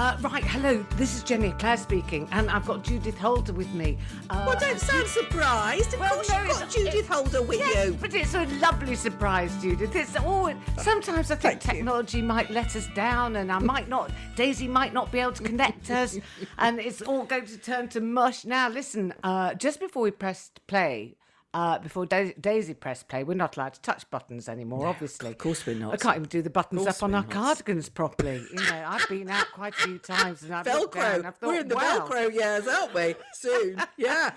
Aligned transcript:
Uh, 0.00 0.16
right, 0.22 0.44
hello, 0.44 0.82
this 0.96 1.14
is 1.14 1.22
Jenny 1.22 1.48
Eclair 1.48 1.76
speaking, 1.76 2.26
and 2.32 2.48
I've 2.48 2.64
got 2.64 2.82
Judith 2.82 3.18
Holder 3.18 3.52
with 3.52 3.70
me. 3.74 3.98
Uh, 4.30 4.44
Well, 4.46 4.58
don't 4.58 4.80
sound 4.80 5.06
surprised. 5.06 5.92
Of 5.92 6.00
Well, 6.00 6.14
course, 6.14 6.30
no, 6.30 6.42
you've 6.42 6.52
got 6.52 6.70
Judith 6.70 7.06
Holder 7.06 7.42
with 7.42 7.58
yes, 7.58 7.84
you. 7.84 7.92
But 8.00 8.14
it's 8.14 8.32
a 8.32 8.46
lovely 8.62 8.94
surprise, 8.94 9.54
Judith. 9.60 9.94
It's 9.94 10.16
all. 10.16 10.54
Sometimes 10.78 11.30
I 11.30 11.34
think 11.34 11.60
Thank 11.60 11.64
you. 11.66 11.72
technology 11.80 12.22
might 12.22 12.48
let 12.48 12.74
us 12.76 12.88
down, 12.94 13.36
and 13.36 13.52
I 13.52 13.58
might 13.58 13.90
not. 13.90 14.10
Daisy 14.36 14.66
might 14.66 14.94
not 14.94 15.12
be 15.12 15.18
able 15.18 15.32
to 15.32 15.42
connect 15.42 15.90
us, 15.90 16.18
and 16.58 16.80
it's 16.80 17.02
all 17.02 17.24
going 17.24 17.44
to 17.44 17.58
turn 17.58 17.88
to 17.88 18.00
mush. 18.00 18.46
Now, 18.46 18.70
listen. 18.70 19.12
Uh, 19.22 19.52
just 19.52 19.80
before 19.80 20.04
we 20.04 20.12
pressed 20.12 20.66
play. 20.66 21.18
Uh, 21.52 21.78
before 21.80 22.06
da- 22.06 22.32
Daisy 22.40 22.74
pressed 22.74 23.08
play, 23.08 23.24
we're 23.24 23.34
not 23.34 23.56
allowed 23.56 23.74
to 23.74 23.80
touch 23.80 24.08
buttons 24.10 24.48
anymore, 24.48 24.86
obviously. 24.86 25.30
of 25.30 25.38
course 25.38 25.66
we're 25.66 25.74
not. 25.74 25.92
I 25.92 25.96
can't 25.96 26.16
even 26.16 26.28
do 26.28 26.42
the 26.42 26.50
buttons 26.50 26.86
up 26.86 27.02
on 27.02 27.12
our 27.12 27.22
not. 27.22 27.30
cardigans 27.30 27.88
properly. 27.88 28.44
You 28.52 28.62
know, 28.62 28.84
I've 28.86 29.08
been 29.08 29.28
out 29.28 29.46
quite 29.52 29.74
a 29.74 29.76
few 29.78 29.98
times 29.98 30.44
and 30.44 30.54
I've 30.54 30.64
down 30.64 30.82
and 30.82 30.90
Velcro. 30.90 31.24
I've 31.24 31.36
thought, 31.36 31.48
We're 31.48 31.60
in 31.60 31.68
the 31.68 31.74
wow. 31.74 32.06
Velcro 32.08 32.32
years, 32.32 32.68
aren't 32.68 32.94
we? 32.94 33.14
Soon. 33.34 33.82
Yeah. 33.96 34.30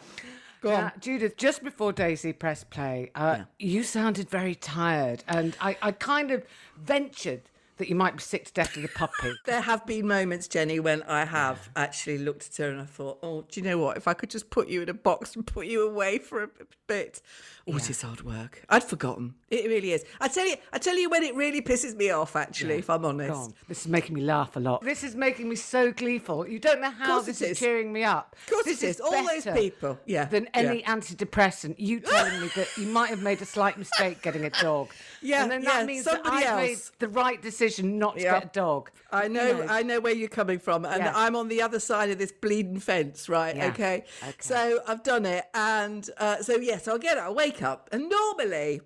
Go 0.62 0.72
on. 0.72 0.82
Now, 0.86 0.92
Judith, 1.00 1.36
just 1.38 1.62
before 1.64 1.92
Daisy 1.92 2.32
pressed 2.34 2.70
play, 2.70 3.12
uh, 3.16 3.44
you 3.60 3.84
sounded 3.84 4.30
very 4.30 4.56
tired, 4.56 5.24
and 5.28 5.56
I, 5.60 5.78
I 5.82 5.92
kind 5.92 6.32
of 6.32 6.46
ventured 6.78 7.42
that 7.84 7.90
you 7.90 7.96
might 7.96 8.16
be 8.16 8.22
sick 8.22 8.46
to 8.46 8.54
death 8.54 8.78
of 8.78 8.82
the 8.82 8.88
puppy. 8.88 9.34
There 9.46 9.60
have 9.60 9.86
been 9.86 10.08
moments, 10.08 10.48
Jenny, 10.48 10.80
when 10.80 11.04
I 11.04 11.26
have 11.26 11.70
actually 11.76 12.18
looked 12.18 12.48
at 12.48 12.56
her 12.64 12.70
and 12.72 12.80
I 12.80 12.86
thought, 12.86 13.20
oh, 13.22 13.44
do 13.50 13.60
you 13.60 13.68
know 13.68 13.78
what? 13.78 13.98
If 13.98 14.08
I 14.08 14.14
could 14.14 14.30
just 14.30 14.50
put 14.50 14.70
you 14.70 14.82
in 14.84 14.88
a 14.90 14.94
box 14.94 15.36
and 15.36 15.46
put 15.46 15.68
you 15.68 15.86
away 15.86 16.18
for 16.18 16.44
a 16.44 16.50
bit. 16.88 17.22
Oh, 17.68 17.76
it 17.78 17.90
is 17.90 18.02
hard 18.02 18.22
work. 18.24 18.64
I'd 18.70 18.84
forgotten. 18.84 19.36
It 19.50 19.68
really 19.68 19.94
is. 19.94 20.04
I 20.20 20.28
tell 20.30 20.46
you, 20.48 20.56
I 20.74 20.78
tell 20.80 20.98
you 20.98 21.10
when 21.10 21.24
it 21.24 21.36
really 21.36 21.62
pisses 21.62 21.96
me 21.96 22.10
off, 22.10 22.36
actually, 22.36 22.76
if 22.76 22.90
I'm 22.90 23.06
honest. 23.06 23.52
This 23.68 23.82
is 23.82 23.88
making 23.88 24.16
me 24.16 24.22
laugh 24.22 24.56
a 24.56 24.60
lot. 24.60 24.82
This 24.82 25.04
is 25.04 25.16
making 25.16 25.48
me 25.50 25.56
so 25.56 25.92
gleeful. 25.92 26.48
You 26.48 26.60
don't 26.60 26.82
know 26.82 26.90
how 26.92 27.22
this 27.22 27.42
it 27.42 27.46
is 27.46 27.52
is. 27.52 27.60
cheering 27.60 27.92
me 27.94 28.04
up. 28.04 28.36
Of 28.48 28.52
course 28.54 28.66
this 28.66 28.84
it 28.84 28.88
is. 28.88 29.00
All 29.02 29.26
those 29.26 29.46
people. 29.46 30.00
Yeah, 30.06 30.26
Than 30.26 30.44
yeah. 30.46 30.50
any 30.54 30.84
antidepressant. 30.84 31.76
You 31.78 32.00
telling 32.02 32.42
me 32.42 32.50
that 32.56 32.68
you 32.78 32.88
might 32.88 33.10
have 33.10 33.22
made 33.22 33.42
a 33.42 33.46
slight 33.46 33.78
mistake 33.78 34.22
getting 34.22 34.46
a 34.46 34.50
dog. 34.50 34.90
Yeah, 35.26 35.44
And 35.44 35.52
then 35.52 35.64
yeah, 35.64 35.70
that 35.70 35.86
means 35.86 36.04
somebody 36.04 36.44
that 36.44 36.54
I've 36.54 36.58
made 36.58 36.78
the 37.00 37.08
right 37.08 37.42
decision 37.42 37.64
not 37.82 38.16
to 38.18 38.24
Yeah. 38.24 38.34
get 38.40 38.44
a 38.46 38.50
dog. 38.54 38.92
I 39.12 39.24
You 39.24 39.30
know, 39.30 39.66
I 39.70 39.84
know 39.84 40.00
where 40.00 40.14
you're 40.14 40.28
coming 40.30 40.60
from, 40.60 40.86
and 40.86 41.04
Yeah. 41.04 41.14
I'm 41.16 41.36
on 41.36 41.48
the 41.48 41.62
other 41.62 41.80
side 41.80 42.10
of 42.10 42.18
this 42.18 42.32
bleeding 42.32 42.80
fence, 42.80 43.30
right? 43.30 43.56
Yeah. 43.56 43.68
Okay. 43.68 44.04
Okay. 44.22 44.34
So 44.40 44.80
I've 44.88 45.04
done 45.04 45.26
it, 45.26 45.46
and 45.54 46.10
uh, 46.18 46.42
so 46.42 46.56
yes, 46.58 46.88
I'll 46.88 46.98
get 46.98 47.18
up, 47.18 47.26
I'll 47.26 47.36
wake 47.36 47.62
up, 47.62 47.90
and 47.92 48.10
normally. 48.10 48.82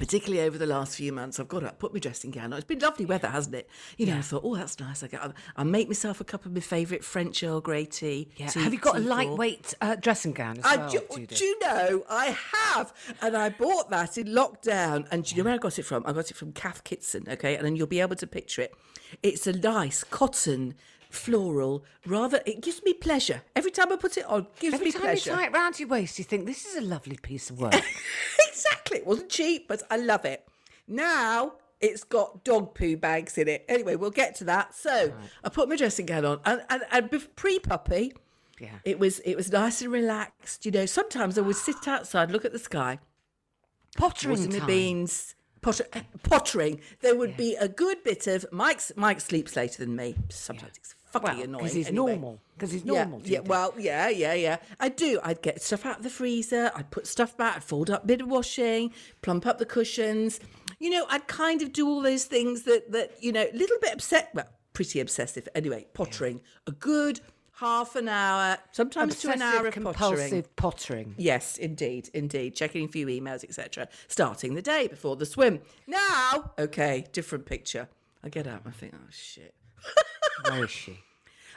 Particularly 0.00 0.44
over 0.44 0.58
the 0.58 0.66
last 0.66 0.96
few 0.96 1.12
months, 1.12 1.38
I've 1.38 1.46
got 1.46 1.62
up, 1.62 1.78
put 1.78 1.92
my 1.92 2.00
dressing 2.00 2.32
gown 2.32 2.52
on. 2.52 2.58
It's 2.58 2.66
been 2.66 2.80
lovely 2.80 3.06
weather, 3.06 3.28
hasn't 3.28 3.54
it? 3.54 3.70
You 3.96 4.06
know, 4.06 4.16
I 4.16 4.20
thought, 4.20 4.42
oh, 4.44 4.56
that's 4.56 4.80
nice. 4.80 5.04
I 5.04 5.06
get, 5.06 5.20
I'll 5.56 5.64
make 5.64 5.86
myself 5.86 6.20
a 6.20 6.24
cup 6.24 6.44
of 6.44 6.52
my 6.52 6.58
favourite 6.58 7.04
French 7.04 7.40
Earl 7.44 7.60
Grey 7.60 7.84
tea. 7.84 8.28
Yeah. 8.36 8.48
tea- 8.48 8.64
Have 8.64 8.72
you 8.72 8.80
got 8.80 8.96
a 8.96 9.00
lightweight 9.00 9.74
uh, 9.80 9.94
dressing 9.94 10.32
gown 10.32 10.58
as 10.58 10.64
I 10.64 10.76
well, 10.76 10.88
do, 10.90 11.26
do 11.26 11.44
you 11.44 11.58
know 11.60 12.02
I 12.10 12.36
have, 12.52 12.92
and 13.22 13.36
I 13.36 13.48
bought 13.50 13.90
that 13.90 14.18
in 14.18 14.26
lockdown. 14.26 15.06
And 15.12 15.22
do 15.22 15.36
you 15.36 15.42
know 15.42 15.46
where 15.46 15.54
I 15.54 15.58
got 15.58 15.78
it 15.78 15.84
from? 15.84 16.02
I 16.04 16.12
got 16.12 16.32
it 16.32 16.36
from 16.36 16.50
Cath 16.52 16.82
Kidston. 16.82 17.28
Okay, 17.28 17.54
and 17.54 17.64
then 17.64 17.76
you'll 17.76 17.86
be 17.86 18.00
able 18.00 18.16
to 18.16 18.26
picture 18.26 18.62
it. 18.62 18.74
It's 19.22 19.46
a 19.46 19.52
nice 19.52 20.02
cotton, 20.02 20.74
floral. 21.16 21.84
Rather, 22.06 22.40
it 22.46 22.60
gives 22.60 22.82
me 22.82 22.92
pleasure 22.92 23.42
every 23.54 23.70
time 23.70 23.92
I 23.92 23.96
put 23.96 24.16
it 24.16 24.24
on. 24.26 24.46
Gives 24.60 24.74
Every 24.74 24.86
me 24.86 24.92
time 24.92 25.02
pleasure. 25.02 25.30
you 25.30 25.36
tie 25.36 25.46
it 25.46 25.52
round 25.52 25.78
your 25.80 25.88
waist, 25.88 26.18
you 26.18 26.24
think 26.24 26.46
this 26.46 26.64
is 26.66 26.76
a 26.76 26.80
lovely 26.86 27.16
piece 27.16 27.50
of 27.50 27.58
work. 27.58 27.74
exactly. 28.48 28.98
It 28.98 29.06
wasn't 29.06 29.30
cheap, 29.30 29.68
but 29.68 29.82
I 29.90 29.96
love 29.96 30.24
it. 30.24 30.46
Now 30.86 31.54
it's 31.80 32.04
got 32.04 32.44
dog 32.44 32.74
poo 32.74 32.96
bags 32.96 33.36
in 33.38 33.48
it. 33.48 33.64
Anyway, 33.68 33.96
we'll 33.96 34.10
get 34.10 34.34
to 34.36 34.44
that. 34.44 34.74
So 34.74 35.12
I 35.44 35.48
put 35.48 35.68
my 35.68 35.76
dressing 35.76 36.06
gown 36.06 36.24
on, 36.24 36.40
and 36.44 36.62
and, 36.70 36.82
and 36.92 37.36
pre 37.36 37.58
puppy. 37.58 38.12
Yeah. 38.60 38.70
It 38.84 38.98
was 38.98 39.18
it 39.20 39.36
was 39.36 39.52
nice 39.52 39.82
and 39.82 39.92
relaxed. 39.92 40.64
You 40.64 40.72
know, 40.72 40.86
sometimes 40.86 41.36
I 41.36 41.42
would 41.42 41.56
sit 41.56 41.86
outside, 41.86 42.30
look 42.30 42.44
at 42.44 42.52
the 42.52 42.58
sky, 42.58 42.98
Pottering 43.96 44.50
the 44.50 44.60
beans. 44.60 45.34
Potter, 45.62 45.86
pottering. 46.22 46.80
There 47.00 47.16
would 47.16 47.36
be 47.36 47.56
a 47.56 47.66
good 47.66 48.04
bit 48.04 48.26
of 48.28 48.46
Mike's. 48.52 48.92
Mike 48.94 49.20
sleeps 49.20 49.56
later 49.56 49.84
than 49.84 49.96
me. 49.96 50.14
Sometimes 50.28 50.76
it's 50.76 50.94
fucking 51.20 51.36
Well, 51.38 51.44
annoying. 51.44 51.58
because 51.62 51.72
he's 51.74 51.86
anyway. 51.88 52.12
normal. 52.12 52.40
Because 52.54 52.72
he's 52.72 52.84
normal. 52.84 53.20
yeah, 53.20 53.36
Judith. 53.38 53.48
well, 53.48 53.74
yeah, 53.78 54.08
yeah, 54.08 54.34
yeah. 54.34 54.56
I 54.80 54.88
do. 54.88 55.20
I'd 55.22 55.42
get 55.42 55.60
stuff 55.62 55.84
out 55.86 55.98
of 55.98 56.02
the 56.02 56.10
freezer. 56.10 56.70
I'd 56.74 56.90
put 56.90 57.06
stuff 57.06 57.36
back. 57.36 57.56
I'd 57.56 57.64
fold 57.64 57.90
up 57.90 58.04
a 58.04 58.06
bit 58.06 58.20
of 58.20 58.28
washing, 58.28 58.92
plump 59.22 59.46
up 59.46 59.58
the 59.58 59.66
cushions. 59.66 60.40
You 60.78 60.90
know, 60.90 61.06
I'd 61.10 61.26
kind 61.26 61.62
of 61.62 61.72
do 61.72 61.86
all 61.88 62.02
those 62.02 62.24
things 62.24 62.62
that 62.62 62.92
that 62.92 63.22
you 63.22 63.32
know, 63.32 63.42
a 63.52 63.56
little 63.56 63.76
bit 63.80 63.92
upset. 63.94 64.30
Well, 64.34 64.48
pretty 64.72 65.00
obsessive. 65.00 65.48
Anyway, 65.54 65.86
pottering. 65.94 66.40
A 66.66 66.72
good 66.72 67.20
half 67.58 67.96
an 67.96 68.06
hour, 68.06 68.58
sometimes 68.72 69.18
to 69.20 69.30
an 69.32 69.40
hour 69.40 69.66
of 69.66 69.74
pottering. 69.74 69.84
compulsive 69.84 70.56
pottering. 70.56 71.14
Yes, 71.16 71.56
indeed, 71.56 72.10
indeed. 72.12 72.54
Checking 72.54 72.84
a 72.84 72.88
few 72.88 73.06
emails, 73.06 73.42
etc. 73.44 73.88
Starting 74.08 74.54
the 74.54 74.60
day 74.60 74.86
before 74.88 75.16
the 75.16 75.24
swim. 75.24 75.60
Now, 75.86 76.52
okay, 76.58 77.06
different 77.12 77.46
picture. 77.46 77.88
I 78.22 78.28
get 78.28 78.46
up 78.46 78.64
and 78.66 78.74
I 78.74 78.76
think, 78.76 78.92
oh 78.94 79.06
shit. 79.10 79.54
Where 80.44 80.64
is 80.64 80.70
she? 80.70 81.00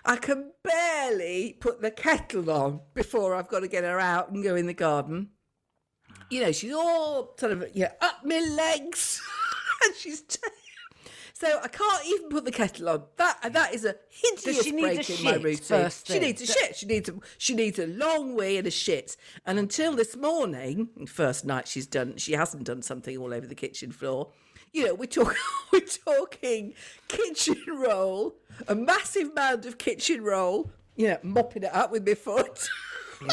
I 0.06 0.16
can 0.16 0.51
barely 0.63 1.57
put 1.59 1.81
the 1.81 1.91
kettle 1.91 2.50
on 2.50 2.81
before 2.94 3.35
I've 3.35 3.47
got 3.47 3.59
to 3.59 3.67
get 3.67 3.84
her 3.84 4.00
out 4.00 4.31
and 4.31 4.44
go 4.44 4.56
in 4.56 4.66
the 4.66 4.73
garden. 4.73 5.29
You 6.29 6.41
know, 6.41 6.51
she's 6.51 6.73
all 6.73 7.35
sort 7.38 7.51
of 7.51 7.66
yeah 7.73 7.91
up 8.01 8.19
my 8.23 8.39
legs, 8.39 9.22
and 9.84 9.95
she's. 9.95 10.22
T- 10.22 10.39
so 11.39 11.57
I 11.63 11.69
can't 11.69 12.06
even 12.06 12.29
put 12.29 12.44
the 12.44 12.51
kettle 12.51 12.89
on. 12.89 13.03
That 13.16 13.53
that 13.53 13.73
is 13.73 13.85
a 13.85 13.95
hideous 14.09 14.62
she 14.62 14.72
need 14.72 14.84
a 14.84 14.95
break 14.95 15.09
in 15.09 15.23
my 15.23 15.31
shit 15.31 15.44
routine. 15.44 15.63
first 15.63 16.07
She 16.07 16.19
needs 16.19 16.41
a 16.41 16.45
shit. 16.45 16.75
She 16.75 16.85
needs 16.85 17.07
a 17.07 17.13
she 17.38 17.56
needs 17.56 17.79
a 17.79 17.88
long 17.88 18.35
wee 18.35 18.57
and 18.57 18.68
a 18.68 18.72
shit. 18.72 19.16
And 19.45 19.57
until 19.57 19.95
this 19.95 20.18
morning, 20.18 20.89
first 21.07 21.45
night 21.45 21.66
she's 21.66 21.88
done, 21.88 22.18
she 22.18 22.34
hasn't 22.34 22.66
done 22.66 22.81
something 22.81 23.18
all 23.18 23.34
over 23.34 23.47
the 23.47 23.56
kitchen 23.56 23.94
floor. 23.94 24.31
You 24.72 24.88
know, 24.88 24.94
we're 24.94 25.07
talking 25.07 25.38
we're 25.74 25.81
talking 25.81 26.74
kitchen 27.07 27.63
roll, 27.68 28.35
a 28.68 28.75
massive 28.75 29.34
mound 29.34 29.66
of 29.66 29.78
kitchen 29.78 30.24
roll. 30.24 30.72
You 30.96 31.09
know, 31.09 31.18
mopping 31.24 31.63
it 31.63 31.74
up 31.74 31.91
with 31.91 32.06
my 32.06 32.13
foot. 32.13 32.68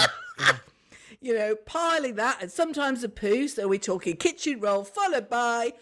you 1.20 1.34
know, 1.34 1.56
piling 1.56 2.14
that, 2.14 2.38
and 2.40 2.50
sometimes 2.50 3.02
a 3.02 3.08
poo. 3.08 3.48
So 3.48 3.68
we're 3.68 3.78
talking 3.78 4.16
kitchen 4.16 4.60
roll, 4.60 4.84
followed 4.84 5.28
by 5.28 5.72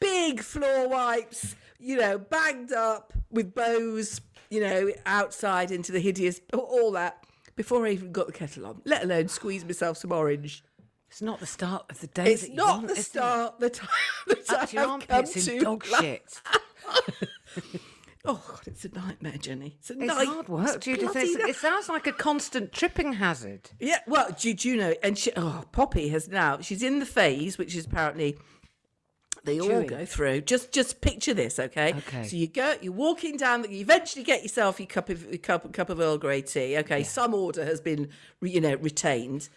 big 0.00 0.40
floor 0.40 0.88
wipes. 0.88 1.56
You 1.78 1.96
know, 1.96 2.18
bagged 2.18 2.72
up 2.72 3.12
with 3.30 3.54
bows. 3.54 4.20
You 4.50 4.60
know, 4.60 4.90
outside 5.06 5.70
into 5.70 5.92
the 5.92 6.00
hideous, 6.00 6.40
all 6.52 6.92
that. 6.92 7.24
Before 7.56 7.86
I 7.86 7.90
even 7.90 8.12
got 8.12 8.26
the 8.26 8.32
kettle 8.32 8.66
on, 8.66 8.82
let 8.84 9.04
alone 9.04 9.28
squeeze 9.28 9.64
myself 9.64 9.98
some 9.98 10.12
orange. 10.12 10.62
It's 11.12 11.20
not 11.20 11.40
the 11.40 11.46
start 11.46 11.84
of 11.90 12.00
the 12.00 12.06
day. 12.06 12.32
It's 12.32 12.42
that 12.42 12.48
you 12.50 12.56
not 12.56 12.76
want, 12.76 12.86
the 12.88 12.94
it? 12.94 13.02
start 13.04 13.60
that 13.60 13.80
I, 13.84 13.86
that 14.28 14.50
I 14.50 14.62
Up 14.62 14.72
your 14.72 14.82
have 14.82 14.88
come 14.88 15.02
armpits 15.10 15.46
in 15.46 15.58
to. 15.58 15.64
dog 15.64 15.84
shit. 16.00 16.40
Oh 18.24 18.40
God, 18.48 18.60
it's 18.66 18.84
a 18.84 18.88
nightmare, 18.88 19.36
Jenny. 19.36 19.76
It's 19.78 19.90
a 19.90 19.94
It's 19.94 20.02
night- 20.06 20.26
hard 20.28 20.48
work, 20.48 20.76
it's 20.76 20.84
Judith. 20.86 21.14
It's- 21.16 21.48
It 21.50 21.56
sounds 21.56 21.88
like 21.88 22.06
a 22.06 22.12
constant 22.12 22.72
tripping 22.72 23.14
hazard. 23.14 23.70
Yeah, 23.80 23.98
well, 24.06 24.28
do, 24.38 24.54
do 24.54 24.68
you 24.70 24.76
know? 24.76 24.94
And 25.02 25.18
she, 25.18 25.32
oh, 25.36 25.64
Poppy 25.72 26.08
has 26.10 26.28
now. 26.28 26.60
She's 26.60 26.82
in 26.82 26.98
the 27.00 27.06
phase, 27.06 27.58
which 27.58 27.74
is 27.74 27.84
apparently 27.86 28.38
They 29.44 29.60
all 29.60 29.82
go 29.82 30.04
through. 30.04 30.42
Just 30.42 30.72
just 30.72 31.00
picture 31.00 31.34
this, 31.34 31.58
okay? 31.58 31.94
Okay. 31.94 32.24
So 32.24 32.36
you 32.36 32.46
go, 32.46 32.74
you're 32.80 32.92
walking 32.92 33.36
down. 33.36 33.64
You 33.68 33.80
eventually 33.80 34.24
get 34.24 34.42
yourself 34.42 34.78
your 34.78 34.86
cup 34.86 35.08
of 35.08 35.24
your 35.28 35.38
cup, 35.38 35.72
cup 35.72 35.90
of 35.90 35.98
Earl 35.98 36.18
Grey 36.18 36.42
tea. 36.42 36.78
Okay, 36.78 37.02
some 37.02 37.34
order 37.34 37.64
has 37.64 37.80
been, 37.80 38.08
you 38.40 38.60
know, 38.60 38.76
retained. 38.76 39.48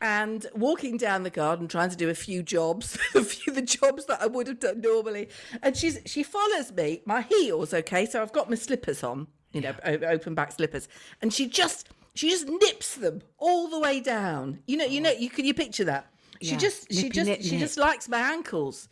And 0.00 0.46
walking 0.54 0.96
down 0.96 1.22
the 1.22 1.30
garden, 1.30 1.68
trying 1.68 1.90
to 1.90 1.96
do 1.96 2.08
a 2.08 2.14
few 2.14 2.42
jobs, 2.42 2.98
a 3.14 3.22
few 3.22 3.52
the 3.52 3.60
jobs 3.62 4.06
that 4.06 4.22
I 4.22 4.26
would 4.26 4.46
have 4.46 4.58
done 4.60 4.80
normally. 4.80 5.28
And 5.62 5.76
she's 5.76 5.98
she 6.06 6.22
follows 6.22 6.72
me, 6.72 7.02
my 7.04 7.20
heels, 7.22 7.74
okay. 7.74 8.06
So 8.06 8.22
I've 8.22 8.32
got 8.32 8.48
my 8.48 8.56
slippers 8.56 9.04
on, 9.04 9.26
you 9.52 9.60
know, 9.60 9.74
open 9.84 10.34
back 10.34 10.52
slippers, 10.52 10.88
and 11.20 11.32
she 11.32 11.46
just 11.46 11.90
she 12.14 12.30
just 12.30 12.48
nips 12.48 12.94
them 12.94 13.20
all 13.36 13.68
the 13.68 13.78
way 13.78 14.00
down. 14.00 14.60
You 14.66 14.78
know, 14.78 14.86
you 14.86 15.00
oh. 15.00 15.04
know, 15.04 15.10
you 15.10 15.28
can 15.28 15.44
you 15.44 15.52
picture 15.52 15.84
that? 15.84 16.06
She 16.40 16.52
Yeah. 16.52 16.56
just 16.58 16.90
she 16.90 17.02
Nippy 17.02 17.10
just 17.10 17.26
nip 17.28 17.42
she 17.42 17.50
nip. 17.52 17.60
just 17.60 17.76
likes 17.76 18.08
my 18.08 18.18
ankles. 18.18 18.88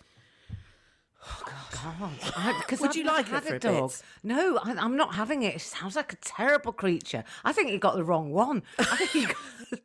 Because 2.60 2.80
Would 2.80 2.94
you 2.96 3.04
like 3.04 3.26
it 3.26 3.30
had 3.30 3.44
for 3.44 3.54
a 3.54 3.56
a 3.56 3.60
dog. 3.60 3.90
bit? 3.90 4.02
No, 4.22 4.58
I, 4.58 4.74
I'm 4.78 4.96
not 4.96 5.14
having 5.14 5.42
it. 5.42 5.56
It 5.56 5.60
sounds 5.60 5.96
like 5.96 6.12
a 6.12 6.16
terrible 6.16 6.72
creature. 6.72 7.24
I 7.44 7.52
think 7.52 7.70
you 7.70 7.78
got 7.78 7.96
the 7.96 8.04
wrong 8.04 8.30
one. 8.30 8.62
I 8.78 8.84
think 8.96 9.14
you 9.14 9.26
got... 9.26 9.36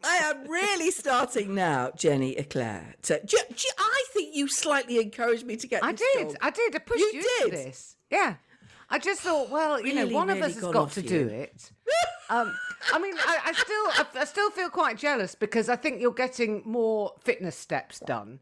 I 0.03 0.15
am 0.17 0.47
really 0.49 0.91
starting 0.91 1.55
now, 1.55 1.91
Jenny 1.95 2.35
Eclair. 2.37 2.95
To, 3.03 3.19
do, 3.25 3.37
do 3.49 3.67
I 3.77 4.03
think 4.13 4.35
you 4.35 4.47
slightly 4.47 4.99
encouraged 4.99 5.45
me 5.45 5.55
to 5.57 5.67
get 5.67 5.83
I 5.83 5.93
did. 5.93 6.27
dog. 6.27 6.35
I 6.41 6.49
did. 6.51 6.75
I 6.75 6.79
pushed 6.79 6.99
You 6.99 7.11
you, 7.13 7.23
did? 7.45 7.51
this. 7.53 7.95
Yeah. 8.09 8.35
I 8.89 8.97
just 8.99 9.21
thought, 9.21 9.49
well, 9.49 9.79
you 9.79 9.93
know, 9.93 10.01
Really, 10.01 10.15
one 10.15 10.29
of 10.29 10.41
us 10.41 10.55
has 10.55 10.63
got 10.63 10.91
to 10.93 11.01
you. 11.01 11.07
do 11.09 11.27
it. 11.27 11.71
Um, 12.31 12.55
I 12.93 12.99
mean, 12.99 13.13
I, 13.17 13.39
I 13.45 13.53
still, 13.53 13.85
I, 14.19 14.21
I 14.21 14.25
still 14.25 14.49
feel 14.51 14.69
quite 14.69 14.97
jealous 14.97 15.35
because 15.35 15.69
I 15.69 15.75
think 15.75 15.99
you're 16.01 16.11
getting 16.11 16.61
more 16.65 17.13
fitness 17.23 17.55
steps 17.55 17.99
done 17.99 18.39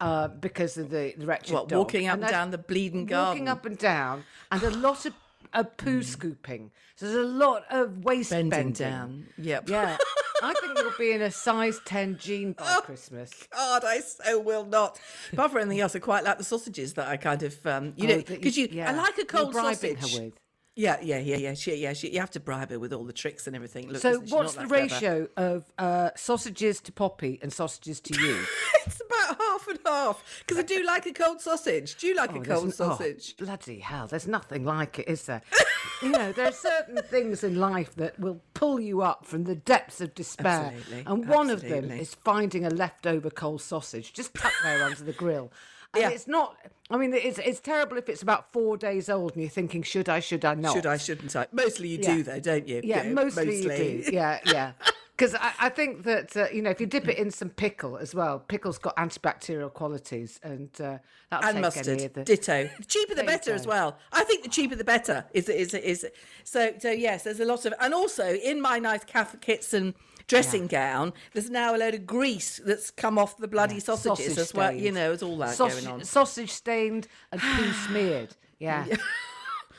uh, 0.00 0.28
because 0.28 0.76
of 0.76 0.90
the, 0.90 1.14
the 1.16 1.26
wretched 1.26 1.52
What, 1.54 1.68
dog. 1.68 1.78
walking 1.78 2.08
up 2.08 2.14
and 2.16 2.24
I- 2.26 2.30
down 2.30 2.50
the 2.50 2.58
bleeding 2.58 3.06
garden? 3.06 3.28
walking 3.28 3.48
up 3.48 3.64
and 3.66 3.76
down, 3.78 4.24
and 4.50 4.62
a 4.62 4.70
lot 4.70 5.06
of, 5.06 5.14
of 5.52 5.76
poo 5.76 6.02
scooping. 6.02 6.70
So 6.96 7.06
there's 7.06 7.18
a 7.24 7.28
lot 7.28 7.64
of 7.70 8.04
waist 8.04 8.30
Bending 8.30 8.50
bending, 8.50 8.72
down. 8.72 9.26
Yep. 9.38 9.68
Yeah, 9.70 9.96
I 10.42 10.52
think 10.54 10.78
you'll 10.78 10.92
be 10.98 11.12
in 11.12 11.22
a 11.22 11.30
size 11.30 11.80
ten 11.84 12.16
jean 12.18 12.52
by 12.52 12.64
Oh, 12.78 12.80
Christmas. 12.82 13.30
God, 13.54 13.82
I 13.84 14.00
so 14.00 14.38
will 14.40 14.64
not. 14.64 14.98
Apart 15.32 15.52
from 15.52 15.60
anything 15.62 15.80
else, 15.80 15.94
I 15.96 15.98
quite 15.98 16.24
like 16.24 16.38
the 16.38 16.44
sausages 16.44 16.94
that 16.94 17.08
I 17.08 17.16
kind 17.16 17.42
of, 17.42 17.66
um, 17.66 17.92
you 17.96 18.06
Oh, 18.08 18.16
know, 18.16 18.22
because 18.26 18.56
you, 18.58 18.68
yeah, 18.70 18.90
I 18.90 18.94
like 18.94 19.14
a 19.14 19.18
you're 19.18 19.26
cold 19.26 19.52
bribing 19.52 19.96
sausage. 19.98 20.16
Her 20.18 20.24
with. 20.24 20.34
Yeah, 20.76 20.98
yeah, 21.02 21.18
yeah, 21.18 21.36
yeah. 21.36 21.54
She, 21.54 21.74
yeah, 21.76 21.92
she, 21.94 22.10
you 22.10 22.20
have 22.20 22.30
to 22.30 22.40
bribe 22.40 22.70
her 22.70 22.78
with 22.78 22.92
all 22.92 23.04
the 23.04 23.12
tricks 23.12 23.46
and 23.46 23.56
everything. 23.56 23.88
Look, 23.90 24.00
So, 24.00 24.20
what's 24.20 24.54
the 24.54 24.64
clever? 24.66 24.74
ratio 24.74 25.28
of 25.36 25.64
uh, 25.78 26.10
sausages 26.16 26.80
to 26.82 26.92
Poppy 26.92 27.38
and 27.42 27.52
sausages 27.52 28.00
to 28.00 28.18
you? 28.22 28.38
About 29.30 29.42
half 29.42 29.68
and 29.68 29.78
half 29.84 30.24
because 30.40 30.58
I 30.58 30.62
do 30.66 30.84
like 30.84 31.06
a 31.06 31.12
cold 31.12 31.40
sausage. 31.40 31.96
Do 31.96 32.06
you 32.06 32.16
like 32.16 32.32
a 32.32 32.38
oh, 32.38 32.42
cold 32.42 32.66
oh, 32.68 32.70
sausage? 32.70 33.36
bloody 33.36 33.78
hell, 33.78 34.06
there's 34.06 34.26
nothing 34.26 34.64
like 34.64 34.98
it, 34.98 35.08
is 35.08 35.24
there? 35.26 35.42
you 36.02 36.10
know, 36.10 36.32
there 36.32 36.48
are 36.48 36.52
certain 36.52 36.96
things 37.04 37.44
in 37.44 37.56
life 37.56 37.94
that 37.96 38.18
will 38.18 38.40
pull 38.54 38.80
you 38.80 39.02
up 39.02 39.26
from 39.26 39.44
the 39.44 39.54
depths 39.54 40.00
of 40.00 40.14
despair. 40.14 40.72
Absolutely, 40.74 41.04
And 41.06 41.28
one 41.28 41.50
of 41.50 41.62
them 41.62 41.90
is 41.90 42.14
finding 42.14 42.64
a 42.64 42.70
leftover 42.70 43.30
cold 43.30 43.62
sausage 43.62 44.12
just 44.12 44.34
tucked 44.34 44.54
there 44.62 44.84
under 44.84 45.02
the 45.02 45.12
grill. 45.12 45.52
And 45.94 46.02
Yeah. 46.02 46.10
it's 46.10 46.28
not, 46.28 46.56
I 46.90 46.96
mean, 46.96 47.12
it's, 47.14 47.38
it's 47.38 47.60
terrible 47.60 47.96
if 47.96 48.08
it's 48.08 48.22
about 48.22 48.52
four 48.52 48.76
days 48.76 49.08
old 49.08 49.32
and 49.32 49.42
you're 49.42 49.50
thinking, 49.50 49.82
should 49.82 50.08
I, 50.08 50.20
should 50.20 50.44
I 50.44 50.54
not? 50.54 50.74
Should 50.74 50.86
I, 50.86 50.96
shouldn't 50.96 51.34
I? 51.34 51.46
Mostly 51.52 51.88
you 51.88 51.98
do, 51.98 52.22
though, 52.22 52.40
don't 52.40 52.68
you? 52.68 52.80
Yeah, 52.84 53.02
You 53.04 53.14
know, 53.14 53.24
mostly, 53.24 53.62
you 53.62 53.68
do. 53.68 54.10
Yeah, 54.12 54.38
yeah. 54.46 54.72
Because 55.20 55.34
I, 55.34 55.52
I 55.60 55.68
think 55.68 56.04
that 56.04 56.34
uh, 56.34 56.46
you 56.50 56.62
know 56.62 56.70
if 56.70 56.80
you 56.80 56.86
dip 56.86 57.06
it 57.06 57.18
in 57.18 57.30
some 57.30 57.50
pickle 57.50 57.98
as 57.98 58.14
well, 58.14 58.38
pickle's 58.38 58.78
got 58.78 58.96
antibacterial 58.96 59.70
qualities, 59.70 60.40
and 60.42 60.70
uh, 60.80 60.96
and 61.30 61.42
take 61.42 61.60
mustard. 61.60 61.88
any 61.88 62.04
of 62.06 62.14
the. 62.14 62.24
Ditto. 62.24 62.70
The 62.78 62.84
cheaper 62.86 63.14
the 63.14 63.24
better 63.24 63.52
as 63.52 63.66
well. 63.66 63.98
I 64.12 64.24
think 64.24 64.44
the 64.44 64.48
cheaper 64.48 64.76
the 64.76 64.84
better 64.84 65.26
is 65.34 65.50
is 65.50 65.74
is 65.74 66.06
so 66.44 66.72
so 66.78 66.90
yes. 66.90 67.24
There's 67.24 67.38
a 67.38 67.44
lot 67.44 67.66
of 67.66 67.74
and 67.82 67.92
also 67.92 68.32
in 68.32 68.62
my 68.62 68.78
nice 68.78 69.04
Cath 69.04 69.38
Kidston 69.42 69.92
dressing 70.26 70.68
gown, 70.68 71.12
there's 71.34 71.50
now 71.50 71.76
a 71.76 71.76
load 71.76 71.92
of 71.92 72.06
grease 72.06 72.58
that's 72.64 72.90
come 72.90 73.18
off 73.18 73.36
the 73.36 73.48
bloody 73.48 73.78
sausages 73.78 74.24
Sausage 74.24 74.38
as 74.38 74.54
well. 74.54 74.72
You 74.72 74.78
stained. 74.80 74.94
know, 74.94 75.08
there's 75.08 75.22
all 75.22 75.36
that 75.36 75.54
sausage, 75.54 75.84
going 75.84 76.00
on. 76.00 76.04
Sausage 76.06 76.50
stained 76.50 77.08
and 77.30 77.40
poo 77.42 77.72
smeared. 77.72 78.36
Yeah. 78.58 78.86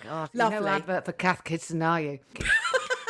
God, 0.03 0.29
you're 0.33 0.49
no 0.51 0.55
Lovely. 0.59 0.69
advert 0.69 1.05
for 1.05 1.13
Cath 1.13 1.43
Kidston, 1.43 1.83
are 1.83 1.99
you? 2.01 2.19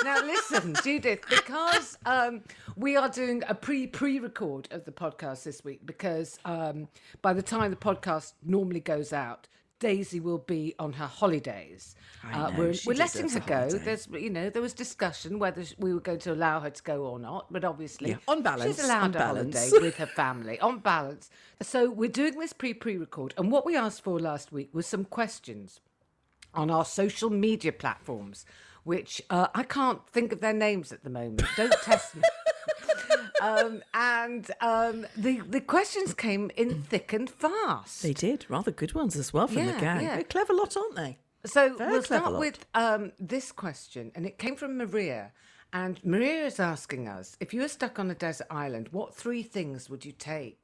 Now 0.04 0.22
listen, 0.26 0.76
Judith, 0.84 1.22
because 1.30 1.98
um, 2.06 2.42
we 2.76 2.96
are 2.98 3.10
doing 3.10 3.44
a 3.48 3.56
pre 3.56 3.88
pre 3.88 4.20
record 4.20 4.68
of 4.72 4.86
the 4.86 4.92
podcast 4.92 5.44
this 5.44 5.64
week, 5.64 5.86
because 5.86 6.40
um, 6.46 6.88
by 7.22 7.34
the 7.34 7.42
time 7.42 7.70
the 7.72 7.78
podcast 7.78 8.34
normally 8.44 8.80
goes 8.80 9.14
out, 9.14 9.48
Daisy 9.80 10.20
will 10.20 10.38
be 10.38 10.76
on 10.78 10.94
her 10.94 11.08
holidays. 11.08 11.96
Uh, 12.32 12.52
we're 12.56 12.74
we're 12.86 12.94
letting 12.96 13.28
her 13.30 13.40
go. 13.40 13.56
holiday. 13.56 13.78
There's, 13.84 14.08
you 14.12 14.30
know, 14.30 14.50
there 14.52 14.62
was 14.62 14.74
discussion 14.74 15.40
whether 15.40 15.64
we 15.80 15.92
were 15.92 16.00
going 16.00 16.20
to 16.20 16.34
allow 16.34 16.60
her 16.60 16.70
to 16.70 16.84
go 16.84 17.04
or 17.06 17.18
not, 17.18 17.52
but 17.52 17.66
obviously, 17.66 18.12
Yeah, 18.12 18.18
on 18.28 18.44
balance, 18.44 18.76
she's 18.78 18.86
allowed 18.86 19.16
a 19.16 19.20
balance. 19.20 19.56
holiday 19.58 19.86
with 19.86 19.98
her 19.98 20.06
family. 20.06 20.60
On 20.60 20.78
balance, 20.80 21.30
so 21.64 21.90
we're 21.90 22.10
doing 22.10 22.38
this 22.38 22.54
pre 22.54 22.74
pre 22.76 22.96
record, 22.98 23.34
and 23.38 23.52
what 23.52 23.66
we 23.66 23.76
asked 23.76 24.04
for 24.04 24.20
last 24.20 24.52
week 24.52 24.70
was 24.74 24.86
some 24.86 25.04
questions 25.06 25.80
on 26.54 26.70
our 26.70 26.86
social 26.86 27.30
media 27.30 27.72
platforms, 27.72 28.46
which 28.84 29.22
uh, 29.30 29.48
I 29.54 29.64
can't 29.64 30.08
think 30.10 30.32
of 30.32 30.42
their 30.42 30.54
names 30.54 30.92
at 30.92 31.04
the 31.04 31.10
moment. 31.10 31.44
Don't 31.58 31.74
test 31.84 32.16
me. 32.16 32.22
Um, 33.42 33.82
and 33.96 34.52
um, 34.62 35.08
the 35.18 35.40
the 35.40 35.62
questions 35.62 36.14
came 36.14 36.52
in 36.56 36.84
thick 36.84 37.12
and 37.12 37.28
fast. 37.28 38.04
They 38.04 38.14
did 38.14 38.46
rather 38.50 38.70
good 38.70 38.94
ones 38.94 39.16
as 39.16 39.34
well 39.34 39.48
from 39.48 39.58
Yeah, 39.66 39.72
the 39.74 39.80
gang. 39.80 40.02
yeah. 40.04 40.10
They're 40.12 40.20
a 40.20 40.24
clever 40.26 40.54
lot, 40.54 40.78
aren't 40.78 40.96
they? 40.96 41.18
So 41.46 41.76
Very 41.76 41.92
we'll 41.92 42.04
start 42.04 42.34
lot. 42.34 42.40
with 42.40 42.66
um, 42.76 43.14
this 43.20 43.52
question, 43.52 44.12
and 44.14 44.28
it 44.28 44.38
came 44.38 44.56
from 44.56 44.78
Maria. 44.78 45.32
And 45.74 46.00
Maria 46.06 46.46
is 46.46 46.60
asking 46.60 47.08
us 47.08 47.36
if 47.40 47.52
you 47.52 47.62
were 47.62 47.68
stuck 47.68 47.98
on 47.98 48.12
a 48.12 48.16
desert 48.16 48.46
island, 48.52 48.90
what 48.92 49.16
three 49.16 49.42
things 49.42 49.90
would 49.90 50.06
you 50.06 50.12
take? 50.12 50.61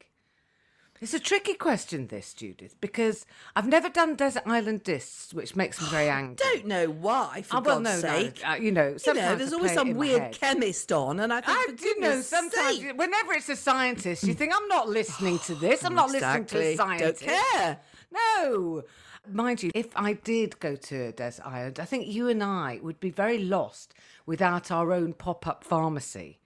It's 1.00 1.14
a 1.14 1.20
tricky 1.20 1.54
question, 1.54 2.08
this, 2.08 2.34
Judith, 2.34 2.76
because 2.82 3.26
I've 3.56 3.68
never 3.68 3.88
done 3.88 4.16
desert 4.16 4.44
island 4.48 4.84
discs, 4.84 5.32
which 5.34 5.56
makes 5.56 5.80
me 5.80 5.88
very 5.90 6.10
angry. 6.22 6.38
I 6.44 6.54
Don't 6.56 6.66
know 6.66 6.86
why, 6.90 7.44
for 7.44 7.58
Oh, 7.58 7.62
well, 7.62 7.80
God's 7.82 8.04
no, 8.04 8.10
no, 8.10 8.18
sake. 8.18 8.42
uh, 8.48 8.54
you 8.56 8.72
know, 8.72 8.88
you 8.88 8.92
know, 8.94 8.98
sometimes 8.98 9.38
there's 9.38 9.54
always 9.54 9.74
some 9.74 9.94
weird 9.94 10.32
chemist 10.34 10.92
on, 10.92 11.20
and 11.20 11.32
I 11.32 11.42
think, 11.42 11.58
I 11.58 11.66
for 11.70 11.76
do 11.78 11.96
know 12.00 12.22
sometimes 12.22 12.78
sake, 12.80 12.98
whenever 12.98 13.34
it's 13.34 13.50
a 13.50 13.56
scientist, 13.56 14.24
you 14.24 14.34
think 14.34 14.54
I'm 14.56 14.68
not 14.68 14.90
listening 14.90 15.38
to 15.40 15.56
this. 15.56 15.84
I'm 15.86 15.94
not 15.96 16.10
listening 16.10 16.46
to 16.46 16.60
a 16.60 16.76
scientist. 16.76 17.26
Don't 17.26 17.54
care. 17.54 17.80
No. 18.12 18.84
Mind 19.30 19.62
you, 19.62 19.72
if 19.76 19.90
I 19.96 20.14
did 20.14 20.58
go 20.60 20.76
to 20.76 20.96
a 21.08 21.12
desert 21.12 21.46
island, 21.46 21.80
I 21.80 21.86
think 21.86 22.08
you 22.08 22.30
and 22.30 22.42
I 22.42 22.80
would 22.82 23.00
be 23.00 23.10
very 23.10 23.38
lost 23.40 23.94
without 24.26 24.72
our 24.72 24.94
own 24.94 25.14
pop-up 25.14 25.64
pharmacy. 25.66 26.40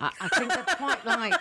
I, 0.00 0.10
I 0.20 0.28
think 0.28 0.52
I'd 0.56 0.76
quite 0.78 1.04
like 1.04 1.34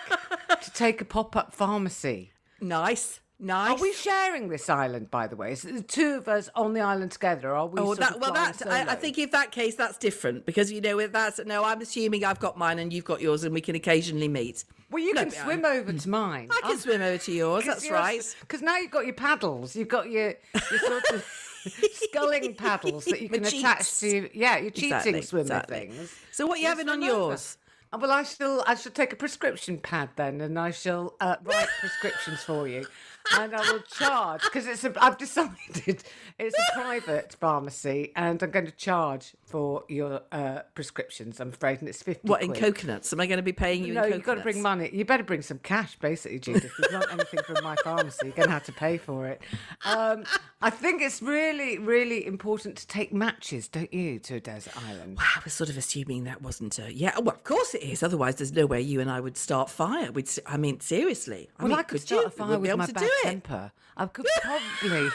to 0.61 0.71
take 0.71 0.99
a 0.99 1.05
pop-up 1.05 1.53
pharmacy. 1.53 2.31
Nice, 2.61 3.19
nice. 3.39 3.71
Are 3.79 3.81
we 3.81 3.93
sharing 3.93 4.49
this 4.49 4.69
island, 4.69 5.09
by 5.11 5.27
the 5.27 5.35
way? 5.35 5.51
Is 5.53 5.61
the 5.63 5.81
two 5.81 6.15
of 6.15 6.27
us 6.27 6.49
on 6.55 6.73
the 6.73 6.81
island 6.81 7.11
together? 7.11 7.55
Are 7.55 7.67
we 7.67 7.79
Oh, 7.79 7.95
that, 7.95 8.19
well, 8.19 8.33
flying 8.33 8.53
that 8.59 8.89
I, 8.89 8.93
I 8.93 8.95
think 8.95 9.17
in 9.17 9.29
that 9.31 9.51
case, 9.51 9.75
that's 9.75 9.97
different 9.97 10.45
because 10.45 10.71
you 10.71 10.81
know 10.81 10.99
if 10.99 11.11
that's 11.11 11.39
no. 11.45 11.63
I'm 11.63 11.81
assuming 11.81 12.25
I've 12.25 12.39
got 12.39 12.57
mine 12.57 12.79
and 12.79 12.91
you've 12.93 13.05
got 13.05 13.21
yours, 13.21 13.43
and 13.43 13.53
we 13.53 13.61
can 13.61 13.75
occasionally 13.75 14.27
meet. 14.27 14.65
Well, 14.91 15.03
you 15.03 15.13
No, 15.13 15.21
can 15.21 15.29
but 15.29 15.37
I- 15.37 15.43
swim 15.43 15.65
over 15.65 15.93
to 15.93 16.09
mine. 16.09 16.49
I 16.51 16.67
can 16.67 16.77
swim 16.79 17.01
over 17.01 17.17
to 17.19 17.31
yours. 17.31 17.63
That's 17.65 17.89
right. 17.91 18.23
Because 18.41 18.61
now 18.63 18.77
you've 18.77 18.89
got 18.91 19.05
your 19.05 19.13
paddles. 19.13 19.75
You've 19.75 19.87
got 19.87 20.09
your, 20.09 20.33
your 20.71 20.79
sort 20.79 21.03
of 21.13 21.25
sculling 21.93 22.55
paddles 22.55 23.05
that 23.05 23.21
you 23.21 23.29
can 23.29 23.45
attach 23.45 23.99
to. 23.99 24.29
Yeah, 24.37 24.57
your 24.57 24.71
cheating 24.71 24.93
Exactly, 24.97 25.21
swimmer 25.21 25.41
exactly. 25.43 25.77
things. 25.91 26.15
So 26.31 26.47
what 26.47 26.55
are 26.55 26.57
you 26.57 26.63
You 26.63 26.69
having 26.69 26.89
on 26.89 27.01
yours? 27.03 27.57
over. 27.57 27.68
Well, 27.97 28.11
I 28.11 28.23
shall. 28.23 28.63
I 28.67 28.75
shall 28.75 28.91
take 28.91 29.13
a 29.13 29.15
prescription 29.15 29.79
pad 29.79 30.09
then, 30.15 30.41
and 30.41 30.59
I 30.59 30.69
shall 30.69 31.15
uh, 31.19 31.37
write 31.43 31.67
prescriptions 31.79 32.43
for 32.43 32.67
you, 32.67 32.85
and 33.33 33.55
I 33.55 33.71
will 33.71 33.79
charge 33.79 34.41
because 34.43 34.67
it's. 34.67 34.83
A, 34.83 34.93
I've 35.03 35.17
decided 35.17 35.57
it's 36.37 36.59
a 36.59 36.73
private 36.73 37.35
pharmacy, 37.39 38.11
and 38.15 38.41
I'm 38.43 38.51
going 38.51 38.67
to 38.67 38.71
charge 38.71 39.33
for 39.49 39.83
your 39.87 40.21
uh, 40.31 40.59
prescriptions. 40.75 41.39
I'm 41.39 41.49
afraid, 41.49 41.79
and 41.79 41.89
it's 41.89 42.03
fifty. 42.03 42.27
What 42.27 42.43
in 42.43 42.53
coconuts? 42.53 43.11
Am 43.11 43.19
I 43.19 43.25
going 43.25 43.37
to 43.37 43.43
be 43.43 43.51
paying 43.51 43.83
you 43.83 43.93
No, 43.93 44.05
you've 44.05 44.23
got 44.23 44.35
to 44.35 44.41
bring 44.41 44.61
money. 44.61 44.89
You 44.93 45.05
better 45.05 45.23
bring 45.23 45.41
some 45.41 45.59
cash, 45.59 45.97
basically, 45.99 46.39
Judith. 46.39 46.71
If 46.79 46.91
you 46.91 46.97
want 46.99 47.11
anything 47.11 47.39
from 47.43 47.63
my 47.63 47.75
pharmacy, 47.77 48.27
you're 48.27 48.35
going 48.35 48.47
to 48.47 48.53
have 48.53 48.65
to 48.65 48.71
pay 48.71 48.97
for 48.97 49.27
it. 49.27 49.41
Um, 49.85 50.23
I 50.61 50.69
think 50.69 51.01
it's 51.01 51.21
really, 51.21 51.79
really 51.79 52.25
important 52.25 52.77
to 52.77 52.87
take 52.87 53.11
matches, 53.11 53.67
don't 53.67 53.93
you, 53.93 54.19
to 54.19 54.35
a 54.35 54.39
desert 54.39 54.73
island? 54.87 55.17
I 55.19 55.39
was 55.43 55.53
sort 55.53 55.69
of 55.69 55.77
assuming 55.77 56.25
that 56.25 56.41
wasn't 56.41 56.77
a 56.77 56.93
yeah. 56.93 57.17
Well, 57.17 57.35
of 57.35 57.43
course 57.43 57.73
it 57.73 57.81
is. 57.81 58.03
Otherwise, 58.03 58.35
there's 58.35 58.53
no 58.53 58.67
way 58.67 58.81
you 58.81 59.01
and 59.01 59.09
I 59.09 59.19
would 59.19 59.37
start 59.37 59.69
fire. 59.69 60.11
We'd. 60.11 60.29
I 60.45 60.57
mean, 60.57 60.79
seriously. 60.79 61.49
I 61.57 61.63
well, 61.63 61.69
mean, 61.69 61.79
I 61.79 61.83
could 61.83 62.01
you? 62.01 62.05
start 62.05 62.25
a 62.27 62.29
fire 62.29 62.59
with 62.59 62.77
my 62.77 62.85
bad 62.85 63.09
temper. 63.23 63.71
I 63.97 64.05
could 64.05 64.27
probably. 64.41 65.09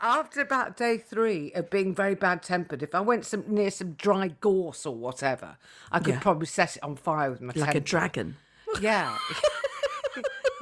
After 0.00 0.40
about 0.40 0.76
day 0.76 0.98
three 0.98 1.52
of 1.52 1.70
being 1.70 1.94
very 1.94 2.14
bad 2.14 2.42
tempered, 2.42 2.82
if 2.82 2.94
I 2.94 3.00
went 3.00 3.24
some 3.24 3.44
near 3.48 3.70
some 3.70 3.92
dry 3.92 4.28
gorse 4.40 4.84
or 4.86 4.94
whatever, 4.94 5.56
I 5.90 5.98
could 6.00 6.14
Yeah. 6.14 6.20
probably 6.20 6.46
set 6.46 6.76
it 6.76 6.82
on 6.82 6.96
fire 6.96 7.30
with 7.30 7.40
my 7.40 7.52
Like 7.56 7.74
a 7.74 7.80
dragon. 7.80 8.36
Yeah. 8.80 9.16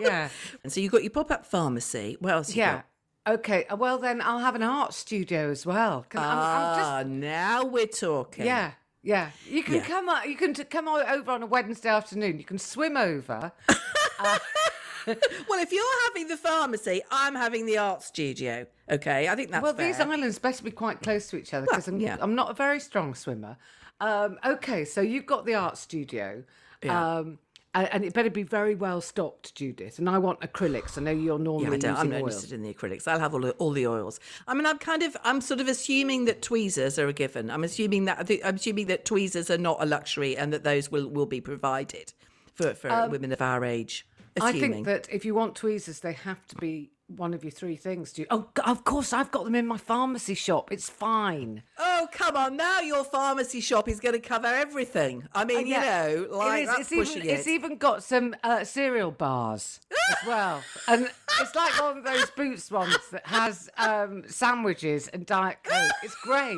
Yeah. 0.01 0.29
And 0.65 0.73
so 0.73 0.81
you've 0.81 0.91
got 0.91 1.03
your 1.05 1.11
pop 1.13 1.31
up 1.31 1.47
pharmacy. 1.47 2.17
What 2.19 2.33
else? 2.33 2.55
You 2.57 2.63
Yeah. 2.63 2.83
got? 3.27 3.35
Okay. 3.35 3.65
uh, 3.67 3.77
Well, 3.77 3.99
then 3.99 4.21
I'll 4.21 4.41
have 4.41 4.57
an 4.57 4.63
art 4.65 4.93
studio 4.93 5.51
as 5.53 5.65
well. 5.65 6.05
I'm 6.17 6.77
just 6.77 6.91
Ah, 6.91 7.03
now 7.07 7.65
we're 7.65 7.87
talking. 7.87 8.45
Yeah, 8.45 8.73
yeah. 9.05 9.31
You 9.49 9.63
can 9.63 9.75
Yeah. 9.77 9.85
come. 9.87 10.09
o- 10.09 10.23
You 10.25 10.35
can 10.37 10.53
t- 10.53 10.65
come 10.65 10.89
over 10.89 11.31
on 11.31 11.45
a 11.45 11.47
Wednesday 11.47 11.89
afternoon. 11.91 12.39
You 12.39 12.45
can 12.45 12.59
swim 12.59 12.97
over. 12.97 13.53
Well, 15.07 15.61
if 15.61 15.71
you're 15.71 16.03
having 16.09 16.29
the 16.29 16.37
pharmacy, 16.37 17.03
I'm 17.11 17.35
having 17.35 17.67
the 17.67 17.77
art 17.79 18.03
studio. 18.03 18.67
Okay, 18.91 19.29
I 19.29 19.35
think 19.35 19.50
that's 19.50 19.62
well, 19.62 19.75
fair. 19.75 19.87
these 19.87 20.00
islands 20.00 20.38
best 20.38 20.62
be 20.62 20.71
quite 20.71 21.00
close 21.03 21.29
to 21.29 21.37
each 21.37 21.55
other 21.55 21.67
because 21.69 21.88
I'm, 21.88 21.99
yeah. 21.99 22.17
I'm 22.21 22.35
not 22.35 22.50
a 22.50 22.55
very 22.55 22.81
strong 22.81 23.14
swimmer. 23.14 23.57
Um, 24.00 24.38
okay, 24.45 24.85
so 24.85 25.00
you've 25.00 25.26
got 25.26 25.47
the 25.47 25.55
art 25.55 25.79
studio. 25.79 26.45
Yeah. 26.83 27.17
Um, 27.17 27.38
and, 27.75 27.88
and 27.93 28.05
it 28.05 28.12
better 28.12 28.31
be 28.31 28.43
very 28.43 28.75
well 28.75 29.00
stocked, 29.00 29.55
Judith. 29.55 29.99
And 29.99 30.09
I 30.09 30.19
want 30.19 30.41
acrylics. 30.41 30.97
I 30.97 31.03
know 31.03 31.11
you're 31.11 31.38
Yeah, 31.38 31.45
normally 31.45 31.76
I 31.76 31.79
don't, 31.79 31.97
I'm 31.97 32.11
not 32.11 32.19
interested 32.19 32.53
in 32.53 32.62
the 32.62 32.73
acrylics. 32.73 33.09
I'll 33.09 33.19
have 33.19 33.35
all 33.35 33.41
the, 33.41 33.50
all 33.53 33.73
the 33.73 33.87
oils. 33.87 34.21
I 34.47 34.55
mean, 34.55 34.67
I'm 34.67 34.79
kind 34.79 35.03
of, 35.03 35.17
I'm 35.25 35.41
sort 35.41 35.61
of 35.61 35.67
assuming 35.67 36.26
that 36.26 36.41
tweezers 36.41 36.99
are 36.99 37.09
a 37.09 37.12
given. 37.12 37.50
I'm 37.50 37.64
assuming 37.64 38.05
that, 38.05 38.31
I 38.31 38.41
I'm 38.45 38.57
assuming 38.57 38.87
that 38.87 39.05
tweezers 39.05 39.50
are 39.50 39.59
not 39.59 39.79
a 39.81 39.87
luxury 39.87 40.37
and 40.37 40.53
that 40.53 40.62
those 40.62 40.93
will, 40.93 41.09
will 41.09 41.26
be 41.26 41.41
provided 41.41 42.12
for, 42.55 42.75
for 42.75 43.09
women 43.09 43.33
of 43.33 43.43
our 43.43 43.64
age. 43.64 44.07
I 44.41 44.53
think 44.53 44.87
that 44.87 45.09
if 45.11 45.25
you 45.25 45.35
want 45.35 45.55
tweezers, 45.55 46.00
they 46.00 46.12
have 46.12 46.47
to 46.49 46.57
be 46.57 46.91
one 47.08 47.34
of 47.34 47.44
your 47.44 47.50
three 47.50 47.76
things. 47.76 48.12
Do 48.12 48.23
you? 48.23 48.28
Oh, 48.30 48.49
of 48.64 48.84
course, 48.84 49.12
I've 49.12 49.30
got 49.30 49.44
them 49.44 49.54
in 49.54 49.66
my 49.66 49.76
pharmacy 49.76 50.34
shop. 50.34 50.73
It's 50.73 50.88
fine. 50.88 51.62
Oh, 51.78 52.08
come 52.12 52.37
on. 52.37 52.56
Now 52.56 52.80
your 52.80 53.04
pharmacy 53.04 53.61
shop 53.61 53.88
is 53.88 54.00
going 54.00 54.14
to 54.14 54.20
cover 54.20 54.46
everything. 54.46 55.25
I 55.34 55.44
mean, 55.44 55.66
Yeah, 55.66 56.08
you 56.08 56.28
know, 56.28 56.37
like 56.38 56.62
it 56.62 56.68
is. 56.70 56.78
it's 56.80 56.88
pushing 56.88 57.18
even, 57.23 57.28
it. 57.30 57.32
It's 57.38 57.46
even 57.49 57.76
got 57.76 58.02
some 58.02 58.34
uh, 58.42 58.64
cereal 58.64 59.11
bars 59.11 59.80
as 60.11 60.16
well, 60.26 60.62
and 60.88 61.08
it's 61.40 61.54
like 61.54 61.78
one 61.80 61.99
of 61.99 62.04
those 62.04 62.30
Boots 62.30 62.70
ones 62.70 62.96
that 63.12 63.26
has 63.26 63.68
um, 63.76 64.25
sandwiches 64.26 65.08
and 65.08 65.26
diet 65.26 65.58
coke. 65.62 65.92
It's 66.02 66.16
great. 66.23 66.56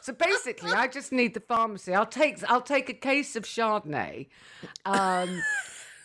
So 0.00 0.12
basically, 0.12 0.72
I 0.72 0.86
just 0.88 1.12
need 1.12 1.34
the 1.34 1.40
pharmacy. 1.40 1.92
I'll 1.94 2.06
take 2.06 2.38
I'll 2.50 2.60
take 2.62 2.88
a 2.88 2.94
case 2.94 3.34
of 3.36 3.44
Chardonnay, 3.44 4.28
um, 4.84 5.42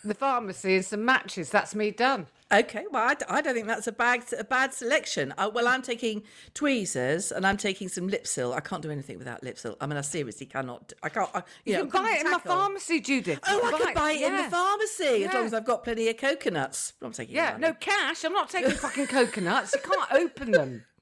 the 0.04 0.14
pharmacy, 0.14 0.76
and 0.76 0.84
some 0.84 1.04
matches. 1.04 1.50
That's 1.50 1.74
me 1.74 1.90
done. 1.92 2.26
Okay, 2.50 2.84
well, 2.90 3.02
I, 3.10 3.12
d- 3.14 3.26
I 3.28 3.42
don't 3.42 3.52
think 3.54 3.66
that's 3.66 3.86
a 3.86 3.92
bad 3.92 4.22
a 4.38 4.42
bad 4.42 4.72
selection. 4.72 5.34
Uh, 5.36 5.50
well, 5.52 5.68
I'm 5.68 5.82
taking 5.82 6.22
tweezers 6.54 7.30
and 7.30 7.46
I'm 7.46 7.58
taking 7.58 7.88
some 7.88 8.08
Lypsyl. 8.08 8.54
I 8.56 8.60
can't 8.60 8.82
do 8.82 8.90
anything 8.90 9.18
without 9.18 9.42
Lypsyl. 9.42 9.76
I 9.82 9.86
mean, 9.86 9.98
I 9.98 10.00
seriously 10.00 10.46
cannot. 10.46 10.94
I 11.02 11.10
can't. 11.10 11.28
I, 11.34 11.42
you, 11.66 11.72
You 11.72 11.78
know, 11.84 11.86
can 11.90 12.02
buy 12.02 12.10
it 12.16 12.20
in 12.20 12.24
my 12.30 12.38
tackle. 12.38 12.52
pharmacy, 12.56 13.00
Judith. 13.00 13.40
Oh, 13.46 13.52
You 13.54 13.62
I 13.68 13.70
can 13.72 13.86
could 13.88 13.94
buy 13.94 14.12
it 14.12 14.22
in 14.22 14.32
the 14.36 14.42
yeah. 14.44 14.48
pharmacy 14.48 15.24
as 15.24 15.34
long 15.34 15.44
as 15.44 15.52
I've 15.52 15.66
got 15.66 15.84
plenty 15.84 16.08
of 16.08 16.16
coconuts. 16.16 16.94
I'm 17.02 17.12
taking 17.12 17.36
Yeah, 17.36 17.52
money. 17.52 17.60
no 17.66 17.72
cash. 17.74 18.24
I'm 18.24 18.32
not 18.32 18.48
taking 18.48 18.70
fucking 18.70 19.08
coconuts. 19.08 19.74
You 19.74 19.80
can't 19.80 20.12
open 20.12 20.50
them. 20.52 20.84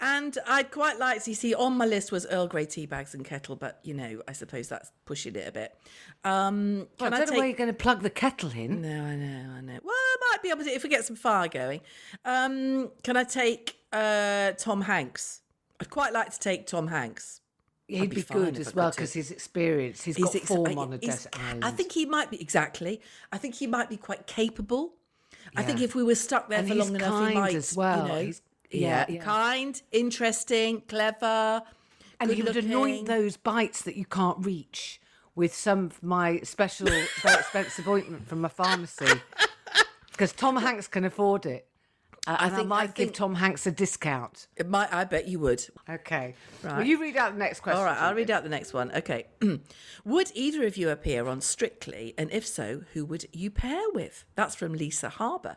And 0.00 0.36
I'd 0.46 0.70
quite 0.70 0.98
like 0.98 1.22
to 1.24 1.34
see 1.34 1.54
on 1.54 1.76
my 1.76 1.86
list 1.86 2.12
was 2.12 2.26
Earl 2.26 2.46
Grey 2.46 2.66
tea 2.66 2.86
bags 2.86 3.14
and 3.14 3.24
kettle, 3.24 3.56
but 3.56 3.80
you 3.82 3.94
know, 3.94 4.22
I 4.28 4.32
suppose 4.32 4.68
that's 4.68 4.90
pushing 5.04 5.34
it 5.36 5.46
a 5.48 5.52
bit. 5.52 5.76
Um, 6.24 6.86
Well, 7.00 7.10
can 7.10 7.14
I 7.14 7.16
I, 7.16 7.18
don't 7.20 7.20
know 7.20 7.26
take? 7.32 7.38
where 7.38 7.46
you're 7.48 7.56
going 7.56 7.68
to 7.70 7.74
plug 7.74 8.02
the 8.02 8.10
kettle 8.10 8.50
in. 8.50 8.82
No, 8.82 8.88
I 9.04 9.16
know, 9.16 9.50
I 9.56 9.60
know. 9.60 9.78
Well, 9.82 9.94
I 9.94 10.16
might 10.32 10.42
be 10.42 10.50
able 10.50 10.64
to 10.64 10.70
if 10.70 10.82
we 10.82 10.88
get 10.88 11.04
some 11.04 11.16
fire 11.16 11.48
going. 11.48 11.80
Um, 12.24 12.90
can 13.02 13.16
I 13.16 13.24
take 13.24 13.76
uh, 13.92 14.52
Tom 14.52 14.82
Hanks? 14.82 15.40
I'd 15.80 15.90
quite 15.90 16.12
like 16.12 16.30
to 16.30 16.38
take 16.38 16.66
Tom 16.66 16.88
Hanks. 16.88 17.40
He'd 17.86 18.02
I'd 18.02 18.10
be 18.10 18.16
be, 18.16 18.22
good 18.22 18.58
as 18.58 18.74
well 18.74 18.90
because 18.90 19.14
his 19.14 19.30
experience, 19.30 20.02
He's 20.02 20.16
He's 20.16 20.26
got 20.26 20.34
ex- 20.34 20.46
form 20.48 20.78
I- 20.78 20.82
on 20.82 20.92
a 20.92 20.98
desert 20.98 21.34
I 21.62 21.70
think 21.70 21.92
he 21.92 22.04
might 22.04 22.30
be 22.30 22.38
exactly. 22.40 23.00
I 23.32 23.38
think 23.38 23.54
he 23.54 23.66
might 23.66 23.88
be 23.88 23.96
quite 23.96 24.26
capable. 24.26 24.94
I 25.56 25.62
think 25.62 25.80
if 25.80 25.94
we 25.94 26.02
were 26.02 26.14
stuck 26.14 26.50
there 26.50 26.58
And 26.58 26.68
for 26.68 26.74
long 26.74 26.94
enough, 26.94 27.28
he 27.28 27.34
might 27.34 27.54
as 27.54 27.74
well. 27.74 28.02
You 28.02 28.12
know, 28.12 28.20
He's- 28.20 28.42
yeah, 28.70 29.06
yeah, 29.08 29.22
kind, 29.22 29.80
interesting, 29.92 30.82
clever, 30.88 31.62
and 32.20 32.30
he 32.30 32.42
would 32.42 32.56
anoint 32.56 33.06
those 33.06 33.36
bites 33.36 33.82
that 33.82 33.96
you 33.96 34.04
can't 34.04 34.44
reach 34.44 35.00
with 35.34 35.54
some 35.54 35.86
of 35.86 36.02
my 36.02 36.40
special, 36.40 36.86
very 37.22 37.34
expensive 37.38 37.88
ointment 37.88 38.28
from 38.28 38.40
my 38.40 38.48
pharmacy. 38.48 39.06
Because 40.12 40.32
Tom 40.32 40.56
Hanks 40.56 40.88
can 40.88 41.04
afford 41.04 41.46
it. 41.46 41.68
Uh, 42.26 42.36
I, 42.40 42.48
think- 42.48 42.62
I 42.62 42.64
might 42.64 42.94
give 42.96 43.06
think- 43.06 43.14
Tom 43.14 43.36
Hanks 43.36 43.68
a 43.68 43.70
discount. 43.70 44.48
It 44.56 44.68
might. 44.68 44.92
I 44.92 45.04
bet 45.04 45.28
you 45.28 45.38
would. 45.38 45.64
Okay. 45.88 46.34
Well, 46.64 46.74
Right. 46.74 46.86
you 46.86 47.00
read 47.00 47.16
out 47.16 47.34
the 47.34 47.38
next 47.38 47.60
question. 47.60 47.78
All 47.78 47.84
right, 47.84 47.96
I'll 47.96 48.16
read 48.16 48.28
out 48.28 48.42
the 48.42 48.48
next 48.48 48.72
one. 48.72 48.90
Okay. 48.90 49.28
would 50.04 50.32
either 50.34 50.66
of 50.66 50.76
you 50.76 50.90
appear 50.90 51.28
on 51.28 51.40
Strictly? 51.40 52.14
And 52.18 52.32
if 52.32 52.44
so, 52.44 52.82
who 52.94 53.04
would 53.04 53.26
you 53.32 53.48
pair 53.52 53.80
with? 53.94 54.24
That's 54.34 54.56
from 54.56 54.72
Lisa 54.72 55.08
Harbour. 55.08 55.56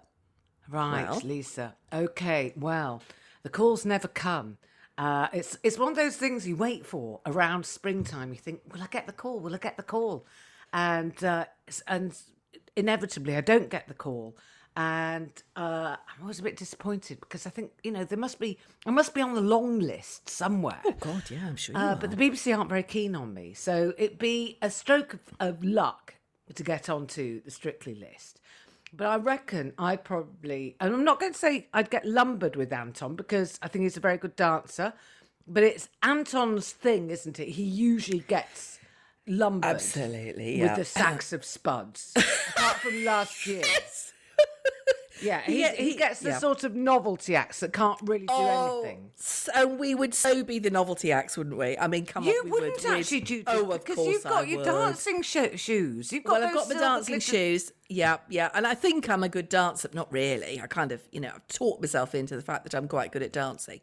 Right, 0.71 1.09
Well. 1.09 1.21
Lisa. 1.23 1.75
Okay, 1.91 2.53
well, 2.55 3.01
the 3.43 3.49
calls 3.49 3.85
never 3.85 4.07
come. 4.07 4.57
Uh, 4.97 5.27
it's 5.33 5.57
it's 5.63 5.77
one 5.77 5.89
of 5.89 5.95
those 5.97 6.15
things 6.15 6.47
you 6.47 6.55
wait 6.55 6.85
for 6.85 7.19
around 7.25 7.65
springtime. 7.65 8.29
You 8.31 8.39
think, 8.39 8.61
will 8.71 8.81
I 8.81 8.87
get 8.87 9.05
the 9.07 9.13
call? 9.13 9.39
Will 9.39 9.53
I 9.55 9.57
get 9.57 9.75
the 9.77 9.83
call? 9.83 10.25
And 10.73 11.21
uh, 11.23 11.45
and 11.87 12.15
inevitably, 12.75 13.35
I 13.35 13.41
don't 13.41 13.69
get 13.69 13.87
the 13.87 13.93
call, 13.93 14.37
and 14.75 15.31
uh, 15.55 15.95
I'm 15.97 16.21
always 16.21 16.39
a 16.39 16.43
bit 16.43 16.55
disappointed 16.57 17.19
because 17.19 17.45
I 17.45 17.49
think 17.49 17.71
you 17.83 17.91
know 17.91 18.03
there 18.03 18.17
must 18.17 18.39
be 18.39 18.57
I 18.85 18.91
must 18.91 19.13
be 19.13 19.21
on 19.21 19.33
the 19.33 19.41
long 19.41 19.79
list 19.79 20.29
somewhere. 20.29 20.81
Oh 20.85 20.93
God, 20.99 21.23
yeah, 21.29 21.47
I'm 21.47 21.55
sure 21.55 21.73
you 21.75 21.81
Uh, 21.81 21.85
are. 21.91 21.95
but 21.95 22.11
the 22.11 22.17
BBC 22.17 22.55
aren't 22.55 22.69
very 22.69 22.83
keen 22.83 23.15
on 23.15 23.33
me, 23.33 23.53
so 23.53 23.93
it'd 23.97 24.19
be 24.19 24.57
a 24.61 24.69
stroke 24.69 25.13
of, 25.15 25.21
of 25.39 25.63
luck 25.63 26.15
to 26.53 26.63
get 26.63 26.89
onto 26.89 27.41
the 27.43 27.51
Strictly 27.51 27.95
list. 27.95 28.40
But 28.93 29.07
I 29.07 29.15
reckon 29.17 29.73
I'd 29.77 30.03
probably, 30.03 30.75
and 30.79 30.93
I'm 30.93 31.05
not 31.05 31.19
going 31.19 31.31
to 31.31 31.39
say 31.39 31.67
I'd 31.73 31.89
get 31.89 32.05
lumbered 32.05 32.55
with 32.55 32.73
Anton 32.73 33.15
because 33.15 33.57
I 33.61 33.67
think 33.67 33.83
he's 33.83 33.95
a 33.95 34.01
very 34.01 34.17
good 34.17 34.35
dancer, 34.35 34.93
but 35.47 35.63
it's 35.63 35.87
Anton's 36.03 36.71
thing, 36.71 37.09
isn't 37.09 37.39
it? 37.39 37.49
He 37.49 37.63
usually 37.63 38.19
gets 38.19 38.79
lumbered 39.27 39.75
Absolutely, 39.75 40.61
with 40.61 40.75
the 40.75 40.85
sacks 40.85 41.31
of 41.31 41.45
spuds, 41.45 42.13
apart 42.55 42.77
from 42.77 43.05
last 43.05 43.45
year. 43.47 43.61
Yeah, 43.65 43.79
he's, 43.79 44.10
Yeah, 45.21 45.41
he, 45.41 45.67
he- 45.69 45.95
gets 45.95 46.19
the 46.19 46.29
yeah. 46.29 46.37
sort 46.39 46.63
of 46.63 46.75
novelty 46.75 47.35
acts 47.35 47.59
that 47.59 47.73
can't 47.73 47.99
really 48.03 48.25
do 48.25 48.33
anything. 48.33 49.11
So 49.17 49.67
we 49.67 49.93
would 49.93 50.13
so 50.13 50.43
be 50.43 50.57
the 50.59 50.69
novelty 50.71 51.11
acts, 51.11 51.37
wouldn't 51.37 51.57
we? 51.57 51.77
I 51.77 51.87
mean, 51.87 52.05
come 52.05 52.23
You 52.23 52.39
on, 52.39 52.45
we 52.45 52.51
wouldn't 52.51 52.83
would. 52.83 52.97
Actually 52.99 53.21
do 53.21 53.43
Oh, 53.47 53.71
of 53.71 53.85
because 53.85 54.05
you've 54.07 54.23
got 54.23 54.43
I 54.45 54.47
your 54.47 54.57
would. 54.59 54.65
dancing 54.65 55.21
sho- 55.21 55.55
shoes. 55.55 56.11
You've 56.11 56.23
got 56.23 56.39
Well, 56.39 56.47
I've 56.49 56.53
got 56.53 56.67
those 56.69 56.75
my 56.75 56.81
dancing 56.81 57.13
glitter- 57.15 57.31
shoes. 57.31 57.71
Yeah, 57.89 58.17
yeah. 58.29 58.49
And 58.53 58.65
I 58.65 58.73
think 58.73 59.09
I'm 59.09 59.23
a 59.23 59.29
good 59.29 59.49
dancer. 59.49 59.89
Not 59.93 60.11
really. 60.11 60.59
I 60.61 60.67
kind 60.67 60.91
of, 60.91 61.01
you 61.11 61.19
know, 61.19 61.31
I've 61.35 61.47
taught 61.47 61.81
myself 61.81 62.15
into 62.15 62.35
the 62.35 62.41
fact 62.41 62.63
that 62.63 62.73
I'm 62.73 62.87
quite 62.87 63.11
good 63.11 63.21
at 63.21 63.31
dancing. 63.33 63.81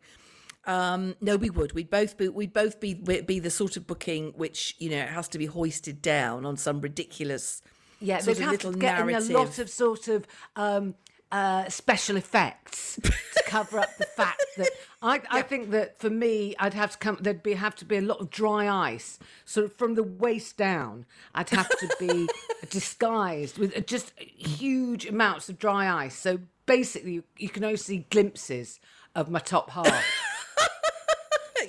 Um, 0.67 1.15
no, 1.21 1.37
we 1.37 1.51
would. 1.51 1.73
We'd 1.73 1.89
both 1.91 2.17
be. 2.19 2.29
We'd 2.29 2.53
both 2.53 2.79
be 2.81 2.95
be 2.95 3.39
the 3.39 3.51
sort 3.51 3.77
of 3.77 3.87
booking 3.87 4.33
which 4.37 4.75
you 4.79 4.91
know 4.91 4.99
it 4.99 5.09
has 5.09 5.27
to 5.29 5.39
be 5.39 5.47
hoisted 5.47 6.03
down 6.03 6.45
on 6.45 6.57
some 6.57 6.81
ridiculous. 6.81 7.63
Yeah, 8.01 8.19
sort 8.19 8.37
they'd 8.37 8.43
of 8.43 8.45
have 8.45 8.51
little 8.53 8.73
to 8.75 8.79
get 8.79 8.99
narrative. 8.99 9.31
in 9.31 9.35
a 9.37 9.39
lot 9.39 9.59
of 9.59 9.71
sort 9.71 10.09
of 10.09 10.27
um, 10.57 10.95
uh, 11.31 11.69
special 11.69 12.17
effects 12.17 12.99
to 13.03 13.43
cover 13.47 13.79
up 13.79 13.97
the 13.99 14.07
fact 14.07 14.43
that 14.57 14.71
I, 15.03 15.21
I 15.31 15.43
think 15.43 15.71
that 15.71 15.99
for 15.99 16.11
me, 16.11 16.55
I'd 16.59 16.75
have 16.75 16.93
to 16.93 16.99
come. 16.99 17.19
There'd 17.21 17.43
be 17.43 17.53
have 17.53 17.77
to 17.77 17.85
be 17.85 17.97
a 17.97 18.01
lot 18.01 18.19
of 18.21 18.31
dry 18.31 18.69
ice, 18.93 19.19
sort 19.45 19.67
of 19.67 19.73
from 19.75 19.95
the 19.95 20.03
waist 20.03 20.57
down. 20.57 21.07
I'd 21.35 21.51
have 21.51 21.69
to 21.69 21.97
be 22.01 22.29
disguised 22.71 23.59
with 23.59 23.87
just 23.87 24.13
huge 24.19 25.07
amounts 25.07 25.49
of 25.49 25.59
dry 25.59 26.05
ice. 26.05 26.17
So 26.17 26.41
basically, 26.67 27.13
you, 27.13 27.25
you 27.37 27.49
can 27.49 27.65
only 27.65 27.77
see 27.77 28.07
glimpses 28.11 28.81
of 29.15 29.31
my 29.31 29.39
top 29.39 29.71
half. 29.71 30.05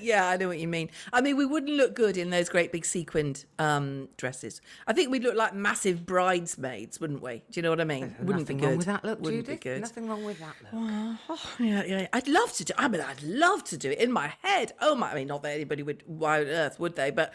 Yeah, 0.02 0.28
I 0.28 0.38
know 0.38 0.48
what 0.48 0.60
you 0.60 0.68
mean. 0.68 0.90
I 1.14 1.22
mean, 1.22 1.38
we 1.38 1.46
wouldn't 1.46 1.72
look 1.74 1.94
good 1.96 2.18
in 2.18 2.30
those 2.30 2.50
great 2.50 2.72
big 2.72 2.86
sequined 2.86 3.46
um, 3.58 4.10
dresses. 4.18 4.62
I 4.88 4.94
think 4.94 5.10
we'd 5.12 5.24
look 5.24 5.36
like 5.36 5.54
massive 5.54 6.06
bridesmaids, 6.06 7.00
wouldn't 7.00 7.22
we? 7.22 7.44
Do 7.52 7.60
you 7.60 7.62
know 7.62 7.70
what 7.70 7.82
I 7.82 7.86
mean? 7.86 8.16
wouldn't 8.20 8.40
Nothing 8.42 8.58
be 8.58 8.62
good. 8.62 8.68
wrong 8.68 8.78
with 8.78 8.86
that 8.88 9.04
look, 9.04 9.20
wouldn't 9.22 9.46
Judith. 9.46 9.62
be 9.62 9.70
good. 9.70 9.82
Nothing 9.82 10.08
wrong 10.10 10.24
with 10.24 10.40
that 10.40 10.56
look. 10.62 11.18
Oh, 11.30 11.50
yeah, 11.60 11.84
yeah. 11.84 12.08
I'd 12.14 12.28
love 12.28 12.54
to 12.54 12.66
do. 12.66 12.74
I 12.78 12.88
mean, 12.88 13.02
I'd 13.02 13.24
love 13.24 13.64
to 13.66 13.78
do 13.78 13.92
it 13.92 14.00
in 14.00 14.12
my 14.12 14.34
head. 14.42 14.74
Oh 14.82 14.96
my! 14.96 15.12
I 15.12 15.16
mean, 15.16 15.28
not 15.28 15.44
that 15.44 15.52
anybody 15.54 15.84
would. 15.84 16.04
Why 16.06 16.42
on 16.42 16.48
earth 16.48 16.80
would 16.80 16.96
they? 16.96 17.12
But 17.12 17.34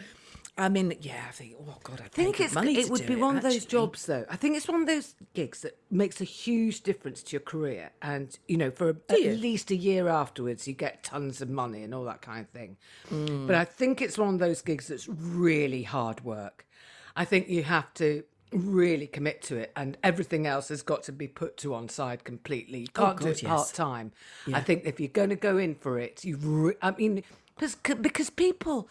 I 0.57 0.69
mean, 0.69 0.95
yeah. 1.01 1.25
I 1.27 1.31
think. 1.31 1.55
Oh 1.59 1.77
God, 1.83 1.99
I'd 1.99 2.05
I 2.05 2.07
think 2.09 2.39
it's 2.39 2.53
money 2.53 2.77
it 2.77 2.89
would 2.89 3.01
do 3.01 3.07
be 3.07 3.15
one 3.15 3.35
of 3.35 3.43
those 3.43 3.55
actually. 3.55 3.69
jobs 3.69 4.05
though. 4.05 4.25
I 4.29 4.37
think 4.37 4.55
it's 4.55 4.67
one 4.67 4.81
of 4.81 4.87
those 4.87 5.15
gigs 5.33 5.61
that 5.61 5.77
makes 5.91 6.21
a 6.21 6.23
huge 6.23 6.81
difference 6.81 7.21
to 7.23 7.33
your 7.33 7.41
career, 7.41 7.91
and 8.01 8.37
you 8.47 8.55
know, 8.57 8.71
for 8.71 8.95
at 9.09 9.19
you? 9.19 9.31
least 9.31 9.69
a 9.71 9.75
year 9.75 10.07
afterwards, 10.07 10.67
you 10.67 10.73
get 10.73 11.03
tons 11.03 11.41
of 11.41 11.49
money 11.49 11.83
and 11.83 11.93
all 11.93 12.05
that 12.05 12.21
kind 12.21 12.41
of 12.41 12.49
thing. 12.49 12.77
Mm. 13.11 13.47
But 13.47 13.55
I 13.55 13.65
think 13.65 14.01
it's 14.01 14.17
one 14.17 14.33
of 14.33 14.39
those 14.39 14.61
gigs 14.61 14.87
that's 14.87 15.09
really 15.09 15.83
hard 15.83 16.23
work. 16.23 16.65
I 17.17 17.25
think 17.25 17.49
you 17.49 17.63
have 17.63 17.93
to 17.95 18.23
really 18.53 19.07
commit 19.07 19.41
to 19.43 19.57
it, 19.57 19.73
and 19.75 19.97
everything 20.03 20.47
else 20.47 20.69
has 20.69 20.81
got 20.81 21.03
to 21.03 21.11
be 21.11 21.27
put 21.27 21.57
to 21.57 21.71
one 21.71 21.89
side 21.89 22.23
completely. 22.23 22.79
You 22.79 22.87
can't 22.87 23.17
do 23.17 23.25
God, 23.25 23.31
it 23.31 23.43
yes. 23.43 23.49
part 23.49 23.73
time. 23.73 24.13
I 24.53 24.61
think 24.61 24.83
if 24.85 25.01
you're 25.01 25.09
going 25.09 25.31
to 25.31 25.35
go 25.35 25.57
in 25.57 25.75
for 25.75 25.99
it, 25.99 26.23
you. 26.23 26.37
Re- 26.37 26.75
I 26.81 26.91
mean, 26.91 27.23
because 27.57 27.75
because 27.75 28.29
people 28.29 28.87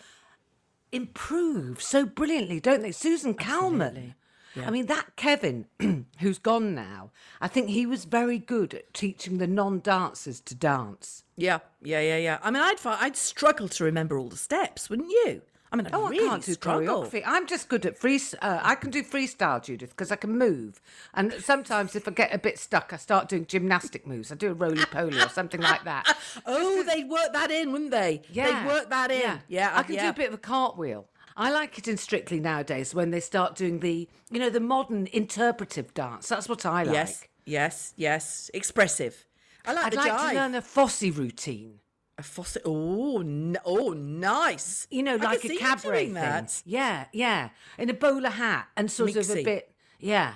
improve 0.94 1.82
so 1.82 2.06
brilliantly, 2.06 2.60
don't 2.60 2.82
they? 2.82 2.92
Susan 2.92 3.34
Calman. 3.34 4.14
I 4.56 4.70
mean, 4.70 4.86
that 4.86 5.16
Kevin, 5.16 5.66
who's 6.20 6.38
gone 6.38 6.74
now, 6.74 7.10
I 7.40 7.48
think 7.48 7.68
he 7.68 7.86
was 7.86 8.04
very 8.04 8.38
good 8.38 8.72
at 8.72 8.94
teaching 8.94 9.38
the 9.38 9.48
non-dancers 9.48 10.40
to 10.42 10.54
dance. 10.54 11.24
Yeah, 11.36 11.58
yeah, 11.82 12.00
yeah, 12.00 12.18
yeah. 12.18 12.38
I 12.42 12.52
mean, 12.52 12.62
I'd 12.62 12.76
I'd 12.84 13.16
struggle 13.16 13.68
to 13.68 13.84
remember 13.84 14.16
all 14.16 14.28
the 14.28 14.36
steps, 14.36 14.88
wouldn't 14.88 15.10
you? 15.10 15.42
I 15.74 15.76
mean, 15.76 15.86
I'd 15.88 15.94
Oh, 15.94 16.08
really 16.08 16.24
I 16.26 16.28
can't 16.28 16.44
do 16.44 16.52
struggle. 16.52 17.02
choreography. 17.02 17.22
I'm 17.26 17.48
just 17.48 17.68
good 17.68 17.84
at 17.84 17.98
free. 17.98 18.20
Uh, 18.40 18.60
I 18.62 18.76
can 18.76 18.92
do 18.92 19.02
freestyle, 19.02 19.60
Judith, 19.60 19.90
because 19.90 20.12
I 20.12 20.16
can 20.16 20.38
move. 20.38 20.80
And 21.14 21.32
sometimes, 21.40 21.96
if 21.96 22.06
I 22.06 22.12
get 22.12 22.32
a 22.32 22.38
bit 22.38 22.60
stuck, 22.60 22.92
I 22.92 22.96
start 22.96 23.28
doing 23.28 23.44
gymnastic 23.44 24.06
moves. 24.06 24.30
I 24.30 24.36
do 24.36 24.52
a 24.52 24.54
roly 24.54 24.84
poly 24.84 25.20
or 25.20 25.28
something 25.28 25.60
like 25.60 25.82
that. 25.84 26.16
Oh, 26.46 26.82
they'd 26.84 27.08
work 27.08 27.32
that 27.32 27.50
in, 27.50 27.72
wouldn't 27.72 27.90
they? 27.90 28.22
Yeah, 28.30 28.62
They'd 28.62 28.66
work 28.68 28.90
that 28.90 29.10
in. 29.10 29.20
Yeah, 29.20 29.38
Yeah, 29.48 29.70
I 29.74 29.82
can 29.82 29.96
do 29.96 30.08
a 30.08 30.12
bit 30.12 30.28
of 30.28 30.34
a 30.34 30.38
cartwheel. 30.38 31.06
I 31.36 31.50
like 31.50 31.76
it 31.78 31.88
in 31.88 31.96
Strictly 31.96 32.38
nowadays 32.38 32.94
when 32.94 33.10
they 33.10 33.20
start 33.20 33.56
doing 33.56 33.80
the, 33.80 34.08
you 34.30 34.38
know, 34.38 34.50
the 34.50 34.60
modern 34.60 35.08
interpretive 35.12 35.92
dance. 35.94 36.28
That's 36.28 36.48
what 36.48 36.64
I 36.64 36.84
like. 36.84 36.94
Yes, 36.94 37.24
yes, 37.44 37.94
yes. 37.96 38.50
Expressive. 38.54 39.26
I 39.66 39.72
like 39.72 39.86
I'd 39.86 39.94
like 39.94 40.30
to 40.30 40.34
learn 40.36 40.54
a 40.54 40.62
Fosse 40.62 41.02
routine. 41.10 41.80
A 42.18 42.22
faucet. 42.22 42.62
Oh, 42.64 43.20
n- 43.20 43.56
oh, 43.64 43.92
nice. 43.92 44.86
You 44.90 45.02
know, 45.02 45.14
I 45.14 45.16
like 45.16 45.44
a 45.44 45.56
cabaret 45.56 46.04
thing. 46.06 46.14
that. 46.14 46.62
Yeah, 46.64 47.06
yeah. 47.12 47.50
In 47.78 47.90
a 47.90 47.94
bowler 47.94 48.30
hat 48.30 48.68
and 48.76 48.90
sort 48.90 49.16
of 49.16 49.30
a 49.30 49.42
bit, 49.42 49.72
yeah, 49.98 50.34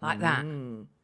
like 0.00 0.20
that. 0.20 0.44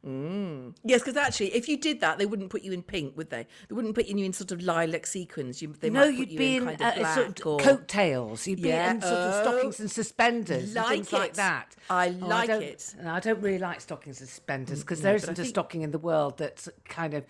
Yes, 0.07 1.01
because 1.03 1.17
actually, 1.17 1.55
if 1.55 1.67
you 1.69 1.79
did 1.79 2.01
that, 2.01 2.19
they 2.19 2.27
wouldn't 2.27 2.51
put 2.51 2.63
you 2.63 2.73
in 2.73 2.83
pink, 2.83 3.17
would 3.17 3.31
they? 3.31 3.47
They 3.69 3.75
wouldn't 3.75 3.95
put 3.95 4.07
you 4.07 4.23
in 4.25 4.33
sort 4.35 4.53
of 4.53 4.63
lilac 4.63 5.07
sequins. 5.07 5.63
You, 5.63 5.75
they 5.81 5.89
no, 5.91 6.01
might 6.07 6.15
you'd 6.19 6.31
you 6.33 6.39
be 6.39 6.57
in 6.57 6.69
in 6.69 6.77
kind 6.77 6.83
uh, 6.83 6.89
of 6.89 6.95
black 6.97 7.15
sort 7.15 7.41
of 7.41 7.47
or 7.47 7.59
coattails. 7.59 8.47
You'd 8.47 8.63
be 8.63 8.69
Yeah, 8.69 8.91
in 8.93 9.01
sort 9.01 9.13
of 9.15 9.35
oh, 9.35 9.43
stockings 9.51 9.81
and 9.81 9.91
suspenders 9.91 10.65
and 10.65 10.75
like 10.75 10.89
things 10.89 11.13
like 11.13 11.35
that. 11.35 11.75
I 11.89 12.09
Oh, 12.21 12.27
like 12.27 12.49
don't- 12.49 12.63
it. 12.63 12.95
no, 13.03 13.13
I 13.15 13.21
don't 13.21 13.41
really 13.41 13.59
like 13.59 13.81
stockings 13.81 14.21
and 14.21 14.29
suspenders 14.29 14.81
because 14.81 15.01
no, 15.01 15.05
there 15.05 15.13
I 15.13 15.17
isn't 15.17 15.31
a 15.31 15.35
think- 15.37 15.49
stocking 15.49 15.83
in 15.83 15.91
the 15.91 15.99
world 15.99 16.37
that's 16.39 16.69
kind 16.87 17.15
of 17.15 17.25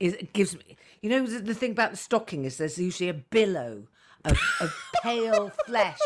is 0.00 0.14
it 0.14 0.32
gives 0.32 0.56
me. 0.56 0.76
You 1.02 1.10
know, 1.10 1.26
the, 1.26 1.38
the 1.38 1.54
thing 1.54 1.72
about 1.72 1.92
the 1.92 1.96
stocking 1.96 2.44
is 2.44 2.56
there's 2.56 2.78
usually 2.78 3.08
a 3.08 3.14
billow 3.14 3.84
of, 4.24 4.38
of 4.60 4.74
pale 5.02 5.50
flesh 5.66 5.98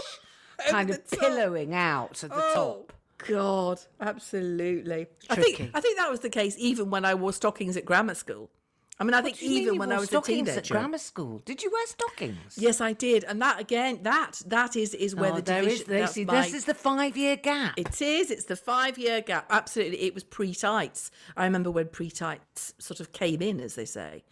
kind 0.69 0.91
of 0.91 1.09
top. 1.09 1.21
pillowing 1.21 1.75
out 1.75 2.23
at 2.23 2.31
the 2.31 2.37
oh, 2.37 2.55
top. 2.55 2.93
God, 3.27 3.81
absolutely. 4.01 5.07
I 5.31 5.35
think 5.37 5.57
Tricky. 5.57 5.71
I 5.73 5.81
think 5.81 5.99
that 5.99 6.11
was 6.11 6.21
the 6.21 6.29
case 6.29 6.57
even 6.59 6.91
when 6.91 7.05
I 7.05 7.15
wore 7.15 7.33
stockings 7.33 7.77
at 7.77 7.85
grammar 7.85 8.15
school. 8.15 8.51
I 8.99 9.03
mean, 9.03 9.13
I 9.15 9.23
think 9.23 9.35
What 9.37 9.43
even 9.43 9.79
when 9.79 9.91
I 9.91 9.99
was 9.99 10.13
a 10.13 10.21
teenager. 10.21 10.53
at 10.59 10.69
grammar 10.69 10.99
school. 10.99 11.43
Did 11.45 11.63
you 11.65 11.71
wear 11.73 11.85
stockings? 11.87 12.57
Yes, 12.57 12.81
I 12.81 12.93
did, 12.93 13.25
and 13.25 13.43
that 13.43 13.59
again, 13.61 13.99
that 14.03 14.41
that 14.47 14.77
is 14.77 14.95
is 14.95 15.17
where 15.17 15.33
Oh, 15.33 15.37
the 15.37 15.43
there 15.43 15.59
is. 15.63 15.65
division. 15.65 15.87
There, 15.89 16.01
that's 16.01 16.13
see, 16.13 16.25
my- 16.25 16.43
this 16.43 16.55
is 16.55 16.65
the 16.67 16.75
five-year 16.75 17.37
gap. 17.37 17.75
It 17.77 18.01
is. 18.01 18.31
It's 18.31 18.45
the 18.45 18.55
five 18.57 18.97
year 18.97 19.21
gap. 19.21 19.47
Absolutely. 19.51 20.01
It 20.03 20.15
was 20.15 20.23
pre 20.23 20.55
tights. 20.55 21.11
I 21.37 21.45
remember 21.45 21.71
when 21.73 21.89
pre 21.89 22.09
tights 22.11 22.75
sort 22.79 23.01
of 23.01 23.13
came 23.13 23.43
in, 23.43 23.61
as 23.61 23.75
they 23.75 23.85
say. 23.85 24.23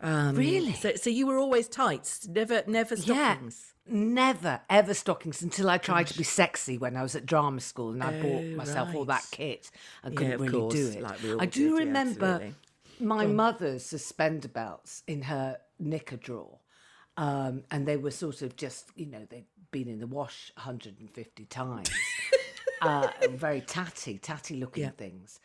Um, 0.00 0.34
Really? 0.36 0.72
So, 0.74 0.94
so 0.96 1.08
you 1.10 1.26
were 1.28 1.38
always 1.38 1.68
tights, 1.68 2.26
never, 2.28 2.64
never 2.66 2.96
stockings. 2.96 3.72
Yeah, 3.86 3.94
never 3.94 4.60
ever 4.68 4.94
stockings 4.94 5.42
until 5.42 5.70
I 5.70 5.78
tried 5.78 6.08
to 6.08 6.18
be 6.18 6.24
sexy 6.24 6.76
when 6.76 6.96
I 6.96 7.02
was 7.02 7.14
at 7.16 7.24
drama 7.24 7.60
school 7.60 7.92
and 7.92 8.02
I 8.02 8.20
bought 8.20 8.44
myself 8.56 8.94
all 8.94 9.04
that 9.06 9.24
kit 9.30 9.70
and 10.02 10.16
couldn't 10.16 10.34
of 10.34 10.40
really 10.40 10.52
course, 10.52 10.74
do 10.74 10.88
it. 10.88 11.02
like 11.02 11.18
I 11.40 11.46
do 11.46 11.70
did, 11.78 11.86
remember 11.86 12.24
absolutely. 12.26 12.54
My 13.00 13.26
mother's 13.26 13.84
suspender 13.84 14.48
belts 14.48 15.02
in 15.06 15.22
her 15.22 15.58
knicker 15.78 16.16
drawer. 16.16 16.58
Um, 17.16 17.64
and 17.70 17.86
they 17.86 17.96
were 17.96 18.10
sort 18.10 18.42
of 18.42 18.56
just, 18.56 18.90
you 18.96 19.06
know, 19.06 19.26
they'd 19.28 19.44
been 19.70 19.88
in 19.88 20.00
the 20.00 20.06
wash 20.06 20.50
150 20.56 21.44
times. 21.46 21.90
uh, 22.82 23.08
very 23.30 23.60
tatty, 23.60 24.18
tatty 24.18 24.56
looking 24.56 24.90
things. 24.92 25.40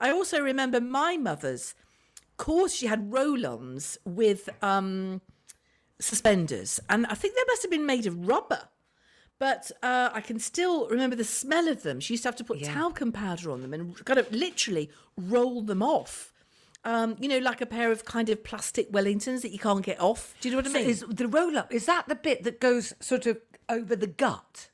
I 0.00 0.10
also 0.10 0.40
remember 0.40 0.80
my 0.80 1.16
mother's 1.16 1.74
of 2.30 2.36
course. 2.46 2.74
She 2.74 2.86
had 2.86 3.12
roll-ons 3.12 3.98
with 4.06 4.48
um, 4.62 5.20
suspenders, 6.00 6.80
and 6.88 7.06
I 7.06 7.14
think 7.14 7.34
they 7.34 7.44
must 7.46 7.62
have 7.62 7.70
been 7.70 7.84
made 7.84 8.06
of 8.06 8.26
rubber. 8.26 8.68
But 9.38 9.70
uh, 9.82 10.10
I 10.12 10.20
can 10.20 10.38
still 10.38 10.88
remember 10.88 11.16
the 11.16 11.24
smell 11.24 11.68
of 11.68 11.82
them. 11.82 12.00
She 12.00 12.14
used 12.14 12.24
to 12.24 12.28
have 12.28 12.36
to 12.36 12.44
put 12.44 12.62
talcum 12.62 13.10
powder 13.10 13.50
on 13.50 13.62
them 13.62 13.72
and 13.72 14.04
kind 14.04 14.18
of 14.18 14.30
literally 14.32 14.90
roll 15.16 15.62
them 15.62 15.82
off. 15.82 16.32
Um, 16.84 17.16
you 17.20 17.28
know, 17.28 17.38
like 17.38 17.60
a 17.60 17.66
pair 17.66 17.92
of 17.92 18.04
kind 18.06 18.30
of 18.30 18.42
plastic 18.42 18.90
Wellingtons 18.90 19.42
that 19.42 19.50
you 19.52 19.58
can't 19.58 19.84
get 19.84 20.00
off. 20.00 20.34
Do 20.40 20.48
you 20.48 20.54
know 20.54 20.58
what 20.62 20.66
I 20.68 20.70
So 20.72 20.78
mean? 20.78 20.88
is 20.88 21.04
the 21.08 21.28
roll 21.28 21.58
up, 21.58 21.72
is 21.72 21.84
that 21.86 22.08
the 22.08 22.14
bit 22.14 22.42
that 22.44 22.58
goes 22.58 22.94
sort 23.00 23.26
of 23.26 23.38
over 23.68 23.94
the 23.94 24.06
gut? 24.06 24.70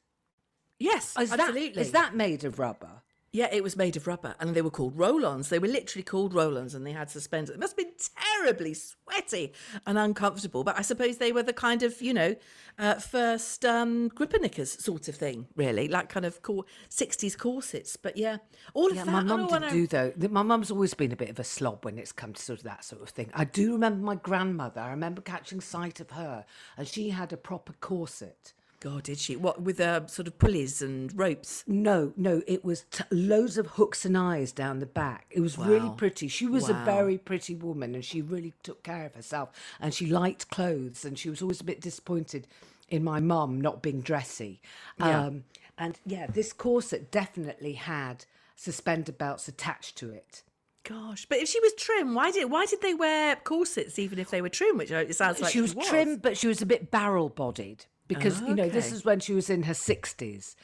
yes, 0.78 1.14
Is 1.18 1.32
absolutely. 1.32 1.70
That, 1.74 1.80
is 1.80 1.90
that 1.92 2.14
made 2.14 2.44
of 2.44 2.58
rubber? 2.58 3.02
Yeah, 3.36 3.48
it 3.52 3.62
was 3.62 3.76
made 3.76 3.96
of 3.98 4.06
rubber, 4.06 4.34
and 4.40 4.54
they 4.54 4.62
were 4.62 4.70
called 4.70 4.96
roll-ons. 4.96 5.50
They 5.50 5.58
were 5.58 5.68
literally 5.68 6.02
called 6.02 6.32
roll-ons, 6.32 6.74
and 6.74 6.86
they 6.86 6.92
had 6.92 7.10
suspenders. 7.10 7.54
It 7.54 7.60
must 7.60 7.78
have 7.78 7.86
been 7.86 7.94
terribly 8.34 8.72
sweaty 8.72 9.52
and 9.86 9.98
uncomfortable, 9.98 10.64
but 10.64 10.78
I 10.78 10.80
suppose 10.80 11.18
they 11.18 11.32
were 11.32 11.42
the 11.42 11.52
kind 11.52 11.82
of, 11.82 12.00
you 12.00 12.14
know, 12.14 12.34
uh, 12.78 12.94
first 12.94 13.62
um, 13.66 14.08
gripper 14.08 14.38
knickers 14.38 14.82
sort 14.82 15.08
of 15.08 15.16
thing, 15.16 15.48
really, 15.54 15.86
like 15.86 16.08
kind 16.08 16.24
of 16.24 16.40
cor- 16.40 16.64
60s 16.88 17.36
corsets. 17.36 17.94
But 17.96 18.16
yeah, 18.16 18.38
all 18.72 18.86
of 18.88 18.96
Yeah, 18.96 19.04
that. 19.04 19.10
my 19.12 19.22
mum 19.22 19.48
did 19.48 19.70
do 19.70 19.86
though. 19.86 20.12
My 20.30 20.42
mum's 20.42 20.70
always 20.70 20.94
been 20.94 21.12
a 21.12 21.16
bit 21.16 21.28
of 21.28 21.38
a 21.38 21.44
slob 21.44 21.84
when 21.84 21.98
it's 21.98 22.12
come 22.12 22.32
to 22.32 22.40
sort 22.42 22.60
of 22.60 22.64
that 22.64 22.86
sort 22.86 23.02
of 23.02 23.10
thing. 23.10 23.30
I 23.34 23.44
do 23.44 23.72
remember 23.72 24.02
my 24.02 24.14
grandmother. 24.14 24.80
I 24.80 24.88
remember 24.92 25.20
catching 25.20 25.60
sight 25.60 26.00
of 26.00 26.12
her, 26.12 26.46
and 26.78 26.88
she 26.88 27.10
had 27.10 27.34
a 27.34 27.36
proper 27.36 27.74
corset. 27.80 28.54
God, 28.80 29.04
did 29.04 29.18
she? 29.18 29.36
What, 29.36 29.62
with 29.62 29.80
uh, 29.80 30.06
sort 30.06 30.28
of 30.28 30.38
pulleys 30.38 30.82
and 30.82 31.16
ropes? 31.18 31.64
No, 31.66 32.12
no, 32.16 32.42
it 32.46 32.64
was 32.64 32.84
t- 32.90 33.04
loads 33.10 33.56
of 33.58 33.66
hooks 33.66 34.04
and 34.04 34.16
eyes 34.16 34.52
down 34.52 34.80
the 34.80 34.86
back. 34.86 35.26
It 35.30 35.40
was 35.40 35.58
really 35.58 35.90
pretty. 35.96 36.28
She 36.28 36.46
was 36.46 36.68
a 36.68 36.74
very 36.74 37.18
pretty 37.18 37.54
woman, 37.54 37.94
and 37.94 38.04
she 38.04 38.20
really 38.20 38.54
took 38.62 38.82
care 38.82 39.06
of 39.06 39.14
herself. 39.14 39.50
And 39.80 39.94
she 39.94 40.06
liked 40.06 40.50
clothes, 40.50 41.04
and 41.04 41.18
she 41.18 41.30
was 41.30 41.42
always 41.42 41.60
a 41.60 41.64
bit 41.64 41.80
disappointed 41.80 42.46
in 42.88 43.02
my 43.02 43.20
mum 43.20 43.60
not 43.60 43.82
being 43.82 44.00
dressy. 44.00 44.60
Yeah. 44.98 45.24
Um, 45.24 45.44
and 45.78 45.98
yeah, 46.06 46.26
this 46.26 46.52
corset 46.52 47.10
definitely 47.10 47.74
had 47.74 48.24
suspender 48.54 49.12
belts 49.12 49.48
attached 49.48 49.96
to 49.98 50.10
it. 50.10 50.42
Gosh, 50.84 51.26
but 51.26 51.38
if 51.38 51.48
she 51.48 51.58
was 51.60 51.74
trim, 51.74 52.14
why 52.14 52.30
did 52.30 52.48
why 52.48 52.64
did 52.66 52.80
they 52.80 52.94
wear 52.94 53.34
corsets 53.36 53.98
even 53.98 54.20
if 54.20 54.30
they 54.30 54.40
were 54.40 54.48
trim? 54.48 54.78
Which 54.78 54.92
uh, 54.92 54.98
it 54.98 55.16
sounds 55.16 55.40
like 55.40 55.52
she 55.52 55.60
was, 55.60 55.74
trim, 55.74 56.18
but 56.18 56.38
she 56.38 56.46
was 56.46 56.62
a 56.62 56.66
bit 56.66 56.92
barrel 56.92 57.28
bodied 57.28 57.86
because 58.08 58.40
you 58.42 58.54
know 58.54 58.68
this 58.68 58.90
Mm. 58.90 58.92
is 58.92 59.04
when 59.04 59.20
she 59.20 59.32
was 59.34 59.50
in 59.50 59.64
her 59.64 59.74
sixties, 59.74 60.56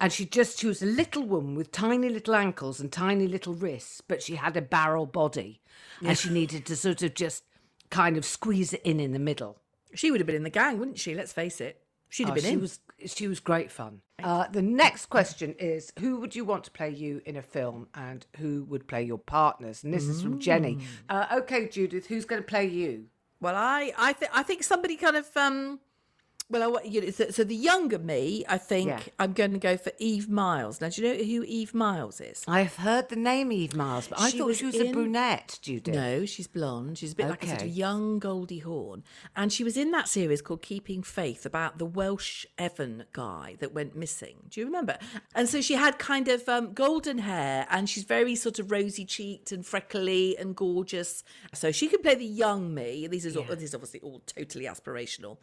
and 0.00 0.12
she 0.12 0.24
just 0.26 0.58
she 0.58 0.66
was 0.66 0.82
a 0.82 0.86
little 0.86 1.22
woman 1.24 1.54
with 1.54 1.72
tiny 1.72 2.08
little 2.08 2.34
ankles 2.34 2.80
and 2.80 2.92
tiny 2.92 3.26
little 3.26 3.54
wrists, 3.54 4.00
but 4.00 4.22
she 4.22 4.36
had 4.36 4.56
a 4.56 4.62
barrel 4.62 5.06
body, 5.06 5.60
and 6.02 6.16
she 6.18 6.30
needed 6.30 6.64
to 6.66 6.76
sort 6.76 7.02
of 7.02 7.14
just 7.14 7.44
kind 7.90 8.16
of 8.16 8.24
squeeze 8.24 8.72
it 8.72 8.82
in 8.84 9.00
in 9.00 9.12
the 9.12 9.18
middle. 9.18 9.58
She 9.94 10.10
would 10.10 10.20
have 10.20 10.26
been 10.26 10.36
in 10.36 10.42
the 10.42 10.50
gang, 10.50 10.78
wouldn't 10.78 10.98
she? 10.98 11.14
Let's 11.14 11.32
face 11.32 11.60
it. 11.60 11.80
She'd 12.08 12.24
have 12.28 12.32
Oh, 12.32 12.34
been 12.34 12.44
she 12.44 12.52
in. 12.52 12.60
was 12.60 12.80
she 13.06 13.26
was 13.28 13.40
great 13.40 13.72
fun. 13.72 14.00
Uh, 14.22 14.46
the 14.48 14.62
next 14.62 15.06
question 15.06 15.54
is: 15.58 15.92
Who 15.98 16.18
would 16.20 16.36
you 16.36 16.44
want 16.44 16.62
to 16.64 16.70
play 16.70 16.90
you 16.90 17.20
in 17.26 17.36
a 17.36 17.42
film, 17.42 17.88
and 17.94 18.24
who 18.38 18.64
would 18.64 18.86
play 18.86 19.02
your 19.02 19.18
partners? 19.18 19.82
And 19.82 19.92
this 19.92 20.04
is 20.04 20.22
from 20.22 20.38
Jenny. 20.38 20.76
Mm. 20.76 20.82
Uh, 21.08 21.26
okay, 21.38 21.68
Judith, 21.68 22.06
who's 22.06 22.24
going 22.24 22.40
to 22.40 22.46
play 22.46 22.66
you? 22.66 23.06
Well, 23.40 23.56
I 23.56 23.92
I 23.98 24.12
think 24.12 24.30
I 24.32 24.42
think 24.44 24.62
somebody 24.62 24.96
kind 24.96 25.16
of 25.16 25.28
um. 25.36 25.80
Well, 26.50 26.76
I, 26.76 26.82
you 26.82 27.00
know, 27.00 27.10
so, 27.10 27.30
so 27.30 27.42
the 27.42 27.54
younger 27.54 27.98
me, 27.98 28.44
I 28.46 28.58
think 28.58 28.88
Yeah. 28.88 29.00
I'm 29.18 29.32
going 29.32 29.52
to 29.52 29.58
go 29.58 29.78
for 29.78 29.92
Eve 29.98 30.28
Miles. 30.28 30.78
Now, 30.80 30.90
do 30.90 31.00
you 31.00 31.08
know 31.08 31.24
who 31.24 31.42
Eve 31.44 31.72
Miles 31.72 32.20
is? 32.20 32.44
I've 32.46 32.76
heard 32.76 33.08
the 33.08 33.16
name 33.16 33.50
Eve 33.50 33.74
Miles, 33.74 34.08
but 34.08 34.20
I 34.20 34.30
thought 34.30 34.54
she 34.54 34.66
was 34.66 34.74
a 34.74 34.84
in- 34.84 34.92
brunette, 34.92 35.58
Judith. 35.62 35.94
No, 35.94 36.26
she's 36.26 36.46
blonde. 36.46 36.98
She's 36.98 37.12
a 37.12 37.16
bit 37.16 37.28
like 37.28 37.44
a 37.44 37.48
sort 37.48 37.62
of 37.62 37.68
young 37.68 38.18
Goldie 38.18 38.58
Hawn. 38.58 39.04
And 39.34 39.50
she 39.52 39.64
was 39.64 39.78
in 39.78 39.90
that 39.92 40.06
series 40.06 40.42
called 40.42 40.60
Keeping 40.60 41.02
Faith 41.02 41.46
about 41.46 41.78
the 41.78 41.86
Welsh 41.86 42.44
Evan 42.58 43.04
guy 43.12 43.56
that 43.60 43.72
went 43.72 43.96
missing. 43.96 44.36
Do 44.50 44.60
you 44.60 44.66
remember? 44.66 44.98
And 45.34 45.48
so 45.48 45.62
she 45.62 45.74
had 45.74 45.98
kind 45.98 46.28
of 46.28 46.46
um, 46.46 46.74
golden 46.74 47.18
hair 47.18 47.66
and 47.70 47.88
she's 47.88 48.04
very 48.04 48.36
sort 48.36 48.58
of 48.58 48.70
rosy 48.70 49.06
cheeked 49.06 49.50
and 49.50 49.64
freckly 49.64 50.36
and 50.36 50.54
gorgeous. 50.54 51.24
So 51.54 51.72
she 51.72 51.88
could 51.88 52.02
play 52.02 52.16
the 52.16 52.26
young 52.26 52.74
me. 52.74 53.06
This 53.06 53.24
is, 53.24 53.34
all, 53.34 53.44
this 53.44 53.62
is 53.62 53.74
obviously 53.74 54.00
all 54.00 54.20
totally 54.26 54.66
aspirational. 54.66 55.38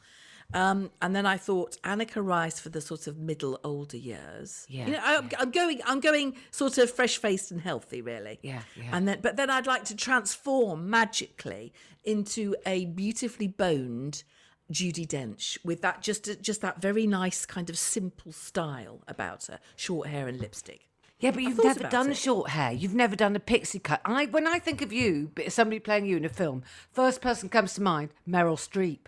Um, 0.53 0.91
and 1.01 1.15
then 1.15 1.25
I 1.25 1.37
thought 1.37 1.77
Anneka 1.83 2.25
Rice 2.25 2.59
for 2.59 2.69
the 2.69 2.81
sort 2.81 3.07
of 3.07 3.17
middle 3.17 3.59
older 3.63 3.97
years. 3.97 4.65
Yeah, 4.69 4.85
you 4.85 4.91
know, 4.93 4.99
I, 5.01 5.21
I'm 5.39 5.51
going, 5.51 5.81
I'm 5.85 5.99
going 5.99 6.35
sort 6.51 6.77
of 6.77 6.91
fresh 6.91 7.17
faced 7.17 7.51
and 7.51 7.61
healthy, 7.61 8.01
really. 8.01 8.39
Yeah, 8.41 8.61
yeah. 8.75 8.89
And 8.91 9.07
then, 9.07 9.19
but 9.21 9.37
then 9.37 9.49
I'd 9.49 9.67
like 9.67 9.85
to 9.85 9.95
transform 9.95 10.89
magically 10.89 11.73
into 12.03 12.55
a 12.65 12.85
beautifully 12.85 13.47
boned 13.47 14.23
Judi 14.71 15.07
Dench 15.07 15.57
with 15.63 15.81
that 15.81 16.01
just 16.01 16.41
just 16.41 16.61
that 16.61 16.81
very 16.81 17.05
nice 17.05 17.45
kind 17.45 17.69
of 17.69 17.77
simple 17.77 18.31
style 18.31 19.01
about 19.07 19.45
her, 19.45 19.59
short 19.75 20.07
hair 20.07 20.27
and 20.27 20.39
lipstick. 20.39 20.87
Yeah, 21.19 21.31
but 21.31 21.43
you've 21.43 21.63
never 21.63 21.87
done 21.87 22.11
it. 22.11 22.17
short 22.17 22.49
hair. 22.49 22.71
You've 22.71 22.95
never 22.95 23.15
done 23.15 23.35
a 23.35 23.39
pixie 23.39 23.77
cut. 23.77 24.01
I, 24.03 24.25
when 24.25 24.47
I 24.47 24.57
think 24.57 24.81
of 24.81 24.91
you, 24.91 25.31
somebody 25.49 25.79
playing 25.79 26.07
you 26.07 26.17
in 26.17 26.25
a 26.25 26.29
film, 26.29 26.63
first 26.91 27.21
person 27.21 27.47
comes 27.47 27.75
to 27.75 27.81
mind, 27.83 28.09
Meryl 28.27 28.57
Streep. 28.57 29.01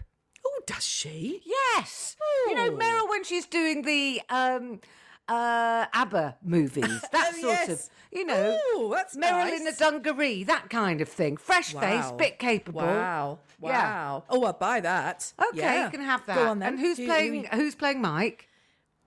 Does 0.65 0.85
she? 0.85 1.41
Yes, 1.45 2.15
you 2.47 2.55
know 2.55 2.67
Oh. 2.67 2.77
Meryl 2.77 3.09
when 3.09 3.23
she's 3.23 3.45
doing 3.45 3.81
the 3.83 4.21
um, 4.29 4.79
uh, 5.27 5.85
ABBA 5.93 6.37
movies. 6.43 7.01
That 7.11 7.33
Oh, 7.35 7.41
sort 7.41 7.69
of, 7.69 7.89
you 8.11 8.25
know, 8.25 8.57
Ooh, 8.77 8.89
that's 8.93 9.15
Meryl 9.17 9.51
in 9.51 9.59
the 9.65 9.71
nice. 9.71 9.77
dungaree, 9.77 10.43
that 10.45 10.69
kind 10.69 11.01
of 11.01 11.09
thing. 11.09 11.37
Fresh 11.37 11.73
face, 11.73 12.11
bit 12.17 12.39
capable. 12.39 12.81
Wow. 12.81 13.39
Yeah. 13.61 13.69
Wow. 13.69 14.23
Oh, 14.29 14.43
I'll 14.45 14.53
buy 14.53 14.79
that. 14.81 15.33
Okay, 15.49 15.59
Yeah. 15.59 15.85
you 15.85 15.91
can 15.91 16.01
have 16.01 16.25
that. 16.27 16.35
Go 16.37 16.47
on 16.49 16.59
then. 16.59 16.69
And 16.73 16.79
who's 16.79 16.99
you- 16.99 17.07
playing? 17.07 17.45
who- 17.45 17.57
Who's 17.57 17.75
playing 17.75 18.01
Mike? 18.01 18.47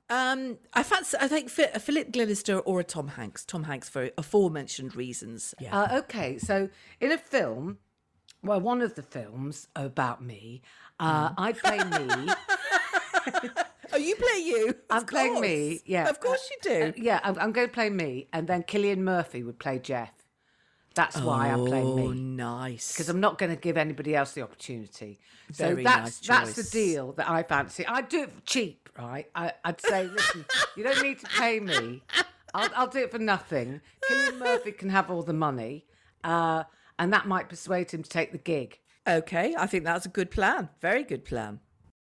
Um, 0.09 0.59
I 0.73 0.83
fancy. 0.85 1.17
I 1.21 1.27
think 1.27 1.51
a 1.75 1.81
Philip 1.81 2.13
Glenister 2.13 2.61
or 2.61 2.79
a 2.81 2.85
Tom 2.85 3.09
Hanks. 3.09 3.45
Tom 3.45 3.65
Hanks 3.65 3.89
for 3.89 4.11
aforementioned 4.17 4.95
reasons. 4.95 5.53
Yeah. 5.61 5.77
Uh, 5.77 5.99
okay, 5.99 6.39
so 6.39 6.69
in 7.01 7.11
a 7.11 7.19
film, 7.19 7.79
well, 8.43 8.61
one 8.61 8.81
of 8.83 8.95
the 8.95 9.03
films 9.03 9.67
about 9.75 10.23
me, 10.23 10.63
uh, 11.01 11.31
Mm-hmm. 11.31 11.41
I 11.41 11.53
play 11.53 11.79
me. 11.79 12.33
oh, 13.93 13.97
you 13.97 14.15
play 14.17 14.41
you. 14.45 14.69
Of 14.69 14.77
I'm 14.91 15.05
playing 15.07 15.41
me. 15.41 15.81
Yeah, 15.85 16.09
Of 16.09 16.21
course 16.21 16.49
you 16.51 16.57
do. 16.63 16.83
Uh, 16.87 16.93
yeah, 16.97 17.21
I'm, 17.23 17.39
I'm 17.39 17.53
going 17.53 17.67
to 17.69 17.73
play 17.73 17.91
me, 17.91 18.29
and 18.33 18.47
then 18.47 18.63
Cillian 18.63 18.99
Murphy 18.99 19.43
would 19.43 19.59
play 19.59 19.79
Jeff. 19.79 20.13
That's 20.95 21.21
why 21.21 21.49
I'm 21.49 21.67
playing 21.67 21.95
me. 21.95 22.03
Oh, 22.05 22.13
nice. 22.13 22.93
because 22.93 23.11
I'm 23.11 23.21
not 23.21 23.37
going 23.37 23.55
to 23.55 23.61
give 23.61 23.77
anybody 23.77 24.17
else 24.17 24.33
the 24.33 24.41
opportunity. 24.41 25.19
So 25.53 25.69
Very 25.69 25.85
that's 25.85 26.27
nice 26.27 26.55
that's 26.55 26.57
the 26.57 26.63
deal 26.63 27.13
that 27.13 27.29
I 27.29 27.43
fancy. 27.43 27.87
I'd 27.87 28.09
do 28.09 28.23
it 28.23 28.33
for 28.33 28.41
cheap, 28.43 28.89
right? 28.99 29.27
I, 29.35 29.53
I'd 29.63 29.81
say, 29.81 30.05
listen, 30.07 30.47
you 30.75 30.83
don't 30.85 31.03
need 31.03 31.21
to 31.21 31.27
pay 31.27 31.61
me. 31.61 32.03
I'll, 32.55 32.71
I'll 32.75 32.87
do 32.87 33.01
it 33.01 33.11
for 33.11 33.19
nothing. 33.19 33.83
Cillian 34.11 34.39
Murphy 34.39 34.73
can 34.73 34.89
have 34.89 35.11
all 35.11 35.23
the 35.23 35.35
money, 35.35 35.85
uh, 36.25 36.65
and 36.99 37.13
that 37.13 37.27
might 37.27 37.51
persuade 37.51 37.91
him 37.91 38.03
to 38.03 38.09
take 38.09 38.33
the 38.33 38.39
gig. 38.39 38.79
Okay, 39.07 39.55
I 39.57 39.67
think 39.67 39.85
that's 39.85 40.07
a 40.07 40.11
good 40.11 40.31
plan. 40.31 40.69
Very 40.81 41.05
good 41.05 41.25
plan. 41.25 41.61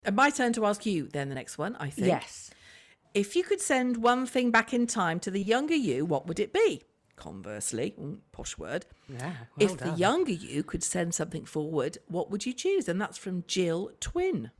And 0.03 0.15
my 0.15 0.29
turn 0.29 0.53
to 0.53 0.65
ask 0.65 0.85
you 0.85 1.07
then 1.11 1.29
the 1.29 1.35
next 1.35 1.57
one, 1.57 1.75
I 1.77 1.89
think. 1.89 2.07
Yes. 2.07 2.51
If 3.13 3.35
you 3.35 3.43
could 3.43 3.61
send 3.61 3.97
one 3.97 4.25
thing 4.25 4.51
back 4.51 4.73
in 4.73 4.85
time 4.85 5.19
to 5.21 5.31
the 5.31 5.41
younger 5.41 5.75
you, 5.75 6.05
what 6.05 6.27
would 6.27 6.39
it 6.39 6.53
be? 6.53 6.83
Conversely, 7.15 7.95
mm, 7.99 8.19
posh 8.31 8.57
word. 8.57 8.85
Yeah. 9.07 9.33
well 9.57 9.71
if 9.71 9.77
the 9.77 9.91
younger 9.91 10.31
you 10.31 10.63
could 10.63 10.83
send 10.83 11.13
something 11.13 11.43
forward, 11.45 11.97
what 12.07 12.29
would 12.31 12.45
you 12.45 12.53
choose? 12.53 12.87
And 12.87 13.01
that's 13.01 13.17
from 13.17 13.43
Jill 13.47 13.91
Twin. 13.99 14.51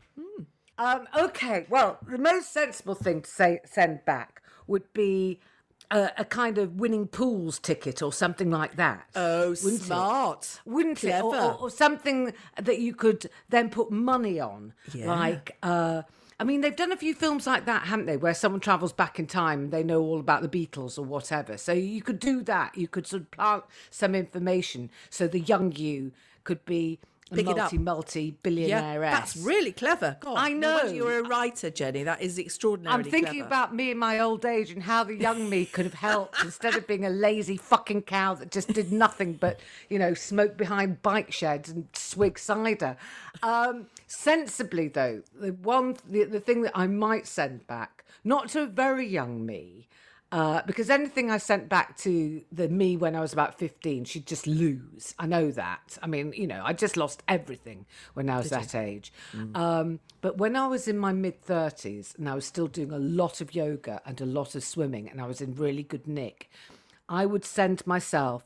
Um, 0.79 1.07
okay, 1.13 1.65
well, 1.69 1.99
the 2.07 2.17
most 2.17 2.53
sensible 2.53 2.95
thing 2.95 3.21
to 3.21 3.29
say 3.29 3.59
send 3.65 4.05
back 4.05 4.41
would 4.65 4.93
be 4.93 5.41
a, 5.91 6.11
a 6.17 6.25
kind 6.25 6.57
of 6.57 6.79
winning 6.79 7.07
pools 7.07 7.59
ticket 7.59 8.01
or 8.01 8.13
something 8.13 8.49
like 8.49 8.75
that. 8.75 9.09
Oh, 9.15 9.49
wouldn't 9.49 9.81
it? 9.81 9.85
smart. 9.85 10.61
Wouldn't 10.65 11.03
it? 11.03 11.23
Or, 11.23 11.35
or, 11.35 11.53
or 11.61 11.69
something 11.69 12.33
that 12.61 12.79
you 12.79 12.93
could 12.93 13.29
then 13.49 13.69
put 13.69 13.91
money 13.91 14.39
on. 14.39 14.73
Yeah. 14.93 15.11
Like, 15.13 15.57
uh, 15.63 16.03
I 16.39 16.43
mean, 16.43 16.61
they've 16.61 16.75
done 16.75 16.91
a 16.91 16.97
few 16.97 17.13
films 17.13 17.45
like 17.45 17.65
that, 17.65 17.87
haven't 17.87 18.05
they? 18.05 18.17
Where 18.17 18.33
someone 18.33 18.61
travels 18.61 18.93
back 18.93 19.19
in 19.19 19.27
time 19.27 19.63
and 19.63 19.71
they 19.71 19.83
know 19.83 20.01
all 20.01 20.19
about 20.19 20.41
the 20.41 20.47
Beatles 20.47 20.97
or 20.97 21.03
whatever. 21.03 21.57
So 21.57 21.73
you 21.73 22.01
could 22.01 22.19
do 22.19 22.41
that. 22.43 22.77
You 22.77 22.87
could 22.87 23.05
sort 23.05 23.23
of 23.23 23.31
plant 23.31 23.63
some 23.89 24.15
information 24.15 24.89
so 25.09 25.27
the 25.27 25.41
young 25.41 25.73
you 25.73 26.11
could 26.43 26.63
be 26.65 26.99
a 27.31 27.35
Pick 27.35 27.47
it 27.47 27.51
up. 27.51 27.57
multi 27.57 27.77
multi 27.77 28.31
billionaire. 28.43 29.01
Yeah, 29.01 29.11
that's 29.11 29.37
really 29.37 29.71
clever. 29.71 30.17
God, 30.19 30.35
I 30.37 30.51
no 30.53 30.77
know. 30.77 30.91
you're 30.91 31.19
a 31.19 31.23
writer, 31.23 31.69
Jenny. 31.69 32.03
That 32.03 32.21
is 32.21 32.37
extraordinary. 32.37 32.93
I'm 32.93 33.03
thinking 33.03 33.33
clever. 33.41 33.47
about 33.47 33.75
me 33.75 33.91
in 33.91 33.97
my 33.97 34.19
old 34.19 34.45
age 34.45 34.71
and 34.71 34.83
how 34.83 35.03
the 35.03 35.15
young 35.15 35.49
me 35.49 35.65
could 35.65 35.85
have 35.85 35.93
helped 35.93 36.37
instead 36.43 36.75
of 36.75 36.87
being 36.87 37.05
a 37.05 37.09
lazy 37.09 37.57
fucking 37.57 38.03
cow 38.03 38.33
that 38.35 38.51
just 38.51 38.73
did 38.73 38.91
nothing 38.91 39.33
but, 39.33 39.59
you 39.89 39.99
know, 39.99 40.13
smoke 40.13 40.57
behind 40.57 41.01
bike 41.01 41.31
sheds 41.31 41.69
and 41.69 41.87
swig 41.93 42.39
cider. 42.39 42.97
Um, 43.43 43.87
sensibly, 44.07 44.87
though, 44.87 45.21
the 45.39 45.53
one, 45.53 45.97
the, 46.07 46.23
the 46.23 46.39
thing 46.39 46.63
that 46.63 46.71
I 46.75 46.87
might 46.87 47.27
send 47.27 47.67
back, 47.67 48.03
not 48.23 48.49
to 48.49 48.63
a 48.63 48.65
very 48.67 49.07
young 49.07 49.45
me, 49.45 49.87
uh, 50.31 50.61
because 50.67 50.89
anything 50.91 51.31
I 51.31 51.37
sent 51.39 51.69
back 51.69 51.97
to 51.99 52.41
the 52.51 52.69
me 52.69 52.95
when 52.97 53.15
I 53.15 53.19
was 53.19 53.33
about 53.33 53.57
15, 53.57 54.05
she'd 54.05 54.27
just 54.27 54.45
lose. 54.45 55.15
I 55.17 55.25
know 55.25 55.49
that. 55.51 55.97
I 56.03 56.07
mean, 56.07 56.33
you 56.35 56.45
know, 56.45 56.61
I 56.63 56.73
just 56.73 56.95
lost 56.97 57.23
everything 57.27 57.85
when 58.13 58.29
I 58.29 58.37
was 58.37 58.49
that 58.51 58.75
age. 58.75 59.11
Um, 59.55 59.99
but 60.21 60.37
when 60.37 60.55
I 60.55 60.67
was 60.67 60.87
in 60.87 60.97
my 60.99 61.13
mid 61.13 61.41
30s 61.45 62.17
and 62.17 62.29
I 62.29 62.35
was 62.35 62.45
still 62.45 62.67
doing 62.67 62.91
a 62.91 62.99
lot 62.99 63.41
of 63.41 63.55
yoga 63.55 64.01
and 64.05 64.19
a 64.21 64.25
lot 64.25 64.53
of 64.53 64.63
swimming 64.63 65.09
and 65.09 65.19
I 65.19 65.25
was 65.25 65.41
in 65.41 65.55
really 65.55 65.83
good 65.83 66.07
nick, 66.07 66.49
I 67.07 67.25
would 67.25 67.43
send 67.45 67.87
myself 67.87 68.43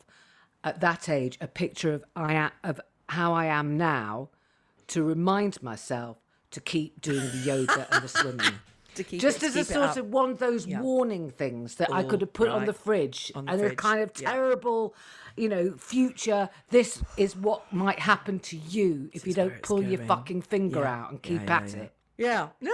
at 0.63 0.79
that 0.79 1.09
age 1.09 1.37
a 1.41 1.47
picture 1.47 1.91
of, 1.93 2.05
I 2.15 2.33
a- 2.33 2.51
of 2.63 2.79
how 3.09 3.33
I 3.33 3.45
am 3.47 3.77
now 3.77 4.29
to 4.87 5.03
remind 5.03 5.61
myself 5.61 6.17
to 6.51 6.61
keep 6.61 7.01
doing 7.01 7.29
the 7.31 7.37
yoga 7.39 7.87
and 7.91 8.03
the 8.03 8.07
swimming. 8.19 8.53
To 8.95 9.03
keep 9.03 9.19
Just 9.21 9.37
it- 9.43 9.47
as 9.47 9.55
a 9.55 9.59
keep 9.59 9.69
it 9.69 9.73
sort 9.73 9.97
of 9.97 10.07
one 10.11 10.29
of 10.31 10.39
those 10.39 10.67
Yeah. 10.67 10.81
warning 10.81 11.31
things 11.31 11.75
that 11.75 11.91
I 11.91 12.03
Oh, 12.03 12.07
could 12.07 12.21
have 12.21 12.33
put 12.33 12.47
on 12.49 12.65
the 12.65 12.73
fridge 12.73 13.31
On 13.35 13.45
the 13.45 13.51
and 13.53 13.61
a 13.63 13.75
kind 13.75 14.01
of 14.01 14.11
yeah. 14.19 14.31
terrible, 14.31 14.93
you 15.35 15.49
know, 15.49 15.73
future. 15.77 16.49
This 16.69 17.01
is 17.17 17.35
what 17.35 17.71
might 17.73 17.99
happen 17.99 18.39
to 18.39 18.57
you 18.57 19.09
if 19.13 19.25
you 19.25 19.33
don't 19.33 19.61
pull 19.63 19.81
your 19.83 20.01
fucking 20.03 20.43
finger 20.43 20.81
Yeah. 20.81 20.93
out 21.01 21.11
and 21.11 21.21
keep 21.23 21.41
Yeah, 21.41 21.45
yeah, 21.47 21.57
at 21.57 21.69
yeah. 21.75 21.81
it. 21.83 21.91
Yeah. 22.17 22.47
No. 22.61 22.73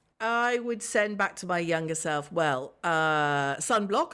I 0.21 0.59
would 0.59 0.81
send 0.83 1.17
back 1.17 1.35
to 1.37 1.45
my 1.45 1.59
younger 1.59 1.95
self. 1.95 2.31
Well, 2.31 2.73
uh, 2.83 3.55
sunblock. 3.55 4.13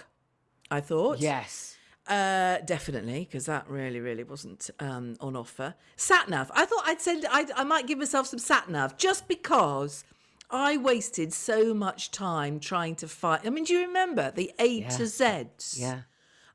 I 0.72 0.80
thought. 0.82 1.20
Yes. 1.20 1.76
Uh, 2.08 2.60
definitely, 2.66 3.26
because 3.30 3.46
that 3.48 3.70
really, 3.70 4.00
really 4.00 4.24
wasn't 4.24 4.70
um, 4.80 5.16
on 5.20 5.36
offer. 5.36 5.76
Satnav. 5.98 6.50
I 6.54 6.66
thought 6.66 6.84
I'd 6.86 7.02
send. 7.02 7.26
I'd, 7.30 7.52
I 7.52 7.64
might 7.66 7.86
give 7.88 7.98
myself 8.00 8.28
some 8.28 8.40
satnav 8.40 8.98
just 8.98 9.28
because 9.28 10.06
I 10.50 10.78
wasted 10.78 11.34
so 11.34 11.74
much 11.74 12.12
time 12.12 12.62
trying 12.62 12.96
to 12.96 13.08
find. 13.10 13.46
I 13.46 13.50
mean, 13.50 13.66
do 13.66 13.74
you 13.74 13.82
remember 13.88 14.32
the 14.32 14.54
A 14.60 14.66
Yeah. 14.66 14.90
to 14.90 15.04
Zs? 15.04 15.78
Yeah. 15.80 16.02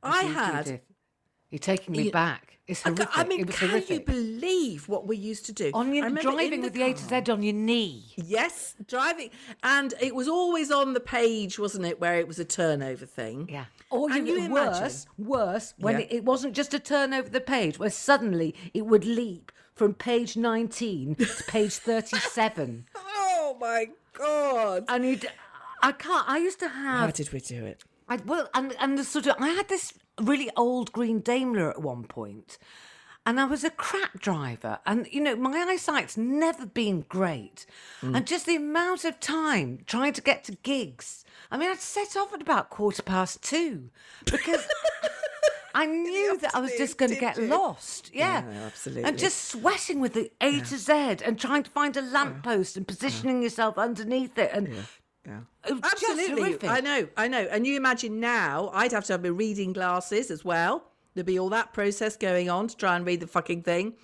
I 0.03 0.23
you 0.23 0.33
had. 0.33 0.81
You're 1.51 1.59
taking 1.59 1.93
me 1.93 2.05
You- 2.05 2.11
back. 2.13 2.52
It's 2.73 2.87
I, 2.87 2.91
horrific. 2.91 3.19
I 3.19 3.25
mean, 3.25 3.45
can 3.47 3.69
horrific. 3.69 3.91
you 3.91 4.01
believe 4.01 4.89
what 4.89 5.07
we 5.07 5.17
used 5.17 5.47
to 5.47 5.53
do? 5.53 5.71
on 5.75 5.95
your 5.95 6.11
driving 6.11 6.63
with 6.63 6.73
the 6.73 6.83
A 6.83 6.93
to 6.95 7.05
Z 7.05 7.31
on 7.31 7.43
your 7.43 7.55
knee. 7.55 8.05
Yes, 8.17 8.75
driving, 8.87 9.31
and 9.63 9.95
it 10.01 10.15
was 10.15 10.29
always 10.29 10.71
on 10.71 10.93
the 10.95 11.01
page, 11.01 11.59
wasn't 11.59 11.87
it, 11.87 12.01
where 12.01 12.19
it 12.19 12.27
was 12.29 12.39
a 12.39 12.45
turnover 12.45 13.07
thing? 13.07 13.49
Yeah. 13.51 13.67
Or 13.91 14.11
you, 14.11 14.25
you 14.25 14.37
imagine- 14.37 14.53
worse, 14.53 15.07
worse, 15.19 15.75
when 15.79 15.95
Yeah. 15.99 16.05
it, 16.07 16.13
it 16.13 16.25
wasn't 16.25 16.55
just 16.55 16.75
a 16.75 16.79
turn 16.79 17.13
over 17.15 17.29
the 17.29 17.41
page, 17.41 17.79
where 17.79 17.91
suddenly 17.91 18.55
it 18.75 18.87
would 18.87 19.05
leap 19.05 19.53
from 19.75 19.95
page 19.95 20.37
19 20.37 21.15
to 21.17 21.27
page 21.47 21.75
37. 21.75 22.87
Oh 23.45 23.57
my 23.61 23.87
god! 24.15 24.85
and 24.89 25.05
you'd, 25.05 25.27
I 25.83 25.93
can't, 25.93 26.27
I 26.29 26.39
used 26.39 26.59
to 26.61 26.69
have. 26.69 27.01
How 27.01 27.11
did 27.11 27.33
we 27.33 27.41
do 27.41 27.65
it? 27.67 27.85
I, 28.09 28.17
well, 28.25 28.49
and, 28.55 28.75
and 28.81 28.97
the 28.99 29.05
sort 29.05 29.27
of, 29.27 29.37
I 29.39 29.49
had 29.49 29.69
this 29.69 29.93
really 30.21 30.51
old 30.57 30.93
green 30.93 31.21
Daimler 31.21 31.71
at 31.71 31.83
one 31.83 32.05
point, 32.05 32.59
and 33.25 33.39
I 33.39 33.45
was 33.45 33.63
a 33.63 33.71
crap 33.71 34.19
driver. 34.19 34.81
And, 34.85 35.07
you 35.11 35.21
know, 35.21 35.37
my 35.37 35.57
eyesight's 35.57 36.17
never 36.17 36.67
been 36.67 37.05
great. 37.09 37.67
Mm. 38.01 38.17
And 38.17 38.27
just 38.27 38.47
the 38.47 38.57
amount 38.57 39.05
of 39.05 39.21
time 39.21 39.81
trying 39.87 40.13
to 40.15 40.21
get 40.21 40.45
to 40.45 40.53
gigs. 40.53 41.25
I 41.51 41.57
mean, 41.57 41.71
I'd 41.71 41.79
set 41.79 42.17
off 42.17 42.33
at 42.35 42.43
about 42.43 42.71
quarter 42.71 43.03
past 43.03 43.43
two 43.43 43.91
because 44.25 44.67
I 45.75 45.87
knew 45.87 46.37
that 46.39 46.55
I 46.55 46.61
was 46.61 46.73
just 46.73 46.99
going 46.99 47.13
to 47.13 47.21
get 47.21 47.37
you? 47.37 47.47
lost. 47.47 48.11
Yeah. 48.13 48.43
Yeah, 48.45 48.67
absolutely. 48.67 49.05
And 49.05 49.19
just 49.19 49.45
sweating 49.45 50.01
with 50.01 50.15
the 50.15 50.33
A 50.41 50.61
to 50.61 50.77
Z 50.77 50.93
and 51.25 51.39
trying 51.39 51.63
to 51.63 51.71
find 51.71 51.97
a 51.97 52.03
lamppost 52.03 52.77
and 52.77 52.89
positioning 52.89 53.43
yourself 53.43 53.79
underneath 53.79 54.37
it. 54.37 54.51
And 54.53 54.85
Yeah. 55.27 55.41
Oh, 55.65 55.69
it 55.69 55.75
was 55.75 55.93
Absolutely. 55.93 56.43
horrific. 56.43 56.71
I 56.71 56.81
know, 56.81 57.09
I 57.17 57.29
know. 57.29 57.47
And 57.51 57.67
you 57.67 57.77
imagine 57.77 58.19
now, 58.21 58.71
I'd 58.73 58.93
have 58.93 59.05
to 59.05 59.13
have 59.13 59.23
my 59.23 59.29
reading 59.29 59.73
glasses 59.73 60.31
as 60.31 60.45
well. 60.45 60.85
There'd 61.15 61.27
be 61.27 61.39
all 61.39 61.51
that 61.51 61.73
process 61.73 62.17
going 62.17 62.51
on 62.51 62.69
to 62.69 62.77
try 62.77 62.97
and 62.97 63.07
read 63.07 63.21
the 63.21 63.27
fucking 63.27 63.63
thing. 63.63 63.95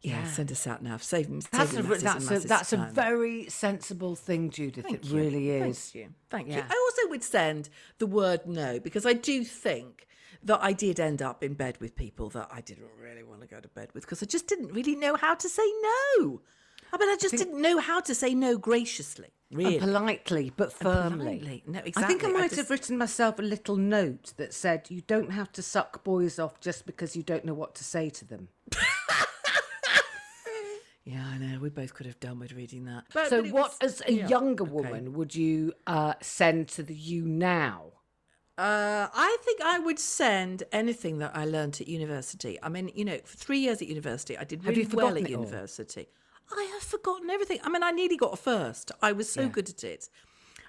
Yeah, 0.00 0.24
send 0.24 0.50
us 0.50 0.66
out 0.66 0.82
now. 0.82 0.96
Save 0.96 1.28
them. 1.28 1.40
That's 1.52 1.74
a, 1.74 1.82
that's 1.82 2.02
masses 2.02 2.44
a, 2.44 2.48
that's 2.48 2.72
a 2.72 2.76
masses 2.76 2.90
of 2.90 2.94
time. 2.96 3.12
very 3.12 3.48
sensible 3.48 4.16
thing, 4.16 4.50
Judith. 4.50 4.84
Thank 4.84 4.96
it 4.96 5.04
you. 5.04 5.16
really 5.16 5.50
is. 5.50 5.90
Thank 5.90 5.94
you. 5.94 6.14
Thank 6.28 6.48
you. 6.48 6.62
I 6.68 6.90
also 6.90 7.10
would 7.10 7.22
send 7.22 7.68
the 7.98 8.06
word 8.06 8.46
no 8.46 8.80
because 8.80 9.06
I 9.06 9.12
do 9.12 9.44
think 9.44 10.08
that 10.42 10.58
I 10.60 10.72
did 10.72 10.98
end 10.98 11.22
up 11.22 11.44
in 11.44 11.54
bed 11.54 11.78
with 11.80 11.94
people 11.94 12.28
that 12.30 12.48
I 12.50 12.60
didn't 12.62 12.90
really 13.00 13.22
want 13.22 13.42
to 13.42 13.46
go 13.46 13.60
to 13.60 13.68
bed 13.68 13.90
with 13.94 14.04
because 14.04 14.22
I 14.24 14.26
just 14.26 14.48
didn't 14.48 14.72
really 14.72 14.96
know 14.96 15.14
how 15.14 15.34
to 15.34 15.48
say 15.48 15.70
no. 16.16 16.40
I 16.92 16.98
mean, 16.98 17.08
I 17.08 17.16
just 17.20 17.36
didn't 17.36 17.60
know 17.60 17.78
how 17.78 18.00
to 18.00 18.14
say 18.14 18.34
no 18.34 18.58
graciously. 18.58 19.28
Really. 19.50 19.76
And 19.78 19.84
politely, 19.84 20.52
but 20.56 20.72
firmly. 20.72 21.38
politely. 21.38 21.62
No, 21.66 21.78
I 21.78 21.82
think 21.82 21.96
I 21.98 22.02
exactly. 22.02 22.28
I 22.28 22.32
might 22.32 22.42
just- 22.50 22.56
have 22.56 22.70
written 22.70 22.96
myself 22.98 23.38
a 23.38 23.42
little 23.42 23.76
note 23.76 24.32
that 24.38 24.54
said, 24.54 24.90
"You 24.90 25.02
don't 25.02 25.30
have 25.32 25.52
to 25.52 25.62
suck 25.62 26.02
boys 26.04 26.38
off 26.38 26.60
just 26.60 26.86
because 26.86 27.14
you 27.16 27.22
don't 27.22 27.44
know 27.44 27.54
what 27.54 27.74
to 27.76 27.84
say 27.84 28.08
to 28.10 28.24
them." 28.24 28.48
Yeah, 31.04 31.24
I 31.26 31.36
know. 31.36 31.58
We 31.58 31.68
both 31.68 31.94
could 31.94 32.06
have 32.06 32.20
done 32.20 32.38
with 32.38 32.52
reading 32.52 32.84
that. 32.84 33.04
But, 33.12 33.28
so, 33.28 33.42
but 33.42 33.50
what, 33.50 33.74
was- 33.82 34.00
as 34.00 34.02
a 34.06 34.12
yeah, 34.12 34.28
younger 34.28 34.62
okay. 34.62 34.72
woman, 34.72 35.12
would 35.14 35.34
you 35.34 35.72
uh, 35.86 36.14
send 36.20 36.68
to 36.68 36.84
the 36.84 36.94
you 36.94 37.24
now? 37.26 37.86
Uh, 38.56 39.08
I 39.12 39.36
think 39.42 39.60
I 39.62 39.80
would 39.80 39.98
send 39.98 40.62
anything 40.70 41.18
that 41.18 41.32
I 41.34 41.44
learned 41.44 41.78
at 41.80 41.88
university. 41.88 42.56
I 42.62 42.68
mean, 42.68 42.92
you 42.94 43.04
know, 43.04 43.18
for 43.24 43.36
three 43.36 43.58
years 43.58 43.82
at 43.82 43.88
university, 43.88 44.38
I 44.38 44.44
did 44.44 44.62
Have 44.62 44.76
you 44.76 44.84
really 44.84 44.94
well 44.94 45.16
at 45.16 45.28
university. 45.28 46.02
all? 46.02 46.21
I 46.50 46.68
have 46.74 46.82
forgotten 46.82 47.30
everything. 47.30 47.58
I 47.62 47.68
mean, 47.68 47.82
I 47.82 47.90
nearly 47.90 48.16
got 48.16 48.34
a 48.34 48.36
first. 48.36 48.92
I 49.00 49.12
was 49.12 49.30
so 49.30 49.48
good 49.48 49.68
at 49.68 49.84
it. 49.84 50.08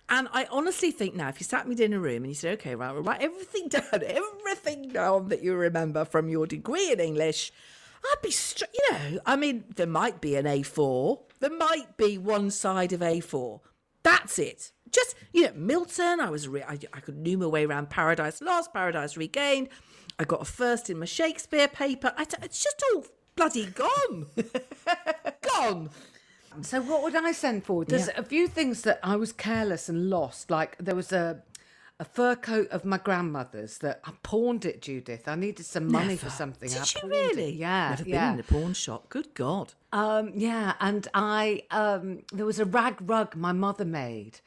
And 0.10 0.28
I 0.34 0.48
honestly 0.52 0.92
think 0.92 1.16
now, 1.16 1.30
if 1.30 1.40
you 1.40 1.46
sat 1.46 1.68
me 1.68 1.82
in 1.82 1.94
a 1.94 2.00
room 2.00 2.24
and 2.24 2.28
you 2.28 2.36
said, 2.36 2.54
okay, 2.60 2.76
right, 2.76 2.94
we'll 2.94 3.04
write 3.04 3.22
everything 3.22 3.68
down, 3.70 3.84
everything 3.94 4.90
down 4.90 5.30
that 5.30 5.44
you 5.44 5.56
remember 5.56 6.06
from 6.06 6.30
your 6.30 6.46
degree 6.46 6.92
in 6.92 7.00
English, 7.00 7.52
I'd 8.06 8.22
be, 8.22 8.32
str- 8.32 8.66
you 8.74 8.92
know, 8.92 9.20
I 9.26 9.36
mean, 9.36 9.64
there 9.76 9.88
might 9.88 10.20
be 10.20 10.36
an 10.36 10.46
A4, 10.46 11.20
there 11.40 11.50
might 11.50 11.96
be 11.98 12.18
one 12.18 12.52
side 12.52 12.92
of 12.92 13.00
A4. 13.00 13.62
That's 14.04 14.38
it. 14.40 14.72
Just, 14.92 15.16
you 15.32 15.44
know, 15.44 15.54
Milton, 15.56 16.20
I 16.20 16.30
was, 16.30 16.48
re- 16.50 16.64
I, 16.64 16.78
I 16.94 17.00
could 17.00 17.24
noom 17.24 17.40
my 17.40 17.48
way 17.48 17.66
around 17.66 17.90
Paradise 17.90 18.42
Lost, 18.42 18.74
Paradise 18.74 19.16
Regained. 19.16 19.70
I 20.20 20.26
got 20.26 20.42
a 20.42 20.46
first 20.46 20.90
in 20.90 21.00
my 21.00 21.06
Shakespeare 21.06 21.70
paper. 21.70 22.14
It's 22.20 22.62
just 22.62 22.84
all 22.94 23.06
bloody 23.36 23.66
gone. 23.68 24.28
gone. 25.42 25.90
So, 26.62 26.82
what 26.82 27.02
would 27.04 27.16
I 27.16 27.32
send 27.32 27.64
for? 27.66 27.84
There's 27.84 28.08
Yeah. 28.08 28.20
a 28.20 28.24
few 28.24 28.48
things 28.48 28.84
that 28.84 29.00
I 29.04 29.16
was 29.16 29.32
careless 29.34 29.90
and 29.90 30.10
lost. 30.10 30.52
Like 30.52 30.78
there 30.80 30.96
was 30.96 31.12
a 31.12 31.42
a 32.00 32.06
fur 32.06 32.36
coat 32.36 32.68
of 32.70 32.84
my 32.84 32.98
grandmother's 32.98 33.78
that 33.78 34.02
I 34.04 34.12
pawned 34.24 34.66
it, 34.66 34.82
Judith. 34.82 35.28
I 35.28 35.36
needed 35.36 35.66
some 35.66 35.92
money 35.92 36.18
for 36.18 36.30
something. 36.30 36.68
Did 36.70 36.80
I 36.80 36.82
you 36.82 37.02
pawned 37.02 37.14
it. 37.14 37.18
really? 37.36 37.52
Yeah, 37.54 37.90
Never 37.98 38.10
yeah. 38.10 38.26
been 38.32 38.34
in 38.34 38.40
a 38.40 38.44
pawn 38.44 38.74
shop. 38.74 39.10
Good 39.10 39.34
God. 39.36 39.74
Um, 39.92 40.32
yeah, 40.36 40.74
and 40.80 41.08
I 41.14 41.64
um, 41.72 42.20
there 42.34 42.46
was 42.46 42.60
a 42.60 42.66
rag 42.66 42.98
rug 43.02 43.36
my 43.36 43.52
mother 43.52 43.86
made, 43.86 44.40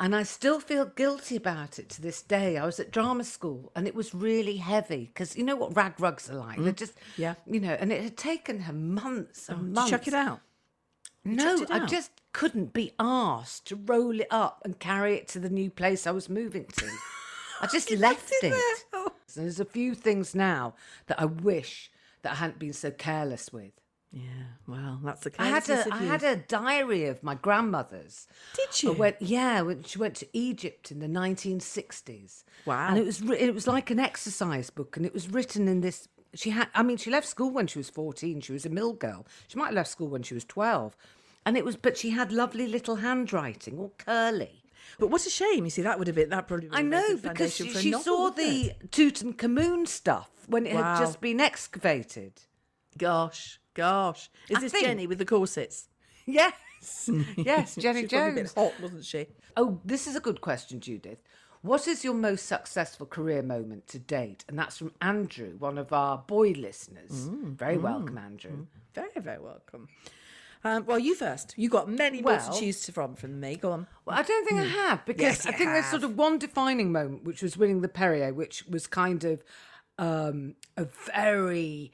and 0.00 0.14
I 0.14 0.22
still 0.22 0.60
feel 0.60 0.84
guilty 0.86 1.36
about 1.36 1.78
it 1.78 1.88
to 1.90 2.02
this 2.02 2.22
day. 2.22 2.56
I 2.56 2.64
was 2.66 2.78
at 2.80 2.90
drama 2.90 3.24
school, 3.24 3.72
and 3.74 3.86
it 3.86 3.94
was 3.94 4.14
really 4.14 4.56
heavy 4.56 5.06
because 5.12 5.36
you 5.36 5.44
know 5.44 5.56
what 5.56 5.76
rag 5.76 5.94
rugs 5.98 6.30
are 6.30 6.34
like. 6.36 6.58
They're 6.62 6.72
just 6.72 6.94
Mm. 6.96 7.02
Yeah. 7.16 7.34
you 7.46 7.60
know, 7.60 7.76
and 7.80 7.92
it 7.92 8.02
had 8.02 8.16
taken 8.16 8.60
her 8.60 8.72
months 8.72 9.48
and 9.48 9.58
you 9.68 9.74
months. 9.74 9.90
chuck 9.90 10.06
it 10.08 10.14
out? 10.14 10.40
No, 11.24 11.62
it 11.62 11.70
I 11.70 11.84
just 11.86 12.10
couldn't 12.32 12.72
be 12.72 12.92
asked 12.98 13.66
to 13.66 13.76
roll 13.76 14.20
it 14.20 14.28
up 14.30 14.62
and 14.64 14.78
carry 14.78 15.14
it 15.14 15.28
to 15.28 15.38
the 15.40 15.50
new 15.50 15.68
place 15.70 16.06
I 16.06 16.10
was 16.12 16.28
moving 16.28 16.64
to. 16.76 16.88
I 17.60 17.66
just 17.72 17.90
left 17.90 18.30
it. 18.42 18.54
Oh. 18.92 19.12
So 19.26 19.40
there's 19.42 19.60
a 19.60 19.64
few 19.64 19.94
things 19.94 20.34
now 20.34 20.74
that 21.08 21.20
I 21.20 21.24
wish 21.26 21.90
that 22.22 22.32
I 22.32 22.34
hadn't 22.36 22.58
been 22.58 22.72
so 22.72 22.90
careless 22.90 23.52
with. 23.52 23.72
Yeah, 24.10 24.22
well, 24.66 25.00
that's 25.04 25.20
the 25.20 25.32
I 25.38 25.46
had 25.48 25.64
carelessness 25.64 25.92
a 25.92 25.96
of 25.96 26.02
I 26.02 26.04
had 26.06 26.22
a 26.22 26.36
diary 26.36 27.06
of 27.06 27.22
my 27.22 27.34
grandmother's. 27.34 28.26
Did 28.54 28.82
you? 28.82 28.92
Went, 28.92 29.16
yeah, 29.20 29.60
when 29.60 29.82
she 29.82 29.98
went 29.98 30.14
to 30.16 30.28
Egypt 30.32 30.90
in 30.90 31.00
the 31.00 31.06
1960s. 31.06 32.44
Wow. 32.64 32.88
And 32.88 32.98
it 32.98 33.04
was 33.04 33.20
it 33.22 33.52
was 33.54 33.66
like 33.66 33.90
an 33.90 33.98
exercise 34.00 34.70
book, 34.70 34.96
and 34.96 35.04
it 35.04 35.12
was 35.12 35.28
written 35.28 35.68
in 35.68 35.82
this. 35.82 36.08
She 36.34 36.50
had, 36.50 36.68
I 36.74 36.82
mean, 36.82 36.96
she 36.96 37.10
left 37.10 37.26
school 37.26 37.50
when 37.50 37.66
she 37.66 37.78
was 37.78 37.90
14. 37.90 38.40
She 38.40 38.52
was 38.52 38.64
a 38.66 38.70
mill 38.70 38.92
girl. 38.94 39.26
She 39.46 39.58
might 39.58 39.66
have 39.66 39.74
left 39.74 39.90
school 39.90 40.08
when 40.08 40.22
she 40.22 40.34
was 40.34 40.44
12, 40.44 40.96
and 41.44 41.56
it 41.56 41.64
was, 41.64 41.76
but 41.76 41.96
she 41.98 42.10
had 42.10 42.32
lovely 42.32 42.66
little 42.66 42.96
handwriting, 42.96 43.78
all 43.78 43.92
curly. 43.98 44.62
But 44.98 45.08
what 45.08 45.26
a 45.26 45.30
shame! 45.30 45.64
You 45.64 45.70
see, 45.70 45.82
that 45.82 45.98
would 45.98 46.06
have 46.06 46.16
been 46.16 46.30
that 46.30 46.48
probably. 46.48 46.68
Would 46.68 46.78
I 46.78 46.82
have 46.82 46.90
been 46.90 46.98
a 46.98 47.08
know 47.08 47.16
because 47.28 47.54
she, 47.54 47.68
she 47.74 47.90
novel, 47.90 48.04
saw 48.04 48.30
the? 48.30 48.72
Tutankhamun 48.88 49.86
stuff 49.86 50.30
when 50.46 50.66
it 50.66 50.74
Wow. 50.74 50.94
had 50.94 51.00
just 51.00 51.20
been 51.20 51.40
excavated. 51.40 52.32
Gosh, 52.96 53.60
gosh, 53.74 54.30
is 54.48 54.58
I 54.58 54.60
this 54.60 54.72
think- 54.72 54.86
Jenny 54.86 55.06
with 55.06 55.18
the 55.18 55.24
corsets? 55.26 55.88
Yes, 56.30 57.08
yes, 57.38 57.74
Jenny 57.78 58.00
She 58.00 58.04
was 58.04 58.12
probably 58.12 58.30
a 58.32 58.34
Jones. 58.34 58.52
bit 58.52 58.62
hot, 58.62 58.80
wasn't 58.82 59.04
she? 59.06 59.26
Oh, 59.56 59.80
this 59.82 60.06
is 60.06 60.14
a 60.14 60.20
good 60.20 60.42
question, 60.42 60.78
Judith. 60.78 61.22
What 61.62 61.88
is 61.88 62.04
your 62.04 62.12
most 62.12 62.44
successful 62.44 63.06
career 63.06 63.40
moment 63.42 63.86
to 63.88 63.98
date? 63.98 64.44
And 64.46 64.58
that's 64.58 64.76
from 64.76 64.92
Andrew, 65.00 65.54
one 65.58 65.78
of 65.78 65.90
our 65.90 66.18
boy 66.18 66.50
listeners. 66.50 67.10
Mm, 67.30 67.56
Very 67.56 67.78
welcome, 67.78 68.18
Andrew. 68.18 68.66
Very, 68.94 69.08
very 69.16 69.40
welcome. 69.40 69.88
Um, 70.62 70.84
well, 70.84 70.98
you 70.98 71.14
first. 71.14 71.54
You 71.56 71.70
got 71.70 71.88
many 71.88 72.20
more 72.20 72.32
Well- 72.34 72.52
to 72.52 72.60
choose 72.60 72.88
from 72.90 73.14
from 73.16 73.40
me. 73.40 73.56
Go 73.56 73.72
on. 73.72 73.86
Well, 74.04 74.18
I 74.18 74.22
don't 74.22 74.46
think 74.46 74.60
I 74.60 74.64
have 74.66 75.06
because 75.06 75.22
Yes, 75.22 75.46
I 75.46 75.52
think 75.52 75.70
there's 75.70 75.86
sort 75.86 76.04
of 76.04 76.18
one 76.18 76.38
defining 76.38 76.92
moment, 76.92 77.24
which 77.24 77.40
was 77.42 77.56
winning 77.56 77.80
the 77.80 77.88
Perrier, 77.88 78.34
which 78.34 78.64
was 78.68 78.86
kind 78.86 79.24
of 79.24 79.42
um, 79.98 80.56
a 80.76 80.84
very 81.06 81.90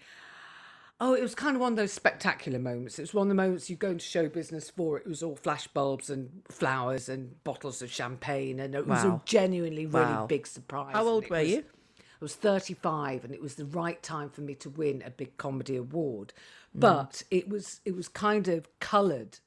oh, 1.00 1.14
it 1.14 1.22
was 1.22 1.34
kind 1.34 1.56
of 1.56 1.60
one 1.60 1.72
of 1.72 1.76
those 1.76 1.92
spectacular 1.92 2.58
moments. 2.58 2.98
It 2.98 3.02
was 3.02 3.14
one 3.14 3.26
of 3.26 3.28
the 3.28 3.34
moments 3.34 3.68
you 3.68 3.76
go 3.76 3.90
into 3.90 4.04
show 4.04 4.28
business 4.28 4.70
for. 4.70 4.98
It 4.98 5.06
was 5.06 5.22
all 5.22 5.36
flash 5.36 5.66
bulbs 5.68 6.08
and 6.10 6.42
flowers 6.48 7.08
and 7.08 7.42
bottles 7.44 7.82
of 7.82 7.90
champagne, 7.90 8.60
and 8.60 8.74
it 8.74 8.86
was 8.86 9.04
a 9.04 9.20
genuinely 9.24 9.86
really 9.86 10.06
Wow. 10.12 10.26
big 10.26 10.46
surprise. 10.46 10.92
How 10.94 11.06
old 11.06 11.28
were 11.28 11.38
was- 11.38 11.48
you? 11.50 11.64
I 11.98 12.24
was 12.24 12.36
35 12.36 13.24
and 13.24 13.34
it 13.34 13.42
was 13.42 13.56
the 13.56 13.66
right 13.66 14.02
time 14.02 14.30
for 14.30 14.40
me 14.40 14.54
to 14.54 14.70
win 14.70 15.02
a 15.04 15.10
big 15.10 15.36
comedy 15.36 15.76
award. 15.76 16.32
Mm. 16.74 16.80
But 16.80 17.22
it 17.30 17.48
was 17.50 17.80
it 17.84 17.94
was 17.94 18.08
kind 18.08 18.48
of 18.48 18.66
coloured 18.78 19.40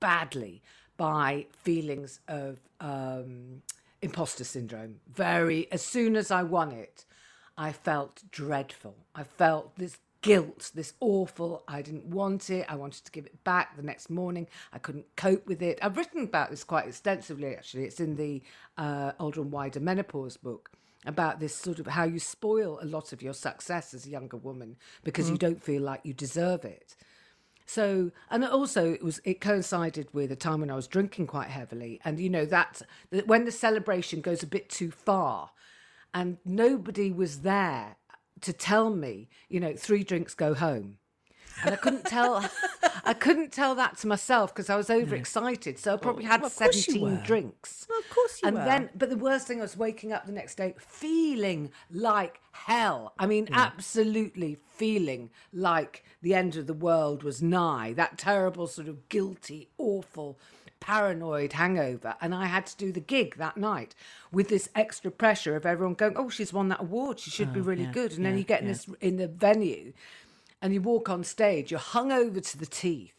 badly 0.00 0.62
by 0.96 1.46
feelings 1.52 2.20
of 2.28 2.58
um, 2.80 3.62
imposter 4.02 4.44
syndrome. 4.44 4.96
Very 5.10 5.70
as 5.72 5.80
soon 5.82 6.16
as 6.16 6.30
I 6.30 6.42
won 6.42 6.72
it, 6.72 7.06
I 7.56 7.72
felt 7.72 8.22
dreadful. 8.30 8.96
I 9.14 9.22
felt 9.22 9.76
this 9.76 9.98
guilt, 10.22 10.70
this 10.74 10.94
awful. 11.00 11.62
I 11.68 11.82
didn't 11.82 12.06
want 12.06 12.50
it. 12.50 12.66
I 12.68 12.76
wanted 12.76 13.04
to 13.04 13.12
give 13.12 13.26
it 13.26 13.42
back 13.44 13.76
the 13.76 13.82
next 13.82 14.10
morning. 14.10 14.48
I 14.72 14.78
couldn't 14.78 15.06
cope 15.16 15.46
with 15.46 15.62
it. 15.62 15.78
I've 15.82 15.96
written 15.96 16.24
about 16.24 16.50
this 16.50 16.64
quite 16.64 16.86
extensively, 16.86 17.54
actually. 17.54 17.84
It's 17.84 18.00
in 18.00 18.16
the 18.16 18.42
uh, 18.76 19.12
Older 19.18 19.40
and 19.42 19.52
Wider 19.52 19.80
Menopause 19.80 20.36
book 20.36 20.70
about 21.06 21.38
this 21.38 21.54
sort 21.54 21.78
of 21.78 21.86
how 21.86 22.04
you 22.04 22.18
spoil 22.18 22.78
a 22.82 22.84
lot 22.84 23.12
of 23.12 23.22
your 23.22 23.32
success 23.32 23.94
as 23.94 24.04
a 24.04 24.10
younger 24.10 24.36
woman 24.36 24.76
because 25.04 25.30
you 25.30 25.38
don't 25.38 25.62
feel 25.62 25.82
like 25.82 26.00
you 26.02 26.12
deserve 26.12 26.64
it. 26.64 26.96
So, 27.66 28.10
and 28.30 28.44
also 28.44 28.92
it 28.94 29.04
was 29.04 29.20
it 29.24 29.40
coincided 29.40 30.08
with 30.12 30.32
a 30.32 30.36
time 30.36 30.60
when 30.60 30.70
I 30.70 30.74
was 30.74 30.86
drinking 30.86 31.26
quite 31.26 31.48
heavily, 31.48 32.00
and 32.02 32.18
you 32.18 32.30
know 32.30 32.46
that 32.46 32.80
when 33.26 33.44
the 33.44 33.52
celebration 33.52 34.22
goes 34.22 34.42
a 34.42 34.46
bit 34.46 34.70
too 34.70 34.90
far, 34.90 35.50
and 36.14 36.38
nobody 36.46 37.12
was 37.12 37.40
there 37.40 37.96
to 38.42 38.52
tell 38.52 38.90
me, 38.90 39.28
you 39.48 39.60
know, 39.60 39.74
three 39.76 40.04
drinks 40.04 40.34
go 40.34 40.54
home, 40.54 40.98
and 41.64 41.74
I 41.74 41.76
couldn't 41.76 42.04
tell, 42.04 42.48
I 43.04 43.14
couldn't 43.14 43.52
tell 43.52 43.74
that 43.74 43.98
to 43.98 44.06
myself 44.06 44.54
because 44.54 44.70
I 44.70 44.76
was 44.76 44.90
overexcited. 44.90 45.78
So 45.78 45.94
I 45.94 45.96
probably 45.96 46.24
had 46.24 46.40
well, 46.40 46.48
of 46.48 46.56
course 46.56 46.76
you 46.76 46.92
seventeen 46.92 47.20
drinks. 47.24 47.86
Well, 47.88 47.98
of 47.98 48.10
course 48.10 48.40
you 48.42 48.48
and 48.48 48.58
were. 48.58 48.64
then, 48.64 48.90
but 48.94 49.10
the 49.10 49.16
worst 49.16 49.46
thing 49.48 49.58
was 49.58 49.76
waking 49.76 50.12
up 50.12 50.26
the 50.26 50.32
next 50.32 50.56
day 50.56 50.74
feeling 50.78 51.72
like 51.90 52.40
hell. 52.52 53.14
I 53.18 53.26
mean, 53.26 53.48
absolutely 53.52 54.58
feeling 54.76 55.30
like 55.52 56.04
the 56.22 56.34
end 56.34 56.56
of 56.56 56.66
the 56.66 56.74
world 56.74 57.22
was 57.22 57.42
nigh. 57.42 57.92
That 57.92 58.18
terrible, 58.18 58.66
sort 58.66 58.88
of 58.88 59.08
guilty, 59.08 59.70
awful, 59.78 60.38
paranoid 60.80 61.52
hangover. 61.54 62.14
And 62.20 62.34
I 62.34 62.46
had 62.46 62.66
to 62.66 62.76
do 62.76 62.92
the 62.92 63.00
gig 63.00 63.36
that 63.36 63.56
night 63.56 63.94
with 64.32 64.48
this 64.48 64.68
extra 64.74 65.10
pressure 65.10 65.56
of 65.56 65.66
everyone 65.66 65.94
going, 65.94 66.16
"Oh, 66.16 66.28
she's 66.28 66.52
won 66.52 66.68
that 66.68 66.80
award. 66.80 67.20
She 67.20 67.30
should 67.30 67.52
be 67.52 67.60
oh, 67.60 67.64
really 67.64 67.84
yeah, 67.84 67.92
good." 67.92 68.12
And 68.12 68.24
then 68.24 68.38
you 68.38 68.44
get 68.44 68.60
in 68.60 68.66
yeah. 68.66 68.72
this 68.72 68.88
in 69.00 69.16
the 69.16 69.28
venue, 69.28 69.92
and 70.60 70.72
you 70.72 70.80
walk 70.80 71.08
on 71.08 71.24
stage. 71.24 71.70
You're 71.70 71.80
hung 71.80 72.12
over 72.12 72.40
to 72.40 72.58
the 72.58 72.66
teeth. 72.66 73.14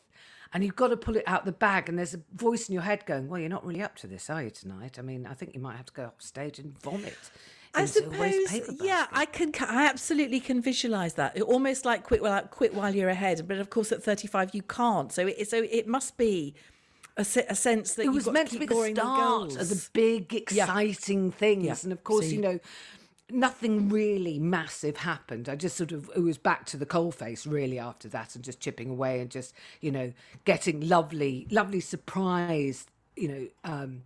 And 0.52 0.64
you've 0.64 0.76
got 0.76 0.88
to 0.88 0.98
pull 0.98 1.16
it 1.16 1.24
out 1.28 1.46
the 1.46 1.52
bag, 1.52 1.90
and 1.90 2.00
there's 2.00 2.16
a 2.16 2.22
voice 2.34 2.70
in 2.70 2.74
your 2.74 2.82
head 2.82 3.06
going, 3.06 3.28
"Well, 3.28 3.40
you're 3.40 3.50
not 3.50 3.64
really 3.64 3.84
up 3.84 3.96
to 3.98 4.08
this, 4.08 4.32
are 4.32 4.42
you 4.42 4.50
tonight? 4.50 4.98
I 4.98 5.04
mean, 5.04 5.28
I 5.28 5.36
think 5.36 5.54
you 5.54 5.60
might 5.60 5.78
have 5.78 5.86
to 5.86 5.94
go 5.94 6.06
off 6.06 6.22
stage 6.22 6.58
and 6.58 6.76
vomit." 6.82 7.18
I 7.74 7.82
into 7.82 7.94
suppose, 7.94 8.48
paper 8.48 8.74
yeah. 8.82 9.06
I 9.12 9.26
can. 9.26 9.52
I 9.60 9.86
absolutely 9.86 10.40
can 10.40 10.62
visualize 10.62 11.14
that. 11.16 11.38
It 11.38 11.44
almost 11.44 11.86
like 11.86 12.04
quit 12.04 12.22
while 12.22 12.42
quit 12.44 12.74
while 12.74 12.94
you're 12.96 13.10
ahead, 13.10 13.48
but 13.48 13.58
of 13.58 13.70
course 13.70 13.92
at 13.92 14.02
35 14.02 14.56
you 14.56 14.64
can't. 14.64 15.12
So 15.12 15.28
it 15.28 15.48
so 15.50 15.64
it 15.70 15.88
must 15.88 16.18
be 16.18 16.56
a, 17.20 17.46
a 17.50 17.56
sense 17.56 17.94
that 17.96 18.06
it 18.06 18.10
was 18.10 18.26
got 18.26 18.34
meant 18.34 18.50
to 18.50 18.54
to 18.56 18.60
be 18.60 18.66
the 18.66 18.94
start 18.94 19.56
of 19.56 19.70
the 19.70 19.90
big, 19.94 20.34
exciting 20.34 21.32
things. 21.32 21.66
Yeah. 21.66 21.76
And 21.84 21.92
of 21.92 22.04
course, 22.04 22.28
So 22.28 22.32
you 22.32 22.42
know, 22.42 22.60
nothing 23.30 23.90
really 23.90 24.40
massive 24.40 24.98
happened. 24.98 25.50
I 25.50 25.56
just 25.56 25.76
sort 25.76 25.92
of 25.92 26.10
it 26.16 26.22
was 26.22 26.38
back 26.38 26.66
to 26.68 26.78
the 26.78 26.86
coalface 26.86 27.50
really 27.50 27.78
after 27.78 28.08
that, 28.10 28.36
and 28.36 28.44
just 28.44 28.60
chipping 28.60 28.90
away 28.90 29.20
and 29.20 29.30
just 29.30 29.54
you 29.82 29.92
know 29.92 30.14
getting 30.46 30.88
lovely, 30.88 31.48
lovely 31.52 31.82
surprise, 31.82 32.88
you 33.16 33.28
know. 33.28 33.48
Um, 33.64 34.04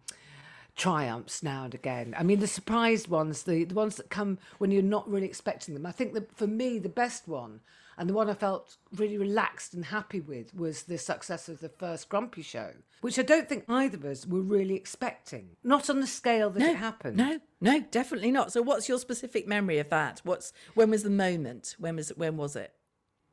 triumphs 0.75 1.43
now 1.43 1.65
and 1.65 1.75
again. 1.75 2.15
I 2.17 2.23
mean, 2.23 2.39
the 2.39 2.47
surprised 2.47 3.07
ones, 3.07 3.43
the, 3.43 3.63
the 3.63 3.75
ones 3.75 3.95
that 3.97 4.09
come 4.09 4.39
when 4.57 4.71
you're 4.71 4.81
not 4.81 5.07
really 5.07 5.27
expecting 5.27 5.75
them. 5.75 5.85
I 5.85 5.91
think 5.91 6.13
that 6.15 6.35
for 6.35 6.47
me, 6.47 6.79
the 6.79 6.89
best 6.89 7.27
one 7.27 7.59
and 7.97 8.09
the 8.09 8.13
one 8.13 8.29
I 8.29 8.33
felt 8.33 8.77
really 8.95 9.17
relaxed 9.17 9.73
and 9.73 9.85
happy 9.85 10.19
with 10.19 10.53
was 10.55 10.83
the 10.83 10.97
success 10.97 11.47
of 11.49 11.59
the 11.59 11.69
first 11.69 12.09
Grumpy 12.09 12.41
show, 12.41 12.71
which 13.01 13.19
I 13.19 13.21
don't 13.23 13.47
think 13.49 13.65
either 13.67 13.97
of 13.97 14.05
us 14.05 14.25
were 14.25 14.41
really 14.41 14.75
expecting. 14.75 15.49
Not 15.63 15.89
on 15.89 15.99
the 15.99 16.07
scale 16.07 16.49
that 16.51 16.61
it 16.61 16.75
happened. 16.75 17.17
No, 17.17 17.39
no, 17.61 17.79
definitely 17.91 18.31
not. 18.31 18.51
So, 18.51 18.61
what's 18.61 18.87
your 18.89 18.99
specific 18.99 19.47
memory 19.47 19.79
of 19.79 19.89
that? 19.89 20.21
What's 20.23 20.53
when 20.73 20.89
was 20.89 21.03
the 21.03 21.09
moment? 21.09 21.75
When 21.79 21.95
was 21.95 22.09
when 22.15 22.37
was 22.37 22.55
it? 22.55 22.73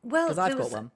Well, 0.02 0.28
Because 0.28 0.38
I've 0.38 0.52
got 0.56 0.64
was- 0.64 0.72
one. 0.72 0.90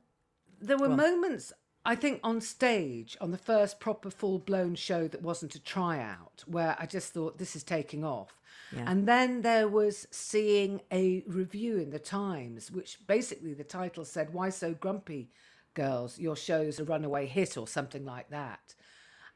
There 0.61 0.79
were 0.79 0.88
on. 0.88 0.96
moments, 0.96 1.53
I 1.85 1.94
think, 1.94 2.20
on 2.23 2.40
stage, 2.40 3.16
on 3.20 3.31
the 3.31 3.38
first 3.38 3.79
proper 3.79 4.11
full 4.11 4.38
blown 4.38 4.75
show 4.75 5.07
that 5.09 5.23
wasn't 5.23 5.55
a 5.55 5.62
tryout, 5.62 6.42
where 6.47 6.77
I 6.79 6.87
just 6.87 7.12
thought 7.12 7.38
this 7.38 7.55
is 7.55 7.62
taking 7.62 8.05
off. 8.05 8.40
Yeah. 8.75 8.85
And 8.87 9.07
then 9.07 9.42
there 9.42 9.68
was 9.68 10.09
seeing 10.11 10.81
a 10.90 11.23
review 11.27 11.77
in 11.79 11.90
the 11.90 11.99
Times, 11.99 12.70
which 12.70 12.99
basically 13.07 13.55
the 13.55 13.64
title 13.64 14.05
said, 14.05 14.33
Why 14.33 14.49
So 14.49 14.73
Grumpy 14.75 15.31
Girls? 15.75 16.18
Your 16.18 16.37
show's 16.37 16.81
a 16.81 16.85
runaway 16.85 17.27
hit, 17.27 17.57
or 17.57 17.68
something 17.68 18.05
like 18.05 18.31
that. 18.31 18.75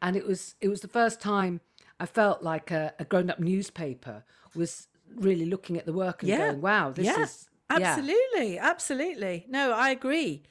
And 0.00 0.16
it 0.16 0.26
was 0.26 0.54
it 0.60 0.68
was 0.68 0.80
the 0.80 0.88
first 0.88 1.20
time 1.20 1.60
I 2.00 2.06
felt 2.06 2.42
like 2.42 2.70
a, 2.70 2.94
a 2.98 3.04
grown 3.04 3.30
up 3.30 3.40
newspaper 3.40 4.24
was 4.54 4.86
really 5.14 5.46
looking 5.46 5.76
at 5.76 5.86
the 5.86 5.92
work 5.92 6.22
and 6.22 6.30
going, 6.38 6.60
Wow, 6.60 6.90
this 6.92 7.06
yeah, 7.06 7.22
is 7.22 7.48
yeah." 7.70 7.76
absolutely, 7.76 8.58
absolutely. 8.58 9.44
No, 9.48 9.72
I 9.72 9.90
agree. 9.90 10.44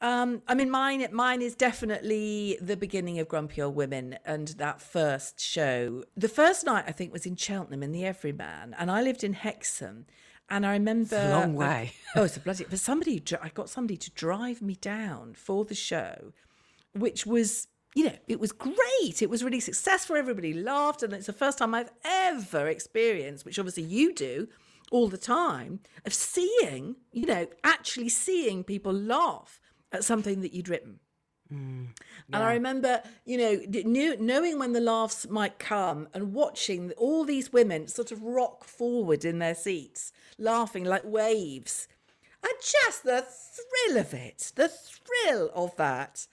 Um, 0.00 0.42
I 0.46 0.54
mean, 0.54 0.70
mine 0.70 1.06
mine 1.12 1.40
is 1.40 1.54
definitely 1.54 2.58
the 2.60 2.76
beginning 2.76 3.18
of 3.18 3.28
Grumpy 3.28 3.62
Old 3.62 3.74
Women 3.74 4.18
and 4.26 4.48
that 4.48 4.82
first 4.82 5.40
show. 5.40 6.04
The 6.16 6.28
first 6.28 6.66
night 6.66 6.84
I 6.86 6.92
think 6.92 7.12
was 7.12 7.24
in 7.24 7.36
Cheltenham 7.36 7.82
in 7.82 7.92
the 7.92 8.04
Everyman, 8.04 8.74
and 8.78 8.90
I 8.90 9.02
lived 9.02 9.24
in 9.24 9.32
Hexham. 9.32 10.06
And 10.48 10.64
I 10.64 10.74
remember 10.74 11.16
a 11.16 11.30
long 11.30 11.54
way. 11.54 11.92
oh, 12.14 12.22
it's 12.22 12.36
a 12.36 12.40
bloody. 12.40 12.66
But 12.70 12.78
somebody, 12.78 13.20
I 13.42 13.48
got 13.48 13.68
somebody 13.68 13.96
to 13.96 14.10
drive 14.12 14.62
me 14.62 14.76
down 14.76 15.34
for 15.34 15.64
the 15.64 15.74
show, 15.74 16.32
which 16.94 17.26
was, 17.26 17.66
you 17.96 18.04
know, 18.04 18.14
it 18.28 18.38
was 18.38 18.52
great. 18.52 19.22
It 19.22 19.28
was 19.28 19.42
really 19.42 19.58
successful. 19.58 20.14
Everybody 20.14 20.52
laughed, 20.52 21.02
and 21.02 21.12
it's 21.14 21.26
the 21.26 21.32
first 21.32 21.58
time 21.58 21.74
I've 21.74 21.90
ever 22.04 22.68
experienced, 22.68 23.44
which 23.44 23.58
obviously 23.58 23.82
you 23.82 24.14
do 24.14 24.46
all 24.92 25.08
the 25.08 25.18
time, 25.18 25.80
of 26.04 26.14
seeing, 26.14 26.94
you 27.10 27.26
know, 27.26 27.48
actually 27.64 28.08
seeing 28.08 28.62
people 28.62 28.92
laugh 28.92 29.60
at 29.92 30.04
something 30.04 30.40
that 30.40 30.52
you'd 30.52 30.68
written. 30.68 31.00
And 32.32 32.42
I 32.42 32.54
remember, 32.54 33.02
you 33.24 33.38
know, 33.38 33.60
knew, 33.84 34.16
knowing 34.18 34.58
when 34.58 34.72
the 34.72 34.80
laughs 34.80 35.28
might 35.28 35.58
come 35.58 36.08
and 36.12 36.34
watching 36.34 36.90
all 36.92 37.24
these 37.24 37.52
women 37.52 37.86
sort 37.86 38.10
of 38.10 38.22
rock 38.22 38.64
forward 38.64 39.24
in 39.24 39.38
their 39.38 39.54
seats, 39.54 40.12
laughing 40.38 40.84
like 40.84 41.04
waves. 41.04 41.86
And 42.42 42.52
just 42.60 43.04
the 43.04 43.24
thrill 43.26 43.98
of 43.98 44.12
it, 44.12 44.52
the 44.56 44.68
thrill 44.68 45.50
of 45.54 45.76
that 45.76 46.26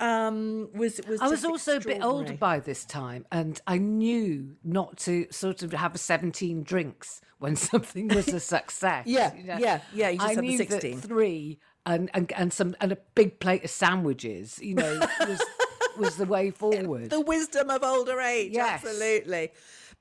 um, 0.00 0.70
was 0.74 1.00
was. 1.06 1.20
I 1.20 1.28
was 1.28 1.44
also 1.44 1.76
a 1.76 1.80
bit 1.80 2.02
older 2.02 2.32
by 2.32 2.58
this 2.58 2.84
time, 2.84 3.26
and 3.30 3.60
I 3.66 3.78
knew 3.78 4.56
not 4.64 4.96
to 4.98 5.26
sort 5.30 5.62
of 5.62 5.72
have 5.72 5.98
17 5.98 6.62
drinks 6.62 7.20
when 7.38 7.54
something 7.56 8.08
was 8.08 8.28
a 8.28 8.40
success. 8.40 9.06
Yeah, 9.06 9.32
yeah, 9.36 9.80
yeah, 9.92 10.08
you 10.08 10.18
just 10.18 10.26
I 10.26 10.28
had 10.30 10.38
the 10.38 10.42
knew 10.42 10.56
16. 10.56 11.00
that 11.00 11.06
three 11.06 11.58
and, 11.90 12.10
and 12.14 12.32
and 12.32 12.52
some 12.52 12.76
and 12.80 12.92
a 12.92 12.98
big 13.14 13.40
plate 13.40 13.64
of 13.64 13.70
sandwiches, 13.70 14.58
you 14.62 14.74
know, 14.74 15.00
was 15.26 15.42
was 15.98 16.16
the 16.16 16.24
way 16.26 16.50
forward. 16.50 17.10
the 17.10 17.20
wisdom 17.20 17.70
of 17.70 17.82
older 17.82 18.20
age. 18.20 18.52
Yes. 18.52 18.84
Absolutely. 18.84 19.50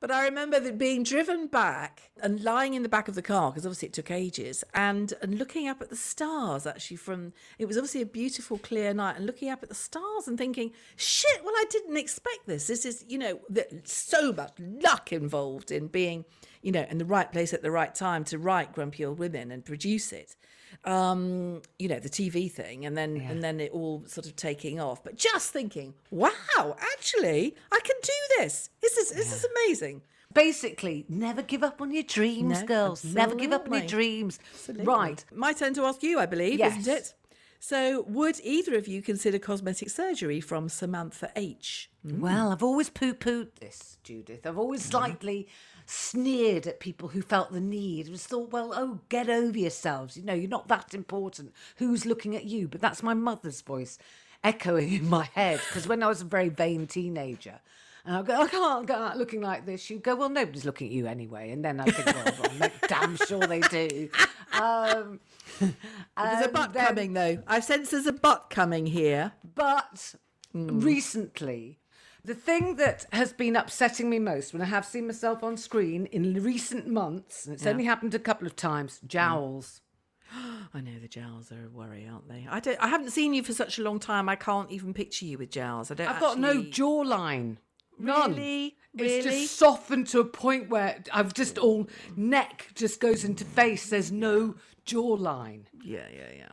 But 0.02 0.12
I 0.12 0.23
remember 0.23 0.62
that 0.62 0.78
being 0.78 1.04
driven 1.04 1.47
back 1.47 2.12
and 2.23 2.41
lying 2.41 2.73
in 2.73 2.84
the 2.84 2.89
back 2.89 3.10
of 3.10 3.15
the 3.15 3.21
car 3.21 3.52
because 3.52 3.65
obviously 3.65 3.89
it 3.89 3.93
took 3.93 4.10
ages, 4.10 4.63
and 4.73 5.13
and 5.21 5.38
looking 5.38 5.67
up 5.67 5.82
at 5.82 5.89
the 5.89 5.95
stars. 5.97 6.65
Actually, 6.65 6.95
from 6.97 7.34
it 7.58 7.65
was 7.65 7.75
obviously 7.75 8.02
a 8.02 8.06
beautiful, 8.06 8.58
clear 8.58 8.93
night, 8.93 9.17
and 9.17 9.25
looking 9.25 9.49
up 9.49 9.62
at 9.62 9.67
the 9.67 9.75
stars 9.75 10.28
and 10.28 10.38
thinking, 10.38 10.71
"Shit! 10.95 11.43
Well, 11.43 11.54
I 11.54 11.65
didn't 11.69 11.97
expect 11.97 12.45
this. 12.45 12.67
This 12.67 12.86
is 12.86 13.04
you 13.10 13.17
know 13.17 13.41
so 13.84 14.32
much 14.32 14.54
luck 14.58 15.12
involved 15.12 15.69
in 15.69 15.88
being 15.88 16.23
you 16.62 16.71
know 16.71 16.86
in 16.89 16.97
the 16.97 17.06
right 17.06 17.30
place 17.30 17.54
at 17.54 17.62
the 17.62 17.71
right 17.71 17.93
time 17.93 18.23
to 18.25 18.38
write 18.38 18.71
Grumpy 18.71 19.04
Old 19.04 19.19
Women 19.19 19.52
and 19.52 19.65
produce 19.65 20.13
it." 20.13 20.38
Um 20.86 21.62
you 21.78 21.88
know 21.89 22.00
the 22.00 22.10
tv 22.10 22.50
thing 22.50 22.86
and 22.86 22.96
then 22.98 23.18
and 23.28 23.44
then 23.44 23.60
it 23.60 23.72
all 23.72 24.02
sort 24.08 24.26
of 24.26 24.36
taking 24.36 24.80
off 24.80 25.04
but 25.04 25.18
just 25.18 25.52
thinking 25.52 25.94
wow 26.10 26.76
actually 26.94 27.54
i 27.72 27.80
can 27.84 27.96
do 28.02 28.13
this 28.38 28.70
this 28.82 28.96
is 28.98 29.12
this 29.12 29.32
is 29.34 29.46
amazing 29.65 30.02
Basically, 30.32 31.06
never 31.10 31.42
give 31.42 31.63
up 31.63 31.82
on 31.82 31.92
your 31.92 32.04
dreams, 32.04 32.60
No, 32.62 32.65
girls. 32.68 33.04
Never 33.04 33.34
give 33.34 33.52
up 33.52 33.65
on 33.68 33.74
your 33.80 33.88
dreams. 33.88 34.38
Absolutely. 34.54 34.86
Right. 34.86 35.26
my 35.34 35.54
turn 35.54 35.74
to 35.74 35.82
ask 35.86 36.04
you 36.04 36.20
i 36.20 36.28
believe 36.28 36.60
Yes. 36.60 36.78
isn't 36.78 36.94
it 36.98 37.13
so 37.60 38.04
would 38.08 38.39
either 38.44 38.76
of 38.78 38.88
you 38.88 39.02
consider 39.02 39.39
cosmetic 39.39 39.89
surgery 39.89 40.39
from 40.39 40.70
samantha 40.70 41.32
h 41.36 41.89
Well, 42.06 42.52
I've 42.52 42.62
always 42.62 42.89
poo 42.92 43.15
pooed 43.15 43.56
this, 43.60 43.98
Judith. 44.04 44.46
I've 44.46 44.58
always 44.60 44.82
Mm-hmm. 44.82 44.92
slightly 44.92 45.48
sneered 45.89 46.67
at 46.67 46.80
people 46.80 47.10
who 47.10 47.21
felt 47.21 47.52
the 47.52 47.60
need. 47.60 48.08
I 48.08 48.12
just 48.12 48.28
thought, 48.28 48.52
well, 48.52 48.73
oh, 48.75 48.99
get 49.10 49.30
over 49.30 49.58
yourselves. 49.58 50.15
You 50.17 50.23
know, 50.23 50.34
you're 50.34 50.49
not 50.49 50.67
that 50.67 50.93
important. 50.93 51.54
Who's 51.78 52.06
looking 52.06 52.36
at 52.36 52.45
you? 52.45 52.67
But 52.67 52.82
that's 52.82 53.02
my 53.04 53.13
mother's 53.13 53.62
voice 53.62 53.97
echoing 54.43 54.93
in 54.99 55.10
my 55.10 55.25
head. 55.34 55.60
Because 55.67 55.88
when 55.88 56.04
I 56.04 56.08
was 56.08 56.21
a 56.21 56.25
very 56.25 56.49
vain 56.49 56.88
teenager, 56.88 57.60
and 58.06 58.15
I'd 58.15 58.25
go, 58.25 58.41
I 58.41 58.47
can't 58.47 58.86
go 58.88 58.95
out 58.95 59.17
looking 59.17 59.41
like 59.41 59.65
this. 59.65 59.82
She'd 59.82 60.04
go, 60.04 60.15
well, 60.15 60.30
nobody's 60.30 60.63
looking 60.65 60.88
at 60.88 60.93
you 60.93 61.06
anyway. 61.08 61.52
And 61.52 61.63
then 61.65 61.80
I 61.80 61.86
think, 61.86 62.06
well, 62.39 62.54
make 62.60 62.88
damn 62.88 63.17
sure 63.17 63.39
they 63.45 63.60
do. 63.60 64.10
Um, 64.54 65.19
there's 65.60 65.71
a 66.15 66.43
and 66.43 66.54
butt 66.54 66.73
then- 66.73 66.88
coming 66.88 67.13
though 67.13 67.41
i 67.47 67.60
sense 67.60 67.91
there's 67.91 68.08
a 68.08 68.12
butt 68.13 68.49
coming 68.49 68.86
here 68.88 69.34
But 69.56 70.15
recently, 70.54 71.79
the 72.24 72.36
thing 72.36 72.76
that 72.76 73.06
has 73.12 73.34
been 73.34 73.56
upsetting 73.56 74.10
me 74.10 74.20
most 74.20 74.54
when 74.54 74.62
I 74.62 74.66
have 74.66 74.86
seen 74.86 75.08
myself 75.08 75.44
on 75.44 75.58
screen 75.58 76.06
in 76.08 76.44
recent 76.44 76.88
months, 76.88 77.46
and 77.46 77.54
it's 77.54 77.66
only 77.66 77.86
happened 77.86 78.14
a 78.14 78.20
couple 78.20 78.48
of 78.48 78.56
times, 78.56 79.00
mm. 79.04 79.08
jowls. 79.08 79.82
i 80.74 80.82
know 80.82 81.00
the 81.02 81.08
jowls 81.08 81.52
are 81.52 81.66
a 81.66 81.70
worry 81.70 82.08
aren't 82.12 82.28
they? 82.28 82.48
I 82.50 82.60
don't 82.60 82.80
i 82.80 82.88
haven't 82.88 83.12
seen 83.12 83.34
you 83.34 83.44
for 83.44 83.54
such 83.54 83.80
a 83.80 83.84
long 83.84 84.00
time. 84.00 84.30
I 84.30 84.36
can't 84.36 84.72
even 84.72 84.94
picture 84.94 85.26
you 85.26 85.38
with 85.38 85.52
jowls. 85.52 85.92
I 85.92 85.96
don't 85.96 86.08
I've 86.08 86.20
got 86.20 86.40
no 86.40 86.64
jawline. 86.64 87.58
None. 88.00 88.32
Really? 88.32 88.76
It's 88.98 89.26
just 89.26 89.58
softened 89.58 90.08
to 90.08 90.20
a 90.20 90.26
point 90.26 90.70
where 90.70 91.04
I've 91.14 91.34
just 91.34 91.58
all 91.58 91.88
neck 92.16 92.70
just 92.74 93.00
goes 93.00 93.24
into 93.24 93.46
face. 93.46 93.90
There's 93.90 94.12
no 94.12 94.56
jawline. 94.86 95.66
Yeah, 95.84 96.08
yeah, 96.12 96.32
yeah. 96.36 96.50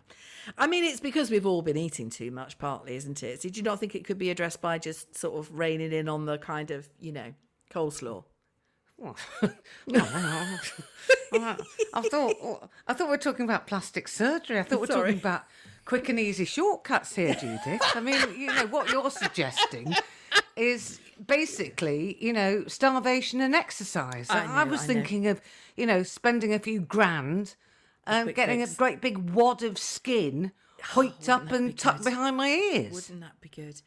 I 0.59 0.67
mean, 0.67 0.85
it's 0.85 1.01
because 1.01 1.31
we've 1.31 1.47
all 1.47 1.63
been 1.63 1.77
eating 1.77 2.11
too 2.11 2.31
much, 2.31 2.59
partly, 2.59 2.95
isn't 2.97 3.23
it? 3.23 3.41
Did 3.41 3.57
you 3.57 3.63
not 3.63 3.81
think 3.81 3.95
it 3.95 4.05
could 4.05 4.19
be 4.19 4.31
addressed 4.31 4.61
by 4.61 4.79
just 4.79 5.17
sort 5.17 5.39
of 5.39 5.53
reining 5.59 5.93
in 5.93 6.09
on 6.09 6.27
the 6.27 6.39
kind 6.39 6.71
of, 6.71 6.89
you 7.01 7.13
know, 7.13 7.33
coleslaw? 7.73 8.25
I 9.03 9.17
thought 12.11 12.71
I 12.87 12.95
thought 12.95 13.07
we 13.07 13.11
were 13.11 13.19
talking 13.19 13.45
about 13.45 13.67
plastic 13.67 14.09
surgery. 14.09 14.59
I 14.59 14.63
thought 14.63 14.81
we 14.81 14.87
we're 14.87 14.95
Sorry. 14.95 15.11
talking 15.11 15.19
about 15.19 15.45
quick 15.85 16.09
and 16.09 16.19
easy 16.19 16.47
shortcuts 16.47 17.15
here, 17.15 17.35
Judith. 17.35 17.83
I 17.95 18.01
mean, 18.01 18.19
you 18.39 18.47
know 18.47 18.67
what 18.69 18.91
you're 18.91 19.11
suggesting 19.11 19.95
is 20.57 20.99
basically, 21.25 22.17
you 22.21 22.33
know, 22.33 22.65
starvation 22.67 23.41
and 23.41 23.55
exercise. 23.55 24.29
I 24.31 24.63
I, 24.63 24.65
was 24.65 24.83
I 24.83 24.87
know. 24.87 24.93
thinking 24.95 25.27
of, 25.27 25.41
you 25.77 25.87
know, 25.87 26.03
spending 26.03 26.53
a 26.53 26.59
few 26.59 26.81
grand 26.81 27.57
and 28.07 28.21
um, 28.21 28.25
quick 28.25 28.37
getting 28.37 28.61
fix. 28.61 28.73
a 28.75 28.77
great 28.77 29.01
big 29.01 29.19
wad 29.31 29.63
of 29.63 29.79
skin 29.79 30.53
hoiked 30.92 31.29
up 31.29 31.51
and 31.53 31.77
tucked 31.77 31.99
good? 31.99 32.11
behind 32.11 32.37
my 32.37 32.49
ears. 32.49 32.92
Wouldn't 32.92 33.20
that 33.20 33.40
be 33.40 33.49
good? 33.49 33.81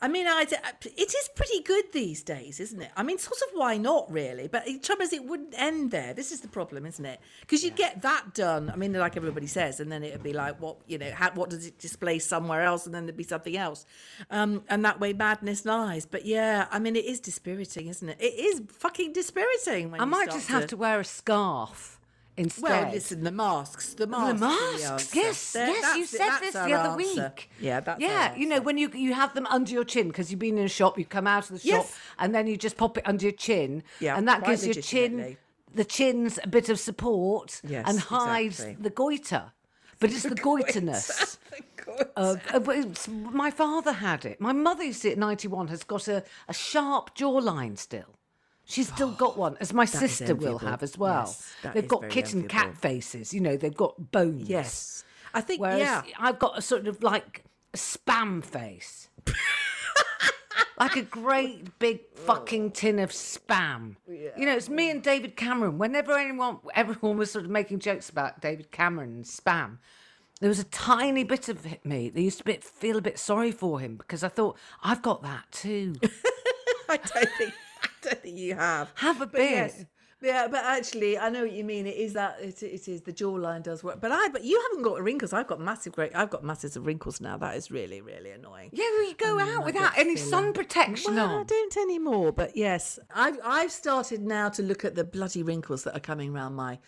I 0.00 0.08
mean, 0.08 0.26
I, 0.26 0.44
it 0.84 1.14
is 1.14 1.30
pretty 1.36 1.62
good 1.62 1.84
these 1.92 2.22
days, 2.22 2.58
isn't 2.58 2.82
it? 2.82 2.90
I 2.96 3.02
mean, 3.02 3.18
sort 3.18 3.38
of 3.42 3.48
why 3.54 3.76
not, 3.76 4.10
really? 4.10 4.48
But 4.48 4.64
the 4.66 4.78
trouble 4.78 5.02
is, 5.02 5.12
it 5.12 5.24
wouldn't 5.24 5.54
end 5.56 5.92
there. 5.92 6.12
This 6.12 6.32
is 6.32 6.40
the 6.40 6.48
problem, 6.48 6.86
isn't 6.86 7.04
it? 7.04 7.20
Because 7.40 7.62
you 7.62 7.70
get 7.70 8.02
that 8.02 8.34
done. 8.34 8.68
I 8.68 8.76
mean, 8.76 8.92
like 8.92 9.16
everybody 9.16 9.46
says, 9.46 9.78
and 9.78 9.90
then 9.90 10.02
it'd 10.02 10.24
be 10.24 10.32
like, 10.32 10.60
what 10.60 10.78
you 10.86 10.98
know, 10.98 11.10
how, 11.12 11.30
what 11.32 11.50
does 11.50 11.66
it 11.66 11.78
display 11.78 12.18
somewhere 12.18 12.62
else, 12.62 12.84
and 12.84 12.94
then 12.94 13.06
there'd 13.06 13.16
be 13.16 13.22
something 13.22 13.56
else, 13.56 13.86
um, 14.30 14.64
and 14.68 14.84
that 14.84 14.98
way 14.98 15.12
madness 15.12 15.64
lies. 15.64 16.04
But 16.04 16.26
yeah, 16.26 16.66
I 16.70 16.78
mean, 16.78 16.96
it 16.96 17.04
is 17.04 17.20
dispiriting, 17.20 17.86
isn't 17.86 18.08
it? 18.08 18.16
It 18.20 18.34
is 18.34 18.62
fucking 18.68 19.12
dispiriting. 19.12 19.92
When 19.92 20.00
I 20.00 20.04
might 20.04 20.30
just 20.30 20.48
have 20.48 20.66
to 20.68 20.76
wear 20.76 21.00
a 21.00 21.04
scarf 21.04 21.95
instead. 22.36 22.62
Well, 22.84 22.92
listen, 22.92 23.24
the 23.24 23.30
masks, 23.32 23.94
the 23.94 24.06
masks, 24.06 24.32
The 24.40 24.46
masks, 24.46 24.84
answer. 24.84 25.16
yes, 25.18 25.52
There- 25.52 25.68
yes, 25.68 25.96
you 25.96 26.06
said 26.06 26.38
this 26.40 26.52
the 26.52 26.60
other 26.72 26.90
answer. 26.90 26.96
week. 26.96 27.50
Yeah, 27.60 27.80
that's 27.80 28.00
yeah. 28.00 28.34
You 28.34 28.48
know, 28.48 28.60
when 28.60 28.78
you 28.78 28.90
you 28.94 29.14
have 29.14 29.34
them 29.34 29.46
under 29.46 29.72
your 29.72 29.84
chin 29.84 30.08
because 30.08 30.30
you've 30.30 30.40
been 30.40 30.58
in 30.58 30.64
a 30.64 30.68
shop, 30.68 30.98
you 30.98 31.04
come 31.04 31.26
out 31.26 31.44
of 31.50 31.60
the 31.60 31.68
shop, 31.68 31.84
Yes. 31.86 31.96
and 32.18 32.34
then 32.34 32.46
you 32.46 32.56
just 32.56 32.76
pop 32.76 32.98
it 32.98 33.06
under 33.06 33.24
your 33.24 33.32
chin, 33.32 33.82
Yeah, 34.00 34.16
and 34.16 34.26
that 34.28 34.44
gives 34.44 34.64
your 34.66 34.74
chin 34.74 35.36
the 35.74 35.84
chin's 35.84 36.38
a 36.42 36.48
bit 36.48 36.68
of 36.70 36.78
support 36.80 37.60
Yes, 37.62 37.84
and 37.88 38.00
hides 38.00 38.60
exactly. 38.60 38.82
the 38.82 38.90
goiter. 38.90 39.52
But 39.98 40.10
it's 40.10 40.22
the, 40.24 40.34
goiterness. 40.34 41.38
Uh, 42.16 42.36
uh, 42.52 42.58
but 42.58 42.76
it's, 42.76 43.08
my 43.08 43.50
father 43.50 43.92
had 43.92 44.24
it. 44.26 44.40
My 44.40 44.52
mother, 44.52 44.84
you 44.84 44.92
see, 44.92 45.10
at 45.12 45.16
91, 45.18 45.68
has 45.68 45.84
got 45.84 46.06
a, 46.08 46.22
a 46.48 46.52
sharp 46.52 47.14
jawline 47.16 47.78
still. 47.78 48.18
She's 48.68 48.88
still 48.88 49.12
got 49.12 49.34
oh, 49.36 49.40
one, 49.40 49.56
as 49.60 49.72
my 49.72 49.84
is 49.84 49.92
sister 49.92 50.34
will 50.34 50.58
have 50.58 50.82
as 50.82 50.98
well. 50.98 51.26
Yes, 51.62 51.72
they've 51.72 51.86
got 51.86 52.08
kitten 52.08 52.42
enviable. 52.42 52.48
cat 52.48 52.76
faces, 52.76 53.32
you 53.32 53.40
know, 53.40 53.56
they've 53.56 53.76
got 53.76 54.10
bones. 54.10 54.48
Yes. 54.48 55.04
I 55.32 55.40
think, 55.40 55.60
Whereas 55.60 55.78
yeah. 55.78 56.02
I've 56.18 56.40
got 56.40 56.58
a 56.58 56.62
sort 56.62 56.88
of 56.88 57.00
like 57.02 57.44
a 57.72 57.76
spam 57.76 58.44
face. 58.44 59.08
like 60.80 60.96
a 60.96 61.02
great 61.02 61.78
big 61.78 62.00
fucking 62.14 62.72
tin 62.72 62.98
of 62.98 63.10
spam. 63.10 63.96
You 64.08 64.46
know, 64.46 64.56
it's 64.56 64.68
me 64.68 64.90
and 64.90 65.00
David 65.00 65.36
Cameron. 65.36 65.78
Whenever 65.78 66.18
anyone, 66.18 66.58
everyone 66.74 67.18
was 67.18 67.30
sort 67.30 67.44
of 67.44 67.50
making 67.50 67.78
jokes 67.78 68.10
about 68.10 68.40
David 68.40 68.72
Cameron 68.72 69.10
and 69.14 69.24
spam, 69.24 69.78
there 70.40 70.48
was 70.48 70.58
a 70.58 70.64
tiny 70.64 71.22
bit 71.22 71.48
of 71.48 71.64
me 71.84 72.10
that 72.10 72.20
used 72.20 72.38
to 72.38 72.44
bit, 72.44 72.64
feel 72.64 72.98
a 72.98 73.02
bit 73.02 73.18
sorry 73.18 73.52
for 73.52 73.78
him 73.78 73.96
because 73.96 74.24
I 74.24 74.28
thought, 74.28 74.58
I've 74.82 75.02
got 75.02 75.22
that 75.22 75.44
too. 75.52 75.94
I 76.88 76.96
don't 76.96 77.28
think 77.38 77.52
don't 78.02 78.22
think 78.22 78.38
you 78.38 78.54
have. 78.54 78.90
Have 78.96 79.16
a 79.20 79.26
But 79.26 79.32
bit. 79.32 79.50
yes. 79.50 79.84
Yeah, 80.22 80.48
but 80.50 80.64
actually, 80.64 81.18
I 81.18 81.28
know 81.28 81.42
what 81.42 81.52
you 81.52 81.62
mean. 81.62 81.86
It 81.86 81.96
is 81.96 82.14
that 82.14 82.40
it, 82.40 82.62
it 82.62 82.88
is 82.88 83.02
the 83.02 83.12
jawline 83.12 83.62
does 83.62 83.84
work, 83.84 84.00
but 84.00 84.10
I 84.10 84.28
but 84.30 84.44
you 84.44 84.58
haven't 84.70 84.82
got 84.82 85.02
wrinkles. 85.02 85.34
I've 85.34 85.46
got 85.46 85.60
massive 85.60 85.92
great. 85.92 86.12
I've 86.16 86.30
got 86.30 86.42
masses 86.42 86.74
of 86.74 86.86
wrinkles 86.86 87.20
now. 87.20 87.36
That 87.36 87.54
is 87.54 87.70
really 87.70 88.00
really 88.00 88.30
annoying. 88.30 88.70
Yeah, 88.72 88.86
well, 88.94 89.08
you 89.08 89.14
go 89.14 89.38
out 89.38 89.66
without 89.66 89.96
any 89.98 90.16
sun 90.16 90.54
protection 90.54 91.16
Well, 91.16 91.40
I 91.40 91.44
don't 91.44 91.76
anymore, 91.76 92.32
but 92.32 92.56
yes, 92.56 92.98
I've 93.14 93.38
I've 93.44 93.70
started 93.70 94.22
now 94.22 94.48
to 94.48 94.62
look 94.62 94.86
at 94.86 94.94
the 94.94 95.04
bloody 95.04 95.42
wrinkles 95.42 95.84
that 95.84 95.94
are 95.94 96.00
coming 96.00 96.34
around 96.34 96.54
my 96.54 96.78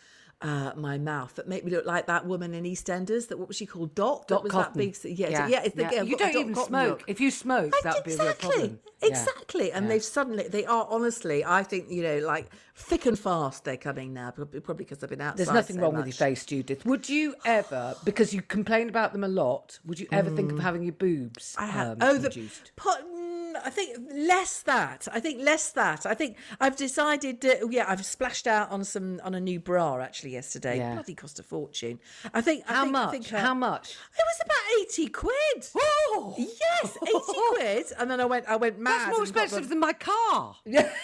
uh, 0.41 0.73
my 0.77 0.99
mouth 0.99 1.35
that 1.35 1.49
make 1.49 1.65
me 1.65 1.71
look 1.71 1.85
like 1.85 2.07
that 2.07 2.27
woman 2.27 2.55
in 2.55 2.65
EastEnders. 2.65 3.29
That 3.29 3.39
what 3.39 3.49
was 3.49 3.57
she 3.57 3.67
called? 3.67 3.95
Dot. 3.95 4.29
Dot 4.29 4.39
that 4.39 4.43
was 4.45 4.53
Cotton. 4.53 4.73
that 4.73 5.03
big. 5.03 5.19
Yeah, 5.19 5.49
yeah. 5.49 5.63
it's 5.65 5.75
the, 5.75 5.83
yeah, 5.83 6.03
you 6.03 6.17
got 6.17 6.31
a 6.31 6.33
don't 6.33 6.43
even 6.43 6.55
smoke. 6.55 6.99
look. 7.01 7.05
If 7.09 7.21
you 7.21 7.31
smoke, 7.31 7.75
that 7.83 7.95
would 7.95 8.05
be 8.05 8.15
a 8.15 8.17
real 8.17 8.29
exactly. 8.29 8.79
Yeah. 9.03 9.09
exactly. 9.09 9.73
And 9.73 9.91
they've 9.91 10.05
suddenly 10.05 10.47
they 10.49 10.65
are 10.65 10.87
honestly, 10.89 11.45
I 11.45 11.65
think 11.65 11.91
you 11.91 12.03
know, 12.03 12.19
like 12.19 12.51
thick 12.79 13.07
and 13.07 13.19
fast. 13.19 13.65
They're 13.65 13.77
coming 13.77 14.13
now, 14.15 14.31
probably 14.31 14.75
because 14.77 14.99
they've 14.99 15.11
been 15.11 15.21
outside. 15.21 15.39
There's 15.39 15.53
nothing 15.53 15.77
so 15.77 15.83
wrong 15.83 15.97
with 15.97 16.07
your 16.07 16.15
face, 16.15 16.47
Judith. 16.47 16.85
Would 16.87 17.09
you 17.09 17.35
ever, 17.45 17.95
because 18.05 18.33
you 18.33 18.41
complain 18.43 18.89
about 18.89 19.13
them 19.13 19.25
a 19.25 19.29
lot, 19.29 19.79
would 19.85 19.99
you 20.01 20.07
ever 20.13 20.31
think 20.31 20.53
of 20.53 20.59
having 20.59 20.83
your 20.83 20.93
boobs 20.93 21.55
Mm. 21.59 21.63
I 21.63 21.67
have. 21.67 21.89
um, 21.91 21.97
oh, 22.03 22.19
the 22.19 22.31
po- 22.77 22.91
mm, 22.91 23.55
I 23.65 23.71
think 23.71 23.99
less 24.13 24.63
that. 24.63 25.09
I 25.13 25.21
think 25.21 25.41
less 25.43 25.71
that. 25.73 26.07
I 26.07 26.15
think 26.15 26.37
I've 26.61 26.77
decided. 26.77 27.45
Uh, 27.45 27.67
yeah, 27.69 27.87
I've 27.89 28.05
splashed 28.05 28.47
out 28.47 28.71
on 28.71 28.85
some 28.85 29.21
on 29.25 29.35
a 29.35 29.41
new 29.41 29.59
bra 29.59 29.99
actually 30.01 30.31
yesterday. 30.33 30.77
Yeah. 30.79 30.95
Bloody 30.95 31.15
cost 31.15 31.39
a 31.39 31.43
fortune. 31.43 31.99
I 32.33 32.41
think. 32.41 32.65
I 32.69 32.75
How 32.75 32.85
think, 32.85 32.97
I 32.97 33.01
much? 33.05 33.11
think, 33.13 33.33
uh, 33.33 33.39
How 33.39 33.55
much? 33.55 33.91
It 33.91 34.25
was 34.27 34.41
about 34.45 34.81
eighty 34.81 35.09
quid. 35.09 35.69
Oh, 35.77 36.35
Yes, 36.39 36.99
eighty 37.03 37.41
quid. 37.57 37.87
And 37.99 38.11
then 38.11 38.21
I 38.21 38.25
went. 38.27 38.47
I 38.47 38.57
went 38.57 38.79
mad. 38.79 38.93
That's 38.93 39.07
more 39.09 39.19
got 39.27 39.29
expensive 39.45 39.69
than 39.69 39.81
my 39.81 39.93
car. 39.95 40.57
Yeah. 40.65 40.91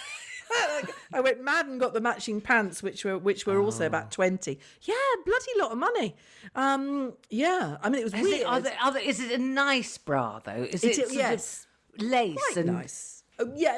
I 1.13 1.21
went 1.21 1.41
mad 1.43 1.67
and 1.67 1.79
got 1.79 1.93
the 1.93 2.01
matching 2.01 2.41
pants, 2.41 2.83
which 2.83 3.03
were 3.05 3.17
which 3.17 3.45
were 3.45 3.59
also 3.61 3.83
Oh. 3.83 3.87
about 3.87 4.11
twenty. 4.11 4.59
Yeah, 4.81 4.93
bloody 5.25 5.51
lot 5.57 5.71
of 5.71 5.77
money. 5.77 6.15
Um, 6.55 7.13
yeah, 7.29 7.77
I 7.81 7.89
mean 7.89 8.01
it 8.01 8.03
was 8.03 8.13
Is 8.13 8.21
weird. 8.21 8.41
it, 8.41 8.45
are 8.47 8.59
there, 8.61 8.77
are 8.81 8.91
there, 8.93 9.01
is 9.03 9.19
it 9.19 9.31
a 9.39 9.43
nice 9.43 9.97
bra 9.97 10.39
though? 10.43 10.67
Is 10.69 10.83
It 10.83 10.87
it, 10.87 10.89
is- 10.91 10.97
sort 10.97 11.13
yes. 11.13 11.67
of 11.97 12.01
lace 12.05 12.35
quite 12.37 12.57
and 12.57 12.67
nice. 12.73 13.11
Oh, 13.37 13.51
yeah, 13.53 13.77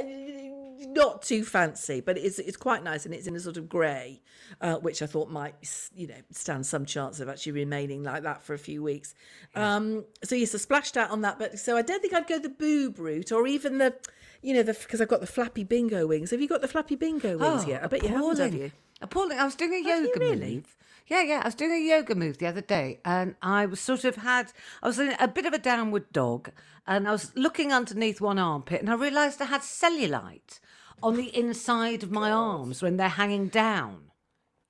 not 0.93 1.23
too 1.23 1.43
fancy, 1.43 1.99
but 2.01 2.15
it's 2.17 2.37
it's 2.37 2.57
quite 2.57 2.83
nice, 2.83 3.05
and 3.05 3.13
it's 3.13 3.25
in 3.25 3.35
a 3.35 3.39
sort 3.39 3.57
of 3.57 3.67
grey, 3.67 4.21
uh, 4.61 4.75
which 4.75 5.01
I 5.01 5.07
thought 5.07 5.31
might 5.31 5.55
you 5.95 6.05
know 6.07 6.21
stand 6.31 6.65
some 6.67 6.85
chance 6.85 7.19
of 7.19 7.27
actually 7.27 7.53
remaining 7.53 8.03
like 8.03 8.21
that 8.23 8.43
for 8.43 8.53
a 8.53 8.59
few 8.59 8.83
weeks. 8.83 9.15
Um, 9.55 10.05
so 10.23 10.35
yes, 10.35 10.53
I 10.53 10.59
splashed 10.59 10.95
out 10.95 11.09
on 11.09 11.21
that, 11.21 11.39
but 11.39 11.57
so 11.57 11.75
I 11.75 11.81
don't 11.81 12.01
think 12.01 12.13
I'd 12.13 12.27
go 12.27 12.37
the 12.37 12.49
boob 12.49 12.99
route 12.99 13.31
or 13.31 13.47
even 13.47 13.79
the, 13.79 13.95
you 14.41 14.53
know, 14.53 14.63
the 14.63 14.73
because 14.73 15.01
I've 15.01 15.07
got 15.07 15.21
the 15.21 15.27
flappy 15.27 15.63
bingo 15.63 16.07
wings. 16.07 16.31
Have 16.31 16.41
you 16.41 16.47
got 16.47 16.61
the 16.61 16.67
flappy 16.67 16.95
bingo 16.95 17.37
wings 17.37 17.63
oh, 17.65 17.67
yet? 17.67 17.83
I 17.83 17.87
bet 17.87 18.03
you 18.03 18.09
haven't, 18.09 18.37
have 18.39 18.53
Oh, 18.53 18.57
you? 18.57 18.71
Appalling. 19.01 19.37
I 19.37 19.45
was 19.45 19.55
doing 19.55 19.73
a 19.73 19.89
Have 19.89 20.01
you 20.01 20.07
yoga 20.07 20.19
really? 20.19 20.55
move. 20.55 20.75
Yeah, 21.07 21.21
yeah. 21.21 21.41
I 21.43 21.47
was 21.47 21.55
doing 21.55 21.71
a 21.71 21.79
yoga 21.79 22.15
move 22.15 22.37
the 22.37 22.47
other 22.47 22.61
day, 22.61 22.99
and 23.05 23.35
I 23.41 23.65
was 23.65 23.79
sort 23.79 24.03
of 24.03 24.17
had. 24.17 24.51
I 24.81 24.87
was 24.87 24.99
in 24.99 25.15
a 25.19 25.27
bit 25.27 25.45
of 25.45 25.53
a 25.53 25.59
downward 25.59 26.11
dog, 26.11 26.51
and 26.85 27.07
I 27.07 27.11
was 27.11 27.31
looking 27.35 27.71
underneath 27.71 28.19
one 28.19 28.39
armpit, 28.39 28.81
and 28.81 28.89
I 28.89 28.95
realised 28.95 29.41
I 29.41 29.45
had 29.45 29.61
cellulite 29.61 30.59
on 31.01 31.15
the 31.15 31.35
inside 31.37 32.03
of 32.03 32.11
my 32.11 32.31
arms 32.31 32.81
when 32.81 32.97
they're 32.97 33.09
hanging 33.09 33.47
down. 33.47 34.07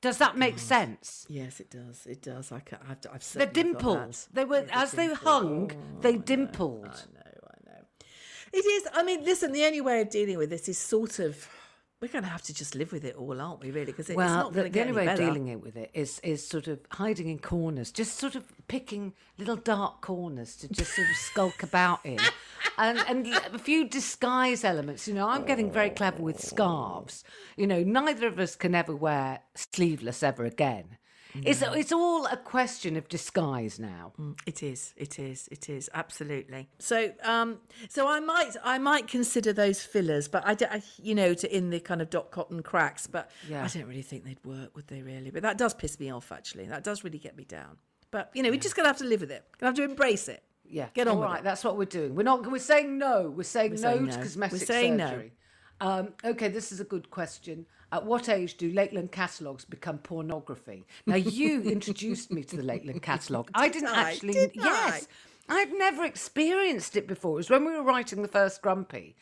Does 0.01 0.19
that 0.19 0.37
make 0.37 0.59
sense? 0.59 1.25
Yes, 1.27 1.59
it 1.59 1.71
does. 1.71 2.05
It 2.05 2.21
does. 2.21 2.51
I 2.51 2.59
can, 2.59 2.77
I've, 2.87 2.97
I've 3.11 3.33
The 3.33 3.47
dimples. 3.47 4.29
They 4.31 4.45
were 4.45 4.57
Yeah, 4.59 4.65
the 4.65 4.77
as 4.77 4.91
they 4.91 5.11
hung, 5.13 5.71
they 6.01 6.09
oh, 6.09 6.11
I 6.11 6.15
know, 6.17 6.21
dimpled. 6.21 6.85
I 6.85 6.89
know, 6.89 7.47
I 7.47 7.71
know. 7.71 7.85
It 8.53 8.65
is. 8.65 8.87
I 8.93 9.03
mean, 9.03 9.23
listen. 9.23 9.51
The 9.51 9.65
only 9.65 9.81
way 9.81 10.01
of 10.01 10.09
dealing 10.09 10.37
with 10.37 10.49
this 10.49 10.67
is 10.69 10.77
sort 10.77 11.19
of. 11.19 11.47
We're 11.99 12.09
going 12.09 12.25
to 12.25 12.29
have 12.29 12.43
to 12.43 12.53
just 12.53 12.75
live 12.75 12.91
with 12.91 13.03
it 13.05 13.15
all, 13.15 13.41
aren't 13.41 13.59
we? 13.61 13.71
Really, 13.71 13.85
because 13.87 14.07
it's 14.07 14.15
Well, 14.15 14.43
not 14.43 14.53
going 14.53 14.65
to 14.65 14.69
get 14.69 14.85
any 14.85 14.91
better. 14.93 15.05
the 15.05 15.11
only 15.11 15.21
way 15.21 15.27
of 15.29 15.33
dealing 15.33 15.47
it 15.47 15.61
with 15.63 15.75
it 15.75 15.89
is 15.95 16.19
is 16.19 16.47
sort 16.47 16.67
of 16.67 16.79
hiding 16.91 17.27
in 17.27 17.39
corners, 17.39 17.91
just 17.91 18.17
sort 18.19 18.35
of 18.35 18.43
picking 18.67 19.13
little 19.39 19.55
dark 19.55 20.01
corners 20.01 20.55
to 20.57 20.67
just 20.67 20.95
sort 20.95 21.09
of 21.09 21.15
skulk 21.31 21.63
about 21.63 22.05
in, 22.05 22.19
and 22.77 22.99
and 23.07 23.25
a 23.51 23.57
few 23.57 23.87
disguise 23.87 24.63
elements. 24.63 25.07
You 25.07 25.15
know, 25.15 25.27
I'm 25.27 25.43
getting 25.43 25.71
very 25.71 25.89
clever 25.89 26.21
with 26.21 26.39
scarves. 26.39 27.23
You 27.55 27.65
know, 27.65 27.81
neither 27.83 28.27
of 28.27 28.37
us 28.37 28.55
can 28.55 28.75
ever 28.75 28.95
wear 28.95 29.39
sleeveless 29.55 30.21
ever 30.21 30.45
again. 30.45 30.97
It's 31.45 31.61
it's 31.61 31.91
all 31.91 32.25
a 32.25 32.37
question 32.37 32.95
of 32.95 33.07
disguise 33.07 33.79
now. 33.79 34.13
It 34.45 34.63
is. 34.63 34.93
It 34.97 35.19
is. 35.19 35.47
It 35.51 35.69
is 35.69 35.89
absolutely. 35.93 36.69
So, 36.79 37.11
um, 37.23 37.59
so 37.89 38.07
I 38.07 38.19
might, 38.19 38.55
I 38.63 38.77
might 38.77 39.07
consider 39.07 39.53
those 39.53 39.83
fillers, 39.83 40.27
but 40.27 40.43
I 40.45 40.81
you 41.01 41.15
know, 41.15 41.33
to 41.33 41.55
in 41.55 41.69
the 41.69 41.79
kind 41.79 42.01
of 42.01 42.09
dot 42.09 42.31
cotton 42.31 42.63
cracks. 42.63 43.07
But 43.07 43.29
Yeah. 43.49 43.63
I 43.63 43.67
don't 43.67 43.85
really 43.87 44.01
think 44.01 44.23
they'd 44.25 44.43
work, 44.45 44.75
would 44.75 44.87
they? 44.87 45.01
Really? 45.01 45.29
But 45.31 45.43
that 45.43 45.57
does 45.57 45.73
piss 45.73 45.99
me 45.99 46.11
off. 46.11 46.31
Actually, 46.31 46.65
that 46.67 46.83
does 46.83 47.03
really 47.03 47.19
get 47.19 47.35
me 47.37 47.43
down. 47.43 47.77
But 48.11 48.31
you 48.33 48.41
know, 48.43 48.49
we're 48.49 48.59
just 48.59 48.75
gonna 48.75 48.87
have 48.87 48.97
to 48.97 49.05
live 49.05 49.21
with 49.21 49.31
it. 49.31 49.43
Gonna 49.59 49.69
have 49.69 49.75
to 49.77 49.83
embrace 49.83 50.27
it. 50.27 50.43
Yeah, 50.69 50.87
Get 50.93 51.07
on 51.07 51.17
All 51.17 51.23
right, 51.23 51.39
it. 51.39 51.43
that's 51.45 51.63
what 51.63 51.77
we're 51.77 51.85
doing. 51.85 52.13
We're 52.13 52.23
not. 52.23 52.45
We're 52.51 52.59
saying 52.59 52.97
no. 52.97 53.33
We're 53.35 53.43
saying 53.43 53.71
We're 53.71 53.81
no 53.81 53.95
saying 53.95 54.07
to 54.09 54.17
no. 54.17 54.23
cosmetic 54.23 54.59
We're 54.59 54.65
saying 54.65 54.97
no. 54.97 55.23
Um, 55.79 56.09
okay, 56.25 56.49
this 56.49 56.71
is 56.73 56.79
a 56.81 56.83
good 56.83 57.09
question. 57.09 57.65
At 57.91 58.05
what 58.05 58.27
age 58.27 58.57
do 58.57 58.71
Lakeland 58.71 59.11
catalogues 59.11 59.63
become 59.63 59.99
pornography? 59.99 60.85
Now, 61.05 61.15
you 61.15 61.61
introduced 61.63 62.31
me 62.31 62.43
to 62.43 62.57
the 62.57 62.63
Lakeland 62.63 63.01
catalogue. 63.01 63.49
I 63.53 63.69
didn't 63.69 63.89
I? 63.89 64.11
actually. 64.11 64.33
Did 64.33 64.51
yes, 64.55 65.07
I'd 65.47 65.71
never 65.71 66.03
experienced 66.03 66.97
it 66.97 67.07
before. 67.07 67.33
It 67.33 67.37
was 67.37 67.49
when 67.49 67.65
we 67.65 67.71
were 67.71 67.83
writing 67.83 68.21
the 68.21 68.27
first 68.27 68.61
Grumpy, 68.61 69.15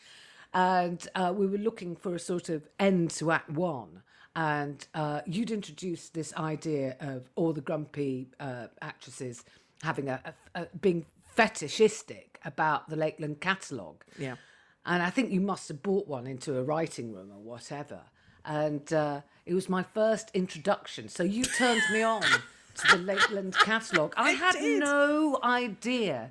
and 0.52 1.06
uh, 1.14 1.32
we 1.36 1.46
were 1.46 1.58
looking 1.58 1.94
for 1.94 2.14
a 2.14 2.18
sort 2.18 2.48
of 2.48 2.68
end 2.80 3.10
to 3.12 3.30
Act 3.30 3.50
One. 3.50 4.02
And 4.34 4.86
uh, 4.94 5.22
you'd 5.24 5.50
introduced 5.50 6.12
this 6.12 6.34
idea 6.34 6.96
of 7.00 7.30
all 7.36 7.54
the 7.54 7.62
grumpy 7.62 8.28
uh, 8.38 8.66
actresses 8.82 9.44
having 9.82 10.10
a, 10.10 10.20
a, 10.54 10.62
a 10.62 10.66
being 10.78 11.06
fetishistic 11.24 12.38
about 12.44 12.90
the 12.90 12.96
Lakeland 12.96 13.40
catalogue. 13.40 14.04
Yeah. 14.18 14.36
And 14.84 15.02
I 15.02 15.10
think 15.10 15.32
you 15.32 15.40
must 15.40 15.68
have 15.68 15.82
bought 15.82 16.06
one 16.06 16.26
into 16.26 16.56
a 16.58 16.62
writing 16.62 17.12
room 17.12 17.30
or 17.32 17.40
whatever. 17.40 18.00
And 18.46 18.92
uh, 18.92 19.20
it 19.44 19.54
was 19.54 19.68
my 19.68 19.82
first 19.82 20.30
introduction. 20.34 21.08
So 21.08 21.22
you 21.22 21.44
turned 21.44 21.82
me 21.92 22.02
on 22.02 22.22
to 22.22 22.96
the 22.96 23.02
Lakeland 23.02 23.54
catalogue. 23.54 24.14
I, 24.16 24.30
had 24.30 24.54
did. 24.54 24.80
no 24.80 25.38
idea 25.42 26.30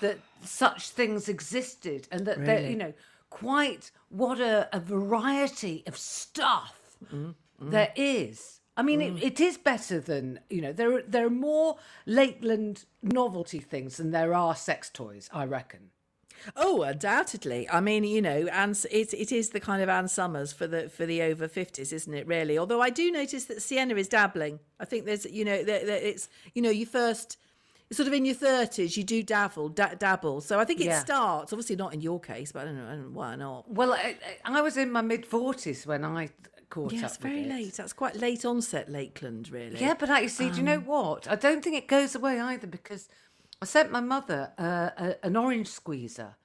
that 0.00 0.18
such 0.42 0.90
things 0.90 1.28
existed 1.28 2.08
and 2.10 2.26
that 2.26 2.44
they're, 2.44 2.56
Really? 2.56 2.70
you 2.70 2.76
know, 2.76 2.92
quite 3.30 3.90
what 4.08 4.40
a, 4.40 4.68
a 4.72 4.80
variety 4.80 5.82
of 5.86 5.96
stuff 5.96 6.96
mm-hmm. 7.04 7.26
Mm-hmm. 7.26 7.70
there 7.70 7.92
is. 7.96 8.60
I 8.76 8.82
mean, 8.82 9.00
it, 9.00 9.14
mm. 9.14 9.22
it 9.22 9.40
is 9.40 9.56
better 9.56 10.00
than 10.00 10.40
you 10.50 10.60
know. 10.60 10.72
There, 10.72 10.96
are, 10.96 11.02
there 11.02 11.26
are 11.26 11.30
more 11.30 11.76
Lakeland 12.06 12.84
novelty 13.02 13.60
things 13.60 13.98
than 13.98 14.10
there 14.10 14.34
are 14.34 14.56
sex 14.56 14.90
toys. 14.90 15.30
I 15.32 15.44
reckon. 15.44 15.90
Oh, 16.56 16.82
undoubtedly. 16.82 17.68
I 17.70 17.80
mean, 17.80 18.04
you 18.04 18.20
know, 18.22 18.46
and 18.52 18.72
it 18.90 19.12
it 19.14 19.32
is 19.32 19.50
the 19.50 19.60
kind 19.60 19.82
of 19.82 19.88
Ann 19.88 20.08
Summers 20.08 20.52
for 20.52 20.66
the 20.66 20.88
for 20.88 21.06
the 21.06 21.22
over 21.22 21.48
fifties, 21.48 21.92
isn't 21.92 22.12
it? 22.14 22.26
Really. 22.26 22.58
Although 22.58 22.80
I 22.80 22.90
do 22.90 23.10
notice 23.10 23.44
that 23.46 23.62
Sienna 23.62 23.94
is 23.96 24.08
dabbling. 24.08 24.60
I 24.80 24.84
think 24.84 25.04
there's, 25.06 25.24
you 25.26 25.44
know, 25.44 25.62
that, 25.62 25.86
that 25.86 26.08
it's, 26.08 26.28
you 26.54 26.62
know, 26.62 26.70
you 26.70 26.86
first. 26.86 27.38
Sort 27.92 28.08
of 28.08 28.14
in 28.14 28.24
your 28.24 28.34
thirties, 28.34 28.96
you 28.96 29.04
do 29.04 29.22
dabble, 29.22 29.68
da- 29.68 29.94
dabble. 29.94 30.40
So 30.40 30.58
I 30.58 30.64
think 30.64 30.80
it 30.80 30.86
Yeah. 30.86 30.98
starts. 31.00 31.52
Obviously, 31.52 31.76
not 31.76 31.92
in 31.92 32.00
your 32.00 32.18
case, 32.18 32.50
but 32.50 32.62
I 32.62 32.64
don't 32.64 32.76
know, 32.78 32.86
I 32.86 32.90
don't 32.92 33.12
know 33.12 33.18
why 33.18 33.36
not. 33.36 33.70
Well, 33.70 33.92
I, 33.92 34.16
I 34.44 34.62
was 34.62 34.76
in 34.78 34.90
my 34.90 35.02
mid 35.02 35.26
forties 35.26 35.86
when 35.86 36.02
I 36.02 36.30
caught 36.70 36.92
Yeah, 36.92 37.00
up. 37.00 37.04
it's 37.10 37.18
with 37.18 37.30
very 37.30 37.42
it. 37.42 37.48
late. 37.50 37.74
That's 37.74 37.92
quite 37.92 38.16
late 38.16 38.44
onset, 38.46 38.88
Lakeland, 38.90 39.50
really. 39.50 39.78
Yeah, 39.78 39.94
but 39.98 40.08
like 40.08 40.22
you 40.24 40.28
see, 40.30 40.48
do 40.50 40.56
you 40.56 40.62
know 40.62 40.78
um, 40.78 40.86
what? 40.86 41.30
I 41.30 41.36
don't 41.36 41.62
think 41.62 41.76
it 41.76 41.86
goes 41.86 42.14
away 42.16 42.40
either 42.40 42.66
because 42.66 43.06
I 43.62 43.66
sent 43.66 43.90
my 43.90 44.00
mother 44.00 44.52
uh, 44.58 44.90
a, 44.96 45.26
an 45.26 45.36
orange 45.36 45.68
squeezer, 45.68 46.36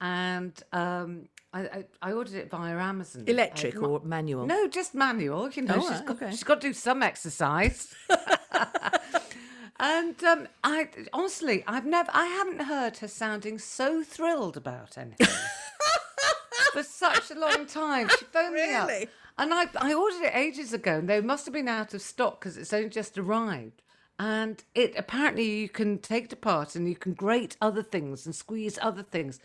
and 0.00 0.52
um, 0.72 1.28
I, 1.52 1.60
I, 1.62 1.84
I 2.02 2.12
ordered 2.12 2.34
it 2.34 2.50
via 2.50 2.76
Amazon. 2.76 3.24
Electric 3.26 3.76
Uh, 3.76 3.80
or 3.86 4.00
manual? 4.00 4.46
No, 4.46 4.68
just 4.68 4.94
manual. 4.94 5.48
You 5.50 5.62
know, 5.62 5.76
Oh, 5.76 5.80
she's 5.80 5.90
right, 5.90 6.06
got 6.06 6.16
okay. 6.22 6.30
she's 6.30 6.44
got 6.44 6.60
to 6.60 6.68
do 6.68 6.72
some 6.74 7.02
exercise. 7.02 7.94
and 9.80 10.22
um, 10.24 10.48
I 10.64 10.88
honestly, 11.12 11.64
I've 11.66 11.86
never, 11.86 12.10
I 12.12 12.26
haven't 12.26 12.62
heard 12.62 12.98
her 12.98 13.08
sounding 13.08 13.58
so 13.58 14.02
thrilled 14.02 14.56
about 14.56 14.98
anything 14.98 15.26
for 16.72 16.82
such 16.82 17.30
a 17.30 17.34
long 17.38 17.66
time. 17.66 18.08
She 18.18 18.24
phoned 18.26 18.54
me 18.54 18.72
up, 18.74 18.90
and 19.38 19.54
I 19.54 19.66
I 19.76 19.94
ordered 19.94 20.22
it 20.24 20.34
ages 20.34 20.72
ago, 20.72 20.98
and 20.98 21.08
they 21.08 21.20
must 21.20 21.46
have 21.46 21.54
been 21.54 21.68
out 21.68 21.94
of 21.94 22.02
stock 22.02 22.40
because 22.40 22.56
it's 22.58 22.72
only 22.72 22.88
just 22.90 23.16
arrived. 23.16 23.82
And 24.18 24.62
it 24.74 24.94
apparently 24.96 25.44
you 25.44 25.68
can 25.68 25.98
take 25.98 26.24
it 26.24 26.32
apart 26.32 26.74
and 26.74 26.88
you 26.88 26.96
can 26.96 27.14
grate 27.14 27.56
other 27.60 27.82
things 27.82 28.26
and 28.26 28.34
squeeze 28.34 28.78
other 28.82 29.02
things. 29.04 29.38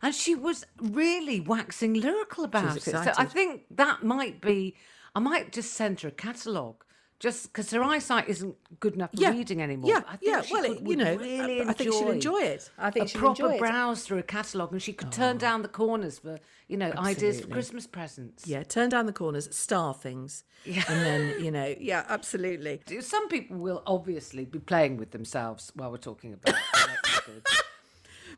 And 0.00 0.14
she 0.14 0.34
was 0.34 0.64
really 0.80 1.40
waxing 1.40 1.94
lyrical 1.94 2.44
about 2.44 2.76
it. 2.76 2.82
So 2.82 3.12
I 3.16 3.24
think 3.24 3.62
that 3.70 4.02
might 4.04 4.40
be. 4.40 4.76
I 5.14 5.20
might 5.20 5.52
just 5.52 5.74
send 5.74 6.00
her 6.00 6.08
a 6.08 6.12
catalogue. 6.12 6.84
Just 7.22 7.44
because 7.52 7.70
her 7.70 7.84
eyesight 7.84 8.28
isn't 8.28 8.56
good 8.80 8.94
enough 8.94 9.10
for 9.16 9.30
reading 9.30 9.62
anymore. 9.62 9.88
Yeah, 9.88 10.00
I 10.08 10.16
think 10.16 10.22
yeah. 10.32 10.42
well, 10.50 10.62
could- 10.64 10.78
it, 10.82 10.86
you 10.88 10.96
know, 10.96 11.14
really 11.14 11.62
I, 11.62 11.68
I 11.68 11.72
think 11.72 11.92
she'll 11.92 12.10
enjoy 12.10 12.38
it. 12.42 12.68
I 12.76 12.90
think 12.90 13.06
a 13.06 13.08
she'll 13.10 13.20
proper 13.20 13.58
browse 13.58 14.02
through 14.02 14.18
a 14.18 14.24
catalogue, 14.24 14.72
and 14.72 14.82
she 14.82 14.92
could 14.92 15.12
turn 15.12 15.38
down 15.38 15.62
the 15.62 15.68
corners 15.68 16.18
for 16.18 16.40
you 16.66 16.76
know 16.76 16.92
ideas 16.98 17.40
for 17.40 17.46
Christmas 17.46 17.86
presents. 17.86 18.48
Yeah, 18.48 18.64
turn 18.64 18.88
down 18.88 19.06
the 19.06 19.12
corners, 19.12 19.54
star 19.56 19.94
things, 19.94 20.42
Yeah. 20.64 20.82
and 20.88 21.06
then 21.06 21.40
you 21.44 21.52
know, 21.52 21.72
yeah, 21.78 22.04
absolutely. 22.08 22.80
Some 23.00 23.28
people 23.28 23.56
will 23.58 23.84
obviously 23.86 24.44
be 24.44 24.58
playing 24.58 24.96
with 24.96 25.12
themselves 25.12 25.70
while 25.76 25.92
we're 25.92 25.98
talking 25.98 26.32
about. 26.34 26.56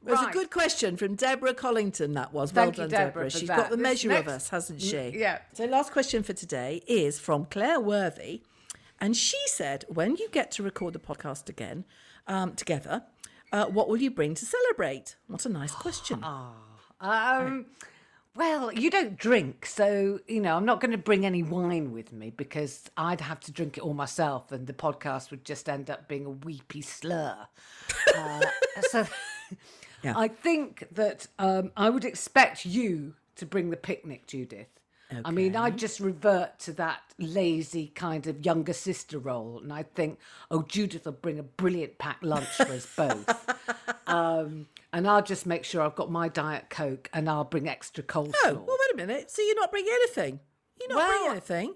It 0.07 0.11
was 0.11 0.21
a 0.21 0.31
good 0.33 0.51
question 0.51 0.99
from 0.99 1.15
Deborah 1.15 1.55
Collington. 1.55 2.13
That 2.13 2.35
was 2.35 2.51
Thank 2.51 2.77
you, 2.77 2.83
well 2.83 2.89
done, 2.91 3.07
Deborah, 3.07 3.31
for 3.31 3.39
She's 3.39 3.49
that. 3.49 3.57
got 3.57 3.71
the 3.71 3.77
This 3.77 3.83
measure 3.83 4.13
of 4.13 4.29
us, 4.29 4.51
hasn't 4.51 4.83
she? 4.83 5.13
yeah. 5.15 5.39
So, 5.55 5.65
last 5.65 5.93
question 5.93 6.23
for 6.23 6.35
today 6.35 6.83
is 6.87 7.19
from 7.19 7.47
Claire 7.47 7.81
Worthy, 7.81 8.43
and 9.05 9.15
she 9.15 9.37
said, 9.47 9.85
"When 9.89 10.17
you 10.17 10.29
get 10.31 10.51
to 10.53 10.63
record 10.63 10.95
the 10.95 10.99
podcast 10.99 11.51
again 11.51 11.85
um, 12.27 12.55
together, 12.55 13.03
uh, 13.53 13.67
what 13.67 13.89
will 13.89 13.99
you 13.99 14.11
bring 14.11 14.35
to 14.35 14.47
celebrate?" 14.47 15.17
What 15.27 15.45
a 15.45 15.51
nice 15.51 15.73
question. 15.73 16.25
Um, 17.01 17.67
well, 18.35 18.73
you 18.73 18.89
don't 18.89 19.19
drink, 19.19 19.67
so 19.67 20.21
you 20.27 20.41
know 20.41 20.57
I'm 20.57 20.65
not 20.65 20.81
going 20.81 20.93
to 20.93 20.99
bring 21.11 21.27
any 21.27 21.43
wine 21.43 21.93
with 21.93 22.13
me 22.13 22.31
because 22.31 22.89
I'd 22.97 23.21
have 23.21 23.41
to 23.41 23.53
drink 23.53 23.77
it 23.77 23.83
all 23.83 23.93
myself, 23.93 24.53
and 24.53 24.67
the 24.67 24.73
podcast 24.73 25.31
would 25.31 25.45
just 25.45 25.69
end 25.69 25.91
up 25.91 26.09
being 26.09 26.25
a 26.25 26.31
weepy 26.31 26.81
slur. 26.81 27.37
uh, 28.17 28.41
so, 28.91 29.07
Yeah. 30.03 30.15
I 30.17 30.29
think 30.29 30.87
that 30.93 31.27
um, 31.39 31.73
I 31.77 31.91
would 31.91 32.05
expect 32.05 32.65
you 32.65 33.15
to 33.37 33.45
bring 33.45 33.71
the 33.71 33.77
picnic, 33.77 34.27
Judith. 34.27 34.69
I 35.25 35.31
mean, 35.31 35.55
I'd 35.55 35.77
just 35.77 36.01
revert 36.01 36.59
to 36.61 36.73
that 36.75 37.01
lazy 37.19 37.89
kind 37.89 38.27
of 38.27 38.45
younger 38.45 38.73
sister 38.73 39.19
role, 39.19 39.61
and 39.63 39.73
I 39.73 39.83
think, 39.83 40.19
oh, 40.51 40.63
Judith 40.63 41.05
will 41.05 41.13
bring 41.13 41.39
a 41.39 41.43
brilliant 41.43 41.99
packed 41.99 42.25
lunch 42.25 42.49
for 42.49 42.65
us 42.65 42.87
both. 42.97 44.07
um, 44.07 44.67
and 44.93 45.07
I'll 45.07 45.23
just 45.23 45.47
make 45.47 45.65
sure 45.65 45.83
I've 45.83 45.95
got 45.95 46.11
my 46.11 46.29
diet 46.29 46.71
coke, 46.71 47.11
and 47.13 47.29
I'll 47.29 47.45
bring 47.45 47.69
extra 47.69 48.03
coleslaw. 48.03 48.35
Oh, 48.45 48.65
well, 48.67 48.79
wait 48.81 48.95
a 48.95 49.07
minute. 49.07 49.31
So 49.31 49.43
you're 49.43 49.57
not 49.57 49.71
bringing 49.71 49.93
anything? 49.93 50.41
You're 50.81 50.89
not 50.97 51.09
bringing 51.09 51.31
anything? 51.31 51.75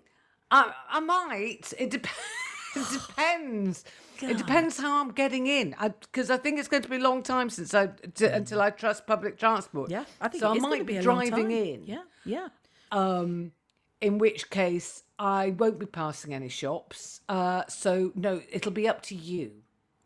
I, 0.50 0.72
I 0.88 1.00
might. 1.00 1.72
It, 1.78 1.90
dep- 1.90 2.06
it 2.76 2.86
depends. 2.92 3.84
It 4.20 4.36
depends 4.36 4.78
how 4.78 5.00
I'm 5.00 5.12
getting 5.12 5.46
in, 5.46 5.76
because 6.00 6.28
I, 6.30 6.38
think 6.38 6.58
it's 6.58 6.66
going 6.66 6.82
to 6.82 6.88
be 6.88 6.96
a 6.96 7.00
long 7.00 7.22
time 7.22 7.50
since 7.50 7.72
I 7.72 7.86
t- 7.86 8.26
until 8.26 8.60
I 8.60 8.70
trust 8.70 9.06
public 9.06 9.38
transport. 9.38 9.90
Yeah, 9.90 10.04
I 10.20 10.26
think 10.26 10.42
so. 10.42 10.52
it 10.52 10.56
I 10.56 10.58
might 10.58 10.86
be 10.86 10.96
be 10.96 11.00
driving 11.00 11.52
in. 11.52 11.84
Yeah, 11.86 12.02
yeah. 12.24 12.48
Um, 12.90 13.52
in 14.00 14.18
which 14.18 14.50
case, 14.50 15.02
I 15.18 15.50
won't 15.50 15.78
be 15.78 15.86
passing 15.86 16.32
any 16.32 16.48
shops. 16.48 17.20
Uh, 17.28 17.64
so 17.68 18.12
no, 18.14 18.40
it'll 18.50 18.72
be 18.72 18.88
up 18.88 19.02
to 19.02 19.14
you. 19.14 19.52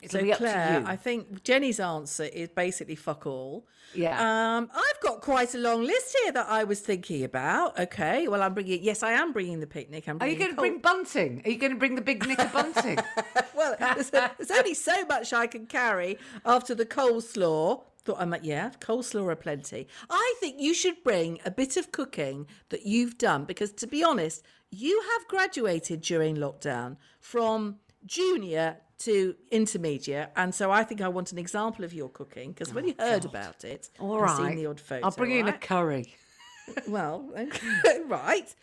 It'll 0.01 0.19
So 0.19 0.25
be 0.25 0.33
up 0.33 0.39
Claire, 0.39 0.75
to 0.75 0.81
you. 0.81 0.87
I 0.87 0.97
think 0.97 1.45
Jenny's 1.45 1.79
answer 1.79 2.25
is 2.25 2.49
basically 2.49 2.97
fuck 2.97 3.27
all. 3.27 3.67
Yeah. 3.95 4.19
Um, 4.57 4.71
I've 4.75 5.01
got 5.01 5.21
quite 5.21 5.55
a 5.55 5.59
long 5.59 5.85
list 5.85 6.17
here 6.23 6.33
that 6.33 6.49
I 6.49 6.65
was 6.65 6.81
thinking 6.81 7.23
about. 7.25 7.79
Okay, 7.79 8.27
well, 8.27 8.43
I'm 8.43 8.55
bringing. 8.55 8.83
Yes, 8.83 9.03
I 9.03 9.13
am 9.13 9.33
bringing 9.33 9.61
the 9.61 9.67
picnic. 9.67 10.09
I'm 10.09 10.19
Are 10.21 10.27
you 10.27 10.37
going 10.37 10.51
to 10.51 10.57
bring 10.57 10.79
bunting? 10.79 11.43
Are 11.45 11.51
you 11.51 11.59
going 11.59 11.73
to 11.73 11.79
bring 11.79 11.95
the 11.95 12.01
big 12.03 12.27
knicker 12.27 12.51
bunting? 12.53 12.99
well, 13.55 13.77
there's, 13.79 14.11
there's 14.11 14.51
only 14.51 14.75
so 14.75 15.05
much 15.05 15.33
I 15.33 15.47
can 15.47 15.67
carry 15.67 16.19
after 16.45 16.75
the 16.75 16.87
coleslaw. 16.87 17.83
Thought 18.05 18.21
I 18.21 18.25
might, 18.25 18.45
yeah, 18.45 18.71
coleslaw 18.81 19.31
are 19.31 19.37
plenty. 19.37 19.87
I 20.11 20.35
think 20.41 20.61
you 20.61 20.75
should 20.75 21.05
bring 21.05 21.39
a 21.45 21.51
bit 21.51 21.77
of 21.77 21.93
cooking 21.93 22.47
that 22.71 22.85
you've 22.85 23.17
done 23.17 23.45
because, 23.45 23.73
to 23.75 23.87
be 23.87 24.03
honest, 24.03 24.43
you 24.71 25.03
have 25.13 25.29
graduated 25.29 26.01
during 26.01 26.37
lockdown 26.37 26.97
from 27.21 27.77
junior 28.05 28.79
to 29.01 29.35
intermediate, 29.51 30.31
and 30.37 30.55
so 30.55 30.71
I 30.71 30.85
think 30.85 31.01
I 31.01 31.09
want 31.09 31.33
an 31.33 31.39
example 31.39 31.85
of 31.85 31.93
your 31.93 32.09
cooking 32.09 32.53
because 32.53 32.73
when 32.73 32.87
you 32.87 32.95
heard 32.99 33.25
about 33.25 33.65
it, 33.65 33.91
all 33.99 34.21
right, 34.21 34.37
seen 34.37 34.57
the 34.57 34.67
odd 34.67 34.81
photo. 34.81 35.05
I'll 35.05 35.13
bring 35.13 35.33
in 35.33 35.49
a 35.49 35.53
curry. 35.53 36.15
well, 36.89 37.29
okay, 37.37 38.01
right. 38.07 38.55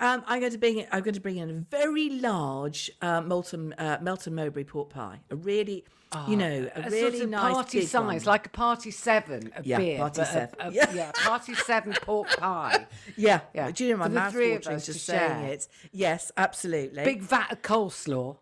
Um, 0.00 0.24
I'm 0.26 0.40
going 0.40 0.52
to 0.52 0.58
bring. 0.58 0.86
I'm 0.90 1.02
going 1.02 1.14
to 1.14 1.20
bring 1.20 1.36
in 1.36 1.50
a 1.50 1.52
very 1.52 2.08
large 2.08 2.90
uh, 3.02 3.20
Melton 3.20 3.74
uh, 3.74 3.98
Melton 4.00 4.34
Mowbray 4.34 4.64
pork 4.64 4.90
pie. 4.90 5.20
A 5.30 5.36
really, 5.36 5.84
you 6.14 6.34
ah, 6.36 6.38
know, 6.38 6.70
a, 6.74 6.80
a 6.80 6.90
really 6.90 7.10
sort 7.18 7.24
of 7.24 7.30
nice 7.30 7.52
party 7.54 7.80
size, 7.86 8.02
one. 8.26 8.32
like 8.32 8.46
a 8.46 8.50
party 8.50 8.90
seven 8.90 9.52
of 9.56 9.66
Yeah, 9.66 9.78
beer. 9.78 9.98
party 9.98 10.20
but 10.20 10.28
a- 10.28 10.32
seven. 10.32 10.54
a- 10.60 10.72
Yeah. 10.72 10.92
yeah, 10.92 11.12
party 11.12 11.54
seven 11.54 11.92
pork 12.02 12.28
pie. 12.38 12.86
yeah, 13.16 13.40
yeah, 13.54 13.70
Do 13.70 13.84
you 13.84 13.90
know 13.92 13.96
my 13.98 14.08
mouth 14.08 14.32
three 14.32 14.52
watering 14.52 14.76
us 14.76 14.86
just 14.86 15.04
saying 15.04 15.44
it? 15.44 15.68
Yes, 15.92 16.32
absolutely. 16.36 17.04
Big 17.04 17.22
vat 17.22 17.52
of 17.52 17.62
coleslaw. 17.62 18.36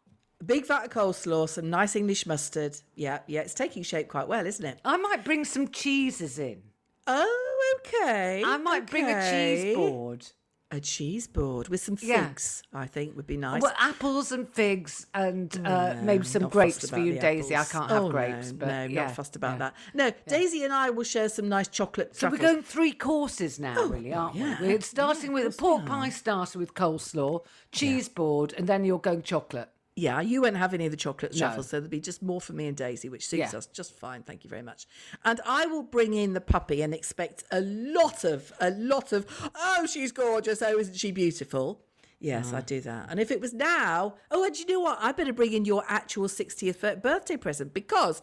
big 0.45 0.66
vat 0.66 0.85
of 0.87 0.91
coleslaw, 0.91 1.49
some 1.49 1.70
nice 1.70 1.95
English 1.97 2.27
mustard. 2.27 2.77
Yeah, 2.95 3.20
yeah. 3.27 3.41
It's 3.43 3.55
taking 3.55 3.83
shape 3.83 4.09
quite 4.09 4.29
well, 4.29 4.47
isn't 4.47 4.64
it? 4.64 4.79
I 4.85 4.97
might 4.97 5.25
bring 5.25 5.45
some 5.45 5.68
cheeses 5.68 6.39
in. 6.39 6.62
Oh, 7.07 7.79
okay. 7.81 8.43
I 8.45 8.57
might 8.59 8.87
bring 8.89 9.07
a 9.09 9.31
cheese 9.31 9.75
board. 9.75 10.27
A 10.75 10.81
cheese 10.81 11.27
board 11.27 11.68
with 11.68 11.83
some 11.83 11.99
Yeah. 12.01 12.29
figs. 12.29 12.62
I 12.73 12.87
think 12.87 13.14
would 13.14 13.27
be 13.27 13.37
nice. 13.37 13.61
Well, 13.61 13.75
apples 13.79 14.33
and 14.33 14.49
figs 14.49 15.07
and 15.12 15.55
uh, 15.66 15.97
maybe 16.03 16.25
some 16.25 16.49
grapes 16.49 16.89
for 16.89 16.99
you, 16.99 17.18
Daisy. 17.18 17.55
I 17.55 17.64
can't 17.64 17.91
have 17.91 18.05
Oh, 18.05 18.11
grapes, 18.11 18.53
No, 18.53 18.57
but 18.59 18.68
no, 18.68 18.85
yeah, 18.85 19.03
not 19.05 19.14
fussed 19.14 19.37
about 19.37 19.53
yeah. 19.53 19.59
that. 19.59 19.75
No, 19.93 20.11
Daisy 20.27 20.64
and 20.64 20.73
I 20.73 20.89
will 20.89 21.05
share 21.05 21.29
some 21.29 21.47
nice 21.47 21.68
chocolate. 21.68 22.16
So 22.16 22.31
we're 22.31 22.39
going 22.39 22.62
three 22.62 22.93
courses 22.93 23.61
now, 23.61 23.85
really, 23.85 24.14
aren't 24.14 24.35
Oh, 24.37 24.39
yeah. 24.39 24.61
we? 24.62 24.68
We're 24.68 24.81
starting 24.81 25.33
Yeah, 25.37 25.45
with 25.45 25.55
a 25.55 25.57
pork 25.59 25.85
pie 25.85 26.09
starter 26.09 26.59
with 26.59 26.73
coleslaw, 26.73 27.45
cheese 27.70 28.09
board, 28.09 28.55
and 28.57 28.66
then 28.66 28.85
you're 28.87 28.99
going 28.99 29.20
chocolate. 29.20 29.68
Yeah, 29.95 30.22
you 30.22 30.40
won't 30.40 30.57
have 30.57 30.72
any 30.72 30.86
of 30.86 30.90
the 30.90 30.97
chocolate 30.97 31.38
No. 31.38 31.61
so 31.61 31.62
there'll 31.62 31.86
be 31.88 32.01
just 32.01 32.22
more 32.22 32.40
for 32.40 32.55
me 32.55 32.66
and 32.66 32.74
Daisy, 32.76 33.11
which 33.11 33.26
suits 33.28 33.53
Yeah. 33.53 33.59
us 33.59 33.66
just 33.66 33.93
fine. 33.95 34.22
Thank 34.22 34.43
you 34.43 34.49
very 34.49 34.62
much. 34.62 34.86
And 35.22 35.38
I 35.45 35.66
will 35.66 35.82
bring 35.82 36.14
in 36.14 36.32
the 36.32 36.40
puppy 36.40 36.80
and 36.80 36.95
expect 36.95 37.45
a 37.51 37.61
lot 37.61 38.24
of, 38.24 38.53
a 38.59 38.70
lot 38.70 39.12
of, 39.12 39.26
oh, 39.55 39.86
she's 39.86 40.11
gorgeous. 40.11 40.62
Oh, 40.62 40.78
isn't 40.78 40.97
she 40.97 41.12
beautiful? 41.12 41.82
Yes, 42.20 42.53
Mm. 42.53 42.55
I 42.55 42.61
do 42.62 42.80
that. 42.80 43.09
And 43.11 43.20
if 43.20 43.30
it 43.30 43.40
was 43.40 43.53
now, 43.53 44.14
oh, 44.30 44.45
and 44.45 44.59
you 44.59 44.64
know 44.66 44.80
what? 44.80 44.97
I 45.01 45.12
better 45.12 45.32
bring 45.32 45.53
in 45.53 45.66
your 45.66 45.84
actual 45.88 46.26
60th 46.28 47.03
birthday 47.03 47.36
present 47.36 47.74
because 47.74 48.22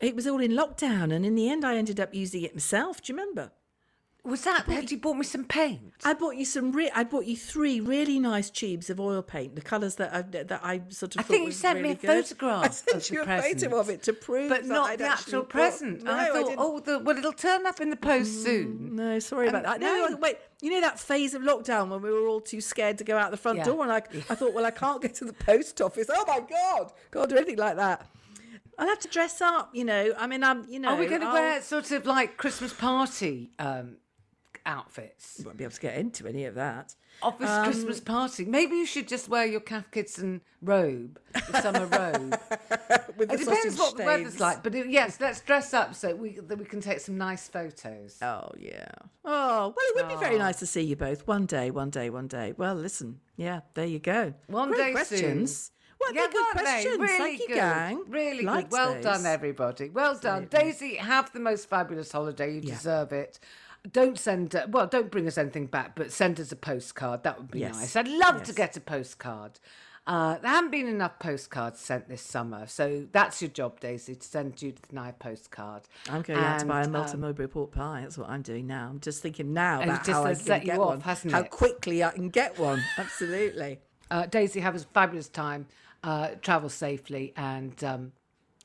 it 0.00 0.14
was 0.14 0.26
all 0.26 0.38
in 0.40 0.52
lockdown. 0.52 1.12
And 1.12 1.26
in 1.26 1.34
the 1.34 1.48
end, 1.50 1.64
I 1.64 1.76
ended 1.76 1.98
up 1.98 2.14
using 2.14 2.42
it 2.42 2.54
myself. 2.54 3.02
Do 3.02 3.12
you 3.12 3.18
remember? 3.18 3.50
Was 4.28 4.42
that? 4.44 4.66
Had 4.66 4.90
you 4.90 4.98
bought 4.98 5.14
me 5.16 5.24
some 5.24 5.44
paint? 5.44 5.92
I 6.04 6.12
bought 6.14 6.36
you 6.36 6.44
some. 6.44 6.72
Re- 6.72 6.90
I 6.94 7.02
bought 7.04 7.24
you 7.26 7.36
three 7.36 7.80
really 7.80 8.18
nice 8.20 8.50
tubes 8.50 8.90
of 8.90 9.00
oil 9.00 9.22
paint, 9.22 9.54
the 9.56 9.60
colours 9.60 9.94
that 9.96 10.14
I 10.14 10.22
that 10.22 10.60
I 10.62 10.82
sort 10.90 11.14
of. 11.16 11.20
I 11.20 11.22
thought 11.22 11.28
think 11.32 11.46
you 11.46 11.52
sent 11.52 11.76
really 11.76 11.88
me 11.88 11.94
a 11.94 11.96
good. 11.96 12.06
photograph. 12.24 12.64
I 12.66 12.68
sent 12.68 12.96
of 13.04 13.10
you 13.10 13.16
the 13.16 13.22
a 13.22 13.26
present, 13.26 13.60
photo 13.62 13.76
of 13.80 13.88
it 13.90 14.02
to 14.04 14.12
prove, 14.12 14.48
but 14.50 14.62
that 14.62 14.68
not 14.68 14.90
I'd 14.90 14.98
the 15.00 15.06
actual 15.08 15.40
bought- 15.40 15.48
present. 15.48 16.02
No, 16.04 16.12
I 16.12 16.14
I 16.22 16.26
thought, 16.26 16.34
didn't. 16.44 16.54
oh, 16.58 16.80
the, 16.80 16.98
well, 17.00 17.16
it'll 17.18 17.32
turn 17.32 17.66
up 17.66 17.80
in 17.80 17.90
the 17.90 17.96
post 17.96 18.42
soon. 18.42 18.94
No, 18.96 19.18
sorry 19.18 19.48
about 19.48 19.64
Um, 19.66 19.72
that. 19.72 19.80
No, 19.80 20.06
no. 20.08 20.16
wait. 20.18 20.38
You 20.60 20.70
know 20.72 20.80
that 20.80 20.98
phase 20.98 21.34
of 21.34 21.42
lockdown 21.42 21.88
when 21.88 22.02
we 22.02 22.10
were 22.10 22.26
all 22.26 22.40
too 22.40 22.60
scared 22.60 22.98
to 22.98 23.04
go 23.04 23.16
out 23.16 23.30
the 23.30 23.36
front 23.36 23.58
Yeah. 23.58 23.64
door, 23.64 23.82
and 23.82 23.92
I, 23.92 23.98
I 24.28 24.34
thought, 24.34 24.52
well, 24.54 24.66
I 24.66 24.72
can't 24.72 25.00
get 25.00 25.14
to 25.16 25.24
the 25.24 25.32
post 25.32 25.80
office. 25.80 26.08
Oh 26.12 26.24
my 26.26 26.40
god, 26.40 26.92
can't 27.12 27.28
do 27.30 27.36
anything 27.36 27.58
like 27.58 27.76
that. 27.76 28.06
I'll 28.76 28.86
have 28.88 28.98
to 29.00 29.08
dress 29.08 29.40
up. 29.40 29.70
You 29.72 29.84
know, 29.84 30.14
I 30.18 30.26
mean, 30.26 30.44
I'm. 30.44 30.64
You 30.68 30.78
know, 30.80 30.90
Are 30.90 30.96
we 30.96 31.06
going 31.06 31.20
to 31.22 31.26
wear 31.32 31.60
sort 31.62 31.90
of 31.92 32.06
like 32.06 32.36
Christmas 32.36 32.72
party 32.72 33.50
um, 33.58 33.96
outfits? 34.68 35.36
You 35.38 35.46
won't 35.46 35.56
be 35.56 35.64
able 35.64 35.74
to 35.74 35.80
get 35.80 35.96
into 35.96 36.26
any 36.28 36.44
of 36.44 36.54
that. 36.54 36.94
Office 37.22 37.50
Um, 37.50 37.64
Christmas 37.64 37.98
party. 38.00 38.44
Maybe 38.44 38.76
you 38.76 38.86
should 38.86 39.08
just 39.08 39.28
wear 39.28 39.44
your 39.44 39.58
Cath 39.60 39.90
Kidston 39.90 40.40
robe, 40.62 41.18
the 41.32 41.60
summer 41.60 41.86
robe. 41.98 42.38
With 43.16 43.32
it 43.32 43.40
depends 43.40 43.76
what 43.76 43.96
the 43.96 44.04
weather's 44.04 44.38
like, 44.38 44.62
but 44.62 44.74
it, 44.76 44.88
yes, 44.88 45.20
let's 45.20 45.40
dress 45.40 45.74
up 45.74 45.96
so 45.96 46.14
we 46.14 46.38
that 46.38 46.56
we 46.58 46.64
can 46.64 46.80
take 46.80 47.00
some 47.00 47.18
nice 47.18 47.48
photos. 47.48 48.18
Oh 48.22 48.50
yeah. 48.56 48.86
Oh 49.24 49.74
well, 49.76 49.86
it 49.88 49.94
would 49.96 50.08
be 50.08 50.14
very 50.20 50.38
nice 50.38 50.58
to 50.60 50.66
see 50.66 50.82
you 50.82 50.94
both 50.94 51.26
one 51.26 51.46
day, 51.46 51.72
one 51.72 51.90
day, 51.90 52.08
one 52.10 52.28
day. 52.28 52.54
Well, 52.56 52.76
listen, 52.76 53.18
yeah, 53.36 53.60
there 53.74 53.86
you 53.86 53.98
go. 53.98 54.34
One 54.46 54.68
Great 54.70 54.78
day 54.78 54.92
questions. 54.92 55.72
Well, 56.00 56.14
yeah, 56.14 56.20
they're 56.20 56.30
good 56.30 56.46
weren't 56.54 56.54
they? 56.58 56.62
questions. 56.62 56.98
Really 57.00 57.18
Thank 57.18 57.40
you, 57.40 57.46
good. 57.48 57.54
gang. 57.56 58.04
Really 58.08 58.44
Liked 58.44 58.70
good. 58.70 58.76
Well 58.76 58.94
those. 58.94 59.02
done, 59.02 59.26
everybody. 59.26 59.90
Well 59.90 60.16
done, 60.16 60.46
Daisy. 60.48 60.94
Have 60.94 61.32
the 61.32 61.40
most 61.40 61.68
fabulous 61.68 62.12
holiday. 62.12 62.54
You 62.54 62.60
Yeah. 62.62 62.74
deserve 62.74 63.12
it. 63.12 63.40
Don't 63.92 64.18
send. 64.18 64.54
Uh, 64.54 64.66
well, 64.70 64.86
don't 64.86 65.10
bring 65.10 65.26
us 65.26 65.38
anything 65.38 65.66
back, 65.66 65.94
but 65.94 66.12
send 66.12 66.38
us 66.40 66.52
a 66.52 66.56
postcard. 66.56 67.22
That 67.22 67.38
would 67.38 67.50
be 67.50 67.60
Yes. 67.60 67.74
nice. 67.76 67.96
I'd 67.96 68.08
love 68.08 68.42
to 68.44 68.52
get 68.52 68.76
a 68.76 68.80
postcard. 68.80 69.60
Uh, 70.06 70.38
there 70.38 70.50
haven't 70.50 70.70
been 70.70 70.86
enough 70.88 71.18
postcards 71.18 71.78
sent 71.78 72.08
this 72.08 72.22
summer, 72.22 72.66
so 72.66 73.06
that's 73.12 73.42
your 73.42 73.50
job, 73.50 73.78
Daisy, 73.78 74.14
to 74.14 74.26
send 74.26 74.56
Judith 74.56 74.86
and 74.88 74.98
I 74.98 75.10
a 75.10 75.12
postcard. 75.12 75.82
I'm 76.08 76.22
going 76.22 76.38
out 76.38 76.60
to 76.60 76.66
buy 76.66 76.80
a 76.80 76.84
And, 76.84 76.92
Melton 76.92 77.16
um, 77.16 77.20
Mowbray 77.20 77.46
pork 77.48 77.72
pie. 77.72 78.00
That's 78.00 78.16
what 78.16 78.30
I'm 78.30 78.40
doing 78.40 78.66
now. 78.66 78.88
I'm 78.88 79.00
just 79.00 79.20
thinking 79.20 79.52
now 79.52 79.82
about 79.82 79.98
just 80.04 80.10
how 80.10 80.24
I 80.24 80.32
can 80.34 80.42
set 80.42 80.62
you 80.62 80.66
get 80.68 80.78
off, 80.78 81.04
one. 81.04 81.30
how 81.30 81.40
it? 81.40 81.50
quickly 81.50 82.02
I 82.02 82.10
can 82.12 82.30
get 82.30 82.58
one. 82.58 82.82
Absolutely. 82.96 83.80
Uh, 84.10 84.24
Daisy, 84.24 84.60
have 84.60 84.74
a 84.76 84.78
fabulous 84.78 85.28
time. 85.28 85.66
Uh, 86.02 86.28
travel 86.40 86.70
safely, 86.70 87.34
and 87.36 87.84
um, 87.84 88.12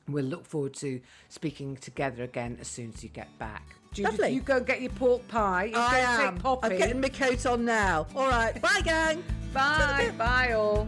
we'll 0.07 0.23
look 0.23 0.45
forward 0.45 0.73
to 0.75 1.01
speaking 1.27 1.75
together 1.75 2.23
again 2.23 2.57
as 2.61 2.69
soon 2.69 2.93
as 2.95 3.03
you 3.03 3.09
get 3.09 3.37
back. 3.37 3.75
Judith, 3.93 4.13
Lovely. 4.13 4.33
you 4.33 4.41
go 4.41 4.57
and 4.57 4.65
get 4.65 4.81
your 4.81 4.89
pork 4.91 5.27
pie. 5.27 5.65
You 5.65 5.73
I 5.75 6.01
go 6.01 6.07
am. 6.07 6.33
take 6.33 6.43
Poppy. 6.43 6.67
I'm 6.67 6.77
getting 6.77 7.01
my 7.01 7.09
coat 7.09 7.45
on 7.45 7.63
now. 7.65 8.07
All 8.15 8.27
right. 8.27 8.59
Bye, 8.61 8.81
gang. 8.83 9.23
Bye. 9.53 10.11
Bye, 10.17 10.53
all. 10.53 10.87